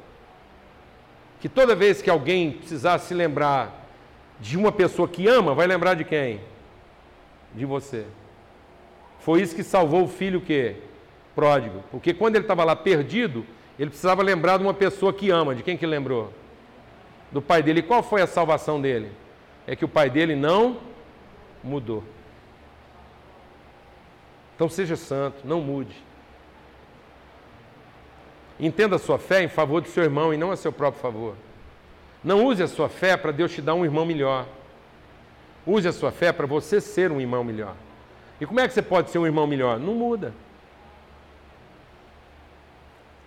Que 1.40 1.48
toda 1.48 1.74
vez 1.74 2.00
que 2.00 2.08
alguém 2.08 2.52
precisar 2.52 2.98
se 2.98 3.12
lembrar 3.12 3.86
de 4.40 4.56
uma 4.56 4.72
pessoa 4.72 5.06
que 5.06 5.28
ama, 5.28 5.54
vai 5.54 5.66
lembrar 5.66 5.94
de 5.94 6.04
quem? 6.04 6.40
De 7.54 7.66
você. 7.66 8.06
Foi 9.20 9.42
isso 9.42 9.54
que 9.54 9.62
salvou 9.62 10.04
o 10.04 10.08
filho 10.08 10.40
que 10.40 10.76
pródigo, 11.34 11.84
porque 11.90 12.14
quando 12.14 12.36
ele 12.36 12.44
estava 12.44 12.64
lá 12.64 12.74
perdido, 12.74 13.44
ele 13.78 13.90
precisava 13.90 14.22
lembrar 14.22 14.56
de 14.56 14.64
uma 14.64 14.74
pessoa 14.74 15.12
que 15.12 15.30
ama. 15.30 15.54
De 15.54 15.62
quem 15.62 15.76
que 15.76 15.86
lembrou? 15.86 16.32
Do 17.30 17.40
pai 17.40 17.62
dele. 17.62 17.80
E 17.80 17.82
qual 17.82 18.02
foi 18.02 18.22
a 18.22 18.26
salvação 18.26 18.80
dele? 18.80 19.12
É 19.68 19.76
que 19.76 19.84
o 19.84 19.88
pai 19.88 20.08
dele 20.08 20.34
não 20.34 20.78
mudou. 21.62 22.02
Então 24.56 24.66
seja 24.66 24.96
santo, 24.96 25.46
não 25.46 25.60
mude. 25.60 25.94
Entenda 28.58 28.96
a 28.96 28.98
sua 28.98 29.18
fé 29.18 29.42
em 29.42 29.48
favor 29.48 29.82
do 29.82 29.88
seu 29.88 30.02
irmão 30.02 30.32
e 30.32 30.38
não 30.38 30.50
a 30.50 30.56
seu 30.56 30.72
próprio 30.72 31.02
favor. 31.02 31.36
Não 32.24 32.46
use 32.46 32.62
a 32.62 32.66
sua 32.66 32.88
fé 32.88 33.14
para 33.14 33.30
Deus 33.30 33.52
te 33.52 33.60
dar 33.60 33.74
um 33.74 33.84
irmão 33.84 34.06
melhor. 34.06 34.46
Use 35.66 35.86
a 35.86 35.92
sua 35.92 36.10
fé 36.10 36.32
para 36.32 36.46
você 36.46 36.80
ser 36.80 37.12
um 37.12 37.20
irmão 37.20 37.44
melhor. 37.44 37.76
E 38.40 38.46
como 38.46 38.60
é 38.60 38.66
que 38.66 38.72
você 38.72 38.80
pode 38.80 39.10
ser 39.10 39.18
um 39.18 39.26
irmão 39.26 39.46
melhor? 39.46 39.78
Não 39.78 39.94
muda. 39.94 40.32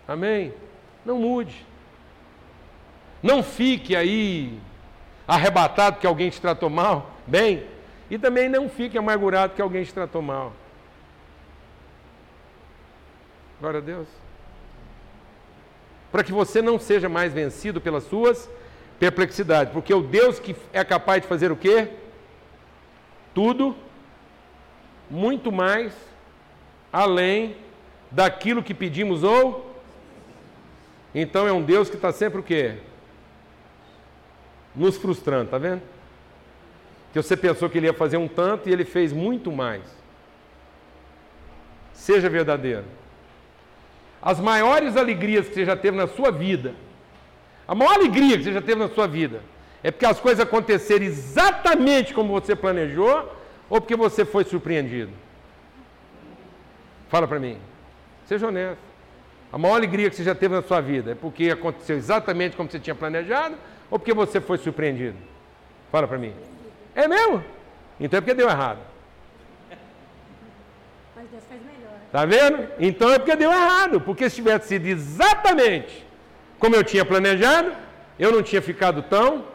Amém? 0.08 0.56
Não 1.06 1.20
mude. 1.20 1.68
Não 3.22 3.44
fique 3.44 3.96
aí 3.96 4.60
arrebatado 5.28 6.00
que 6.00 6.08
alguém 6.08 6.30
te 6.30 6.42
tratou 6.42 6.70
mal, 6.70 7.12
bem, 7.26 7.66
e 8.10 8.18
também 8.18 8.50
não 8.50 8.68
fique 8.68 8.98
amargurado 8.98 9.54
que 9.54 9.62
alguém 9.62 9.84
te 9.84 9.94
tratou 9.94 10.22
mal. 10.22 10.54
Glória 13.60 13.80
a 13.80 13.82
Deus. 13.82 14.08
Para 16.12 16.24
que 16.24 16.32
você 16.32 16.62
não 16.62 16.78
seja 16.78 17.08
mais 17.08 17.32
vencido 17.32 17.80
pelas 17.80 18.04
suas 18.04 18.50
perplexidades, 19.00 19.72
porque 19.72 19.94
o 19.94 20.02
Deus 20.02 20.40
que 20.40 20.56
é 20.74 20.84
capaz 20.84 21.22
de 21.22 21.28
fazer 21.28 21.52
o 21.52 21.56
quê? 21.56 21.88
Tudo, 23.34 23.76
muito 25.10 25.52
mais, 25.52 25.94
além 26.92 27.56
daquilo 28.12 28.62
que 28.62 28.74
pedimos 28.74 29.24
ou. 29.24 29.74
Então 31.16 31.48
é 31.48 31.52
um 31.52 31.62
Deus 31.62 31.90
que 31.90 31.96
está 31.96 32.12
sempre 32.12 32.40
o 32.40 32.44
quê? 32.44 32.78
Nos 34.76 34.98
frustrando, 34.98 35.50
tá 35.50 35.58
vendo? 35.58 35.82
Que 37.12 37.22
você 37.22 37.36
pensou 37.36 37.70
que 37.70 37.78
ele 37.78 37.88
ia 37.88 37.94
fazer 37.94 38.18
um 38.18 38.28
tanto 38.28 38.70
e 38.70 38.72
ele 38.72 38.86
fez 38.86 39.12
muito 39.12 39.52
mais. 39.52 39.84
Seja 41.94 42.30
verdadeiro. 42.30 42.86
As 44.22 44.40
maiores 44.40 44.96
alegrias 44.96 45.48
que 45.48 45.54
você 45.54 45.66
já 45.66 45.76
teve 45.76 45.98
na 45.98 46.08
sua 46.08 46.32
vida, 46.32 46.74
a 47.68 47.76
maior 47.76 47.96
alegria 47.96 48.38
que 48.38 48.44
você 48.44 48.54
já 48.54 48.62
teve 48.62 48.80
na 48.80 48.90
sua 48.90 49.08
vida, 49.08 49.42
é 49.84 49.92
porque 49.92 50.06
as 50.06 50.20
coisas 50.20 50.40
aconteceram 50.40 51.06
exatamente 51.06 52.14
como 52.14 52.32
você 52.32 52.56
planejou 52.56 53.36
ou 53.70 53.82
porque 53.82 53.96
você 53.96 54.24
foi 54.24 54.44
surpreendido? 54.44 55.12
Fala 57.10 57.28
para 57.28 57.40
mim. 57.40 57.58
Seja 58.26 58.48
honesto. 58.48 58.92
A 59.52 59.58
maior 59.58 59.76
alegria 59.76 60.10
que 60.10 60.16
você 60.16 60.24
já 60.24 60.34
teve 60.34 60.56
na 60.56 60.62
sua 60.62 60.80
vida 60.80 61.12
é 61.12 61.16
porque 61.16 61.50
aconteceu 61.50 61.98
exatamente 61.98 62.56
como 62.56 62.70
você 62.70 62.80
tinha 62.80 62.96
planejado 62.96 63.56
ou 63.92 64.00
porque 64.00 64.14
você 64.14 64.40
foi 64.40 64.58
surpreendido? 64.58 65.18
Fala 65.92 66.08
para 66.08 66.18
mim. 66.18 66.34
É 66.96 67.08
mesmo? 67.08 67.44
Então 68.00 68.18
é 68.18 68.22
porque 68.22 68.34
deu 68.34 68.50
errado. 68.50 68.80
Mas 71.16 71.28
Deus 71.30 71.44
faz 71.48 71.62
melhor. 71.62 72.00
Tá 72.12 72.26
vendo? 72.26 72.70
Então 72.80 73.12
é 73.12 73.20
porque 73.20 73.36
deu 73.36 73.52
errado. 73.52 74.00
Porque 74.00 74.30
se 74.30 74.38
tivesse 74.38 74.70
sido 74.70 74.88
exatamente 74.88 76.08
como 76.58 76.76
eu 76.76 76.84
tinha 76.84 77.04
planejado, 77.04 77.74
eu 78.18 78.32
não 78.32 78.42
tinha 78.42 78.62
ficado 78.62 79.04
tão 79.04 79.46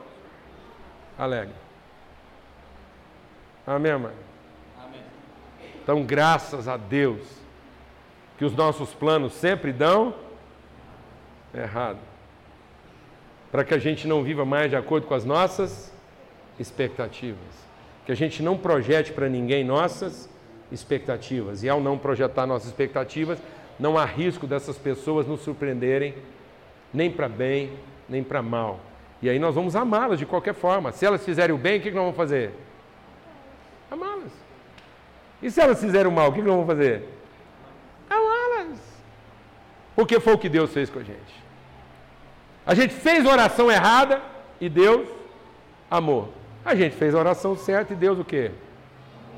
alegre. 1.19 1.55
Amém, 3.67 3.97
mãe? 3.99 4.13
Amém. 4.85 5.03
Então, 5.83 6.05
graças 6.05 6.69
a 6.69 6.77
Deus, 6.77 7.27
que 8.37 8.45
os 8.45 8.55
nossos 8.55 8.93
planos 8.93 9.33
sempre 9.33 9.73
dão 9.73 10.15
errado. 11.55 11.99
Para 13.57 13.65
que 13.65 13.73
a 13.73 13.79
gente 13.79 14.07
não 14.07 14.23
viva 14.23 14.45
mais 14.45 14.69
de 14.69 14.77
acordo 14.77 15.07
com 15.07 15.15
as 15.15 15.25
nossas 15.25 15.91
expectativas. 16.61 17.39
Que 18.05 18.13
a 18.13 18.15
gente 18.15 18.43
não 18.43 18.55
projete 18.55 19.15
para 19.15 19.31
ninguém 19.31 19.65
nossas 19.65 20.29
expectativas. 20.71 21.63
E 21.63 21.69
ao 21.71 21.81
não 21.81 21.97
projetar 21.97 22.47
nossas 22.47 22.69
expectativas, 22.69 23.39
não 23.81 23.97
há 23.97 24.05
risco 24.05 24.47
dessas 24.47 24.77
pessoas 24.77 25.27
nos 25.27 25.41
surpreenderem, 25.41 26.15
nem 26.93 27.11
para 27.11 27.31
bem, 27.31 27.73
nem 28.07 28.23
para 28.23 28.43
mal. 28.43 28.79
E 29.23 29.31
aí 29.31 29.39
nós 29.39 29.55
vamos 29.55 29.75
amá-las 29.75 30.19
de 30.19 30.27
qualquer 30.27 30.53
forma. 30.53 30.93
Se 30.93 31.07
elas 31.07 31.25
fizerem 31.25 31.57
o 31.57 31.59
bem, 31.59 31.79
o 31.79 31.81
que 31.81 31.91
nós 31.91 32.03
vamos 32.03 32.17
fazer? 32.17 32.53
Amá-las. 33.91 34.33
E 35.41 35.51
se 35.51 35.63
elas 35.63 35.81
fizerem 35.81 36.13
o 36.13 36.15
mal, 36.15 36.29
o 36.29 36.33
que 36.35 36.43
nós 36.43 36.51
vamos 36.51 36.67
fazer? 36.67 37.09
Amá-las. 38.11 38.79
Porque 39.95 40.21
foi 40.21 40.35
o 40.35 40.39
que 40.39 40.51
Deus 40.51 40.71
fez 40.75 40.91
com 40.91 40.99
a 40.99 41.03
gente. 41.03 41.46
A 42.67 42.75
gente 42.75 42.93
fez 42.93 43.25
a 43.25 43.31
oração 43.31 43.71
errada 43.71 44.21
e 44.61 44.69
Deus 44.69 45.09
amou. 45.91 46.33
A 46.65 46.75
gente 46.75 46.97
fez 46.97 47.15
a 47.15 47.19
oração 47.19 47.57
certa 47.57 47.93
e 47.93 47.97
Deus 47.97 48.19
o 48.19 48.25
quê? 48.25 48.51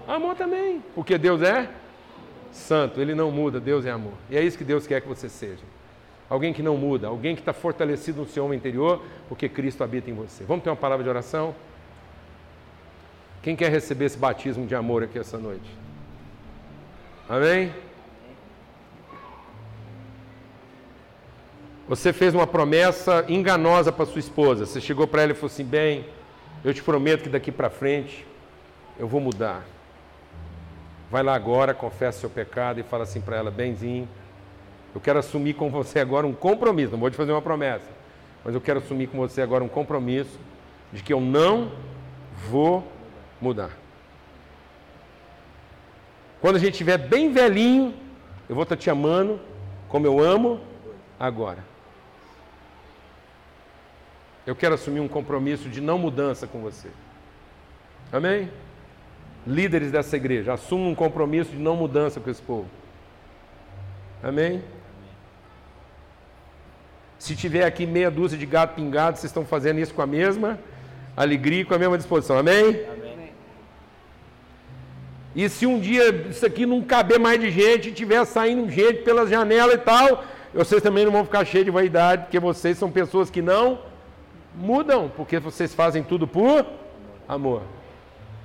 Amor 0.07 0.35
também. 0.35 0.83
Porque 0.95 1.19
Deus 1.19 1.43
é 1.43 1.69
santo, 2.51 3.01
Ele 3.01 3.15
não 3.15 3.31
muda, 3.31 3.61
Deus 3.61 3.85
é 3.85 3.91
amor. 3.91 4.15
E 4.31 4.37
é 4.37 4.43
isso 4.43 4.57
que 4.57 4.65
Deus 4.65 4.87
quer 4.87 5.03
que 5.03 5.09
você 5.09 5.29
seja. 5.29 5.63
Alguém 6.31 6.55
que 6.55 6.63
não 6.63 6.77
muda, 6.77 7.09
alguém 7.09 7.35
que 7.35 7.43
está 7.43 7.53
fortalecido 7.53 8.23
no 8.23 8.27
seu 8.27 8.45
homem 8.47 8.59
interior, 8.59 9.03
porque 9.29 9.49
Cristo 9.49 9.85
habita 9.85 10.11
em 10.11 10.15
você. 10.15 10.45
Vamos 10.45 10.65
ter 10.65 10.71
uma 10.71 10.77
palavra 10.77 11.05
de 11.05 11.11
oração? 11.11 11.55
Quem 13.43 13.55
quer 13.55 13.71
receber 13.71 14.07
esse 14.07 14.19
batismo 14.19 14.67
de 14.67 14.75
amor 14.75 15.03
aqui 15.03 15.19
essa 15.19 15.39
noite? 15.39 15.71
Amém? 17.29 17.73
Você 21.89 22.13
fez 22.13 22.35
uma 22.35 22.47
promessa 22.47 23.25
enganosa 23.29 23.91
para 23.91 24.05
sua 24.05 24.19
esposa. 24.19 24.67
Você 24.67 24.79
chegou 24.79 25.07
para 25.07 25.23
ela 25.23 25.33
e 25.33 25.35
falou 25.35 25.47
assim: 25.47 25.65
bem, 25.65 26.05
eu 26.63 26.75
te 26.75 26.83
prometo 26.83 27.23
que 27.23 27.29
daqui 27.31 27.51
para 27.51 27.71
frente 27.71 28.27
eu 28.99 29.09
vou 29.09 29.21
mudar. 29.21 29.65
Vai 31.11 31.23
lá 31.23 31.35
agora, 31.35 31.73
confessa 31.73 32.21
seu 32.21 32.29
pecado 32.29 32.79
e 32.79 32.83
fala 32.83 33.05
assim 33.05 33.23
para 33.23 33.37
ela: 33.37 33.51
benzinho, 33.51 34.07
eu 34.95 35.01
quero 35.01 35.19
assumir 35.19 35.55
com 35.55 35.71
você 35.71 35.99
agora 35.99 36.27
um 36.27 36.35
compromisso. 36.35 36.93
Não 36.93 36.99
vou 36.99 37.11
te 37.11 37.17
fazer 37.17 37.33
uma 37.33 37.41
promessa, 37.41 37.89
mas 38.45 38.55
eu 38.55 38.61
quero 38.61 38.81
assumir 38.81 39.07
com 39.07 39.17
você 39.17 39.41
agora 39.41 39.65
um 39.65 39.69
compromisso 39.69 40.39
de 40.93 41.03
que 41.03 41.13
eu 41.13 41.23
não 41.23 41.73
vou 42.51 42.87
mudar. 43.41 43.71
Quando 46.39 46.57
a 46.57 46.59
gente 46.59 46.73
estiver 46.73 46.99
bem 46.99 47.33
velhinho, 47.33 47.95
eu 48.47 48.55
vou 48.55 48.65
estar 48.65 48.77
te 48.77 48.91
amando 48.91 49.41
como 49.89 50.07
eu 50.07 50.21
amo 50.21 50.61
agora. 51.19 51.78
Eu 54.49 54.57
quero 54.57 54.77
assumir 54.77 55.01
um 55.01 55.09
compromisso 55.09 55.69
de 55.69 55.79
não 55.79 55.99
mudança 55.99 56.47
com 56.47 56.63
você. 56.63 56.89
Amém? 58.11 58.51
Líderes 59.47 59.93
dessa 59.93 60.17
igreja, 60.17 60.55
assumam 60.55 60.89
um 60.89 60.95
compromisso 60.95 61.51
de 61.51 61.59
não 61.59 61.77
mudança 61.77 62.19
com 62.19 62.31
esse 62.31 62.41
povo. 62.41 62.67
Amém? 64.23 64.63
Se 67.19 67.37
tiver 67.37 67.67
aqui 67.67 67.85
meia 67.85 68.11
dúzia 68.11 68.39
de 68.39 68.47
gato 68.47 68.75
pingado, 68.75 69.19
vocês 69.19 69.29
estão 69.29 69.45
fazendo 69.45 69.81
isso 69.81 69.93
com 69.93 70.01
a 70.01 70.07
mesma 70.07 70.59
alegria 71.15 71.61
e 71.61 71.65
com 71.67 71.75
a 71.75 71.79
mesma 71.79 71.99
disposição. 71.99 72.39
Amém? 72.39 72.87
Amém. 72.91 73.33
E 75.37 75.47
se 75.51 75.67
um 75.67 75.79
dia 75.79 76.09
isso 76.31 76.47
aqui 76.47 76.65
não 76.65 76.81
caber 76.81 77.21
mais 77.21 77.39
de 77.39 77.51
gente, 77.51 77.93
tiver 77.93 78.25
saindo 78.25 78.67
gente 78.71 79.03
pelas 79.03 79.29
janelas 79.29 79.75
e 79.75 79.79
tal, 79.79 80.25
vocês 80.55 80.83
também 80.83 81.05
não 81.05 81.13
vão 81.13 81.27
ficar 81.27 81.45
cheios 81.45 81.67
de 81.67 81.71
vaidade, 81.71 82.23
porque 82.23 82.41
vocês 82.41 82.79
são 82.79 82.91
pessoas 82.91 83.29
que 83.29 83.43
não 83.43 83.87
mudam, 84.59 85.11
porque 85.17 85.39
vocês 85.39 85.75
fazem 85.75 86.03
tudo 86.03 86.27
por 86.27 86.67
amor. 87.29 87.63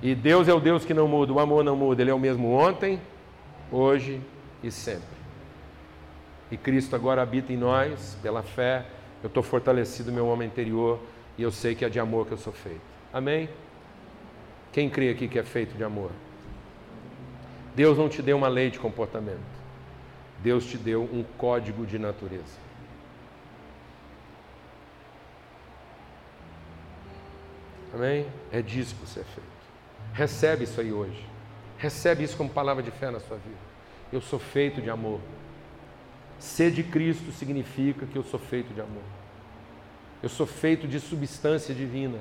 E 0.02 0.14
Deus 0.14 0.48
é 0.48 0.54
o 0.54 0.60
Deus 0.60 0.86
que 0.86 0.94
não 0.94 1.08
muda, 1.08 1.34
o 1.34 1.40
amor 1.40 1.64
não 1.64 1.76
muda, 1.76 2.02
Ele 2.02 2.12
é 2.12 2.14
o 2.14 2.20
mesmo 2.20 2.52
ontem, 2.52 3.02
hoje 3.72 4.22
e 4.62 4.70
sempre. 4.70 5.14
E 6.52 6.58
Cristo 6.58 6.96
agora 6.96 7.22
habita 7.22 7.52
em 7.52 7.58
nós, 7.58 8.18
pela 8.22 8.44
fé, 8.44 8.86
eu 9.24 9.28
estou 9.28 9.42
fortalecido 9.42 10.12
meu 10.12 10.28
homem 10.28 10.48
interior 10.48 11.00
e 11.38 11.44
eu 11.44 11.52
sei 11.52 11.74
que 11.74 11.84
é 11.84 11.90
de 11.90 12.00
amor 12.00 12.28
que 12.28 12.34
eu 12.34 12.38
sou 12.38 12.54
feito. 12.54 12.82
Amém? 13.12 13.50
Quem 14.72 14.90
crê 14.90 15.10
aqui 15.10 15.28
que 15.28 15.40
é 15.40 15.44
feito 15.44 15.76
de 15.76 15.84
amor? 15.84 16.12
Deus 17.76 17.98
não 17.98 18.08
te 18.08 18.22
deu 18.22 18.38
uma 18.38 18.48
lei 18.48 18.70
de 18.70 18.80
comportamento. 18.80 19.40
Deus 20.44 20.66
te 20.66 20.78
deu 20.78 21.04
um 21.04 21.24
código 21.38 21.86
de 21.86 21.98
natureza. 21.98 22.63
Amém? 27.94 28.26
É 28.52 28.62
disso 28.62 28.96
que 28.96 29.08
você 29.08 29.20
é 29.20 29.24
feito. 29.24 29.54
Recebe 30.14 30.64
isso 30.64 30.82
aí 30.82 30.92
hoje. 30.92 31.24
Recebe 31.78 32.24
isso 32.24 32.36
como 32.36 32.50
palavra 32.50 32.82
de 32.82 32.92
fé 32.92 33.12
na 33.12 33.20
sua 33.20 33.38
vida. 33.38 33.58
Eu 34.12 34.22
sou 34.22 34.40
feito 34.40 34.82
de 34.82 34.90
amor. 34.90 35.20
Ser 36.40 36.72
de 36.72 36.84
Cristo 36.84 37.32
significa 37.32 38.06
que 38.06 38.16
eu 38.16 38.24
sou 38.24 38.40
feito 38.40 38.74
de 38.74 38.82
amor. 38.82 39.04
Eu 40.22 40.30
sou 40.30 40.46
feito 40.46 40.88
de 40.88 41.00
substância 41.00 41.74
divina. 41.74 42.20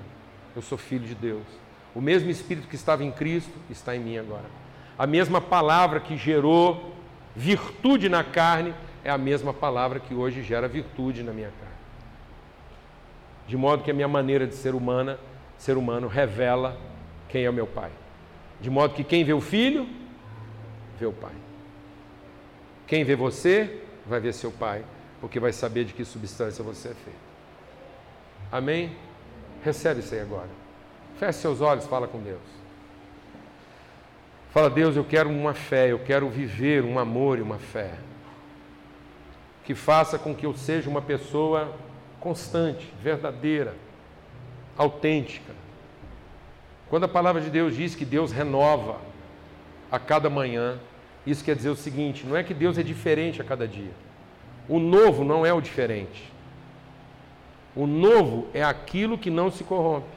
Eu 0.54 0.62
sou 0.62 0.76
filho 0.76 1.06
de 1.06 1.14
Deus. 1.14 1.46
O 1.94 2.00
mesmo 2.00 2.30
Espírito 2.30 2.68
que 2.68 2.74
estava 2.74 3.04
em 3.04 3.10
Cristo 3.10 3.52
está 3.70 3.94
em 3.96 4.00
mim 4.00 4.18
agora. 4.18 4.46
A 4.98 5.06
mesma 5.06 5.40
palavra 5.40 6.00
que 6.00 6.16
gerou 6.16 6.94
virtude 7.34 8.08
na 8.08 8.22
carne 8.22 8.74
é 9.04 9.10
a 9.10 9.18
mesma 9.18 9.52
palavra 9.52 9.98
que 9.98 10.14
hoje 10.14 10.42
gera 10.42 10.68
virtude 10.68 11.22
na 11.22 11.32
minha 11.32 11.50
carne. 11.50 11.74
De 13.46 13.56
modo 13.56 13.82
que 13.82 13.90
a 13.90 13.94
minha 13.94 14.08
maneira 14.08 14.46
de 14.46 14.54
ser 14.54 14.74
humana, 14.74 15.18
ser 15.62 15.76
humano 15.76 16.08
revela 16.08 16.76
quem 17.28 17.44
é 17.44 17.50
o 17.50 17.52
meu 17.52 17.68
pai. 17.68 17.92
De 18.60 18.68
modo 18.68 18.94
que 18.94 19.04
quem 19.04 19.22
vê 19.22 19.32
o 19.32 19.40
filho, 19.40 19.88
vê 20.98 21.06
o 21.06 21.12
pai. 21.12 21.34
Quem 22.84 23.04
vê 23.04 23.14
você, 23.14 23.80
vai 24.04 24.18
ver 24.18 24.34
seu 24.34 24.50
pai, 24.50 24.84
porque 25.20 25.38
vai 25.38 25.52
saber 25.52 25.84
de 25.84 25.92
que 25.92 26.04
substância 26.04 26.64
você 26.64 26.88
é 26.88 26.94
feito. 26.94 27.18
Amém? 28.50 28.96
Recebe 29.62 30.00
isso 30.00 30.12
aí 30.12 30.20
agora. 30.20 30.48
Feche 31.16 31.38
seus 31.38 31.60
olhos, 31.60 31.86
fala 31.86 32.08
com 32.08 32.18
Deus. 32.18 32.40
Fala, 34.50 34.68
Deus, 34.68 34.96
eu 34.96 35.04
quero 35.04 35.30
uma 35.30 35.54
fé, 35.54 35.92
eu 35.92 36.00
quero 36.00 36.28
viver 36.28 36.82
um 36.82 36.98
amor 36.98 37.38
e 37.38 37.40
uma 37.40 37.58
fé. 37.58 37.92
Que 39.64 39.76
faça 39.76 40.18
com 40.18 40.34
que 40.34 40.44
eu 40.44 40.54
seja 40.54 40.90
uma 40.90 41.00
pessoa 41.00 41.72
constante, 42.18 42.92
verdadeira, 43.00 43.76
autêntica. 44.82 45.52
Quando 46.88 47.04
a 47.04 47.08
palavra 47.08 47.40
de 47.40 47.50
Deus 47.50 47.74
diz 47.74 47.94
que 47.94 48.04
Deus 48.04 48.32
renova 48.32 49.00
a 49.90 49.98
cada 49.98 50.28
manhã, 50.28 50.78
isso 51.26 51.44
quer 51.44 51.56
dizer 51.56 51.70
o 51.70 51.76
seguinte: 51.76 52.26
não 52.26 52.36
é 52.36 52.42
que 52.42 52.52
Deus 52.54 52.76
é 52.76 52.82
diferente 52.82 53.40
a 53.40 53.44
cada 53.44 53.66
dia. 53.66 53.92
O 54.68 54.78
novo 54.78 55.24
não 55.24 55.44
é 55.46 55.52
o 55.52 55.60
diferente. 55.60 56.30
O 57.74 57.86
novo 57.86 58.48
é 58.52 58.62
aquilo 58.62 59.16
que 59.16 59.30
não 59.30 59.50
se 59.50 59.64
corrompe, 59.64 60.14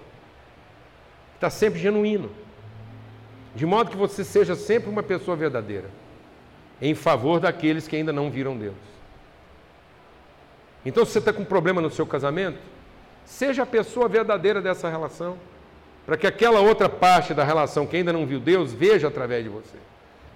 está 1.36 1.50
sempre 1.50 1.80
genuíno, 1.80 2.30
de 3.56 3.66
modo 3.66 3.90
que 3.90 3.96
você 3.96 4.26
seja 4.26 4.56
sempre 4.56 4.90
uma 4.90 5.02
pessoa 5.02 5.38
verdadeira, 5.38 5.90
em 6.82 6.94
favor 6.94 7.40
daqueles 7.40 7.88
que 7.88 7.96
ainda 7.96 8.12
não 8.12 8.30
viram 8.30 8.58
Deus. 8.58 8.76
Então, 10.86 11.06
se 11.06 11.14
você 11.14 11.20
está 11.20 11.32
com 11.32 11.44
um 11.44 11.46
problema 11.46 11.82
no 11.82 11.90
seu 11.90 12.06
casamento, 12.06 12.60
seja 13.26 13.64
a 13.64 13.66
pessoa 13.66 14.08
verdadeira 14.08 14.62
dessa 14.62 14.90
relação, 14.90 15.38
para 16.06 16.16
que 16.16 16.28
aquela 16.28 16.60
outra 16.60 16.88
parte 16.88 17.34
da 17.34 17.44
relação 17.44 17.86
que 17.86 17.98
ainda 17.98 18.14
não 18.14 18.26
viu 18.26 18.40
Deus 18.40 18.72
veja 18.72 19.08
através 19.08 19.44
de 19.44 19.50
você. 19.50 19.78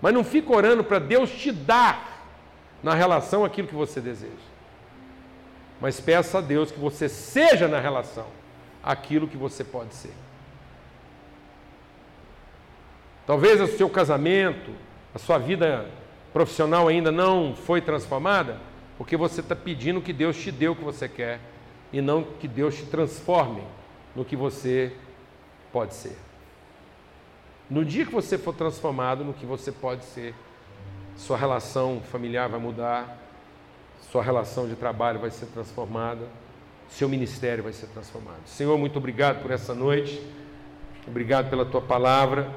Mas 0.01 0.13
não 0.13 0.23
fique 0.23 0.51
orando 0.51 0.83
para 0.83 0.99
Deus 0.99 1.29
te 1.29 1.51
dar 1.51 2.25
na 2.81 2.93
relação 2.93 3.45
aquilo 3.45 3.67
que 3.67 3.75
você 3.75 4.01
deseja 4.01 4.49
mas 5.81 5.99
peça 5.99 6.39
a 6.39 6.41
Deus 6.41 6.71
que 6.71 6.79
você 6.79 7.07
seja 7.07 7.67
na 7.67 7.79
relação 7.79 8.27
aquilo 8.83 9.27
que 9.27 9.37
você 9.37 9.63
pode 9.63 9.93
ser. 9.95 10.13
Talvez 13.25 13.61
o 13.61 13.67
seu 13.67 13.89
casamento, 13.89 14.71
a 15.13 15.19
sua 15.19 15.37
vida 15.37 15.85
profissional 16.33 16.87
ainda 16.87 17.11
não 17.11 17.55
foi 17.55 17.81
transformada, 17.81 18.57
porque 18.97 19.15
você 19.15 19.41
está 19.41 19.55
pedindo 19.55 20.01
que 20.01 20.11
Deus 20.11 20.37
te 20.37 20.51
dê 20.51 20.67
o 20.67 20.75
que 20.75 20.83
você 20.83 21.07
quer 21.07 21.39
e 21.91 22.01
não 22.01 22.23
que 22.23 22.47
Deus 22.47 22.75
te 22.75 22.85
transforme 22.85 23.63
no 24.15 24.23
que 24.23 24.35
você 24.35 24.93
pode 25.71 25.93
ser. 25.93 26.17
No 27.69 27.85
dia 27.85 28.05
que 28.05 28.11
você 28.11 28.37
for 28.37 28.53
transformado 28.53 29.23
no 29.23 29.33
que 29.33 29.45
você 29.45 29.71
pode 29.71 30.03
ser, 30.05 30.33
sua 31.15 31.37
relação 31.37 32.01
familiar 32.01 32.49
vai 32.49 32.59
mudar, 32.59 33.17
sua 34.11 34.23
relação 34.23 34.67
de 34.67 34.75
trabalho 34.75 35.19
vai 35.19 35.29
ser 35.29 35.45
transformada, 35.47 36.27
seu 36.87 37.07
ministério 37.07 37.63
vai 37.63 37.73
ser 37.73 37.87
transformado. 37.87 38.41
Senhor, 38.45 38.77
muito 38.77 38.97
obrigado 38.97 39.41
por 39.41 39.51
essa 39.51 39.75
noite, 39.75 40.19
obrigado 41.07 41.49
pela 41.49 41.65
tua 41.65 41.81
palavra, 41.81 42.49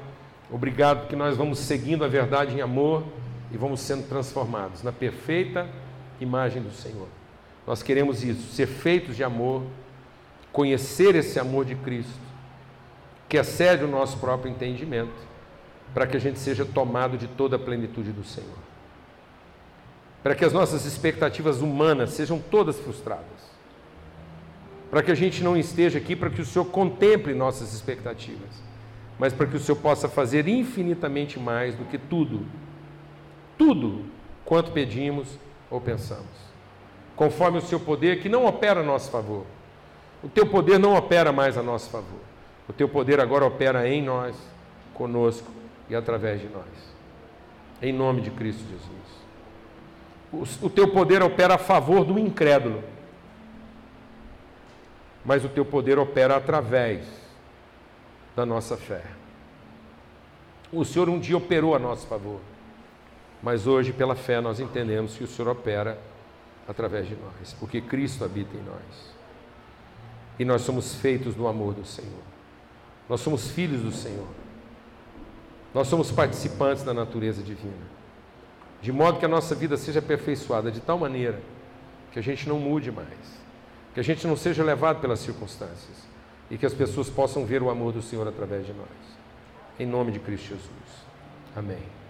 obrigado 0.49 1.07
que 1.07 1.15
nós 1.15 1.37
vamos 1.37 1.59
seguindo 1.59 2.03
a 2.03 2.07
verdade 2.07 2.55
em 2.55 2.61
amor 2.61 3.03
e 3.51 3.57
vamos 3.57 3.81
sendo 3.81 4.07
transformados 4.07 4.81
na 4.81 4.91
perfeita 4.91 5.69
imagem 6.19 6.61
do 6.61 6.71
Senhor. 6.71 7.07
Nós 7.65 7.81
queremos 7.81 8.23
isso, 8.23 8.53
ser 8.53 8.67
feitos 8.67 9.15
de 9.15 9.23
amor, 9.23 9.63
conhecer 10.51 11.15
esse 11.15 11.39
amor 11.39 11.65
de 11.65 11.75
Cristo, 11.75 12.21
que 13.29 13.37
excede 13.37 13.83
o 13.83 13.87
nosso 13.87 14.17
próprio 14.17 14.51
entendimento, 14.51 15.13
para 15.93 16.05
que 16.05 16.17
a 16.17 16.19
gente 16.19 16.39
seja 16.39 16.65
tomado 16.65 17.17
de 17.17 17.27
toda 17.27 17.55
a 17.55 17.59
plenitude 17.59 18.11
do 18.11 18.23
Senhor 18.23 18.73
para 20.23 20.33
que 20.33 20.45
as 20.45 20.53
nossas 20.53 20.85
expectativas 20.85 21.59
humanas 21.59 22.11
sejam 22.11 22.39
todas 22.39 22.79
frustradas. 22.79 23.51
Para 24.89 25.03
que 25.03 25.11
a 25.11 25.15
gente 25.15 25.43
não 25.43 25.57
esteja 25.57 25.99
aqui 25.99 26.15
para 26.15 26.29
que 26.29 26.41
o 26.41 26.45
Senhor 26.45 26.65
contemple 26.65 27.33
nossas 27.33 27.73
expectativas, 27.73 28.63
mas 29.19 29.33
para 29.33 29.47
que 29.47 29.57
o 29.57 29.59
Senhor 29.59 29.77
possa 29.79 30.07
fazer 30.07 30.47
infinitamente 30.47 31.37
mais 31.37 31.75
do 31.75 31.83
que 31.83 31.97
tudo, 31.97 32.45
tudo 33.57 34.05
quanto 34.45 34.71
pedimos 34.71 35.37
ou 35.69 35.81
pensamos. 35.81 36.52
Conforme 37.15 37.57
o 37.59 37.61
seu 37.61 37.79
poder 37.79 38.21
que 38.21 38.29
não 38.29 38.45
opera 38.45 38.79
a 38.79 38.83
nosso 38.83 39.11
favor. 39.11 39.45
O 40.23 40.29
teu 40.29 40.47
poder 40.47 40.79
não 40.79 40.95
opera 40.95 41.31
mais 41.31 41.57
a 41.57 41.63
nosso 41.63 41.89
favor. 41.89 42.19
O 42.67 42.73
teu 42.73 42.87
poder 42.87 43.19
agora 43.19 43.45
opera 43.45 43.87
em 43.87 44.01
nós, 44.01 44.35
conosco 44.93 45.51
e 45.89 45.95
através 45.95 46.41
de 46.41 46.47
nós. 46.47 46.93
Em 47.81 47.91
nome 47.91 48.21
de 48.21 48.31
Cristo 48.31 48.63
Jesus 48.69 49.13
o 50.61 50.69
teu 50.69 50.87
poder 50.87 51.21
opera 51.21 51.55
a 51.55 51.57
favor 51.59 52.03
do 52.03 52.17
incrédulo, 52.17 52.83
mas 55.23 55.45
o 55.45 55.49
teu 55.49 55.63
poder 55.63 55.99
opera 55.99 56.35
através 56.35 57.05
da 58.35 58.45
nossa 58.45 58.75
fé. 58.75 59.03
O 60.71 60.83
Senhor 60.83 61.07
um 61.07 61.19
dia 61.19 61.37
operou 61.37 61.75
a 61.75 61.79
nosso 61.79 62.07
favor, 62.07 62.39
mas 63.43 63.67
hoje, 63.67 63.93
pela 63.93 64.15
fé, 64.15 64.41
nós 64.41 64.59
entendemos 64.59 65.15
que 65.15 65.23
o 65.23 65.27
Senhor 65.27 65.51
opera 65.51 65.99
através 66.67 67.07
de 67.07 67.15
nós, 67.15 67.53
porque 67.59 67.81
Cristo 67.81 68.23
habita 68.23 68.55
em 68.55 68.63
nós. 68.63 69.13
E 70.39 70.45
nós 70.45 70.61
somos 70.61 70.95
feitos 70.95 71.35
no 71.35 71.47
amor 71.47 71.73
do 71.73 71.85
Senhor. 71.85 72.23
Nós 73.07 73.21
somos 73.21 73.51
filhos 73.51 73.81
do 73.81 73.91
Senhor. 73.91 74.27
Nós 75.73 75.87
somos 75.87 76.11
participantes 76.11 76.83
da 76.83 76.93
natureza 76.93 77.43
divina 77.43 77.93
de 78.83 78.91
modo 78.91 79.17
que 79.17 79.23
a 79.23 79.29
nossa 79.29 79.55
vida 79.55 79.77
seja 79.77 79.99
aperfeiçoada 79.99 80.69
de 80.69 80.81
tal 80.81 80.99
maneira 80.99 81.39
que 82.11 82.19
a 82.19 82.21
gente 82.21 82.49
não 82.49 82.59
mude 82.59 82.91
mais, 82.91 83.07
que 83.93 83.99
a 84.01 84.03
gente 84.03 84.27
não 84.27 84.35
seja 84.35 84.61
levado 84.61 84.99
pelas 84.99 85.19
circunstâncias 85.19 86.05
e 86.51 86.57
que 86.57 86.65
as 86.65 86.73
pessoas 86.73 87.09
possam 87.09 87.45
ver 87.45 87.63
o 87.63 87.69
amor 87.69 87.93
do 87.93 88.01
Senhor 88.01 88.27
através 88.27 88.65
de 88.65 88.73
nós. 88.73 88.89
Em 89.79 89.85
nome 89.85 90.11
de 90.11 90.19
Cristo 90.19 90.49
Jesus. 90.49 90.67
Amém. 91.55 92.02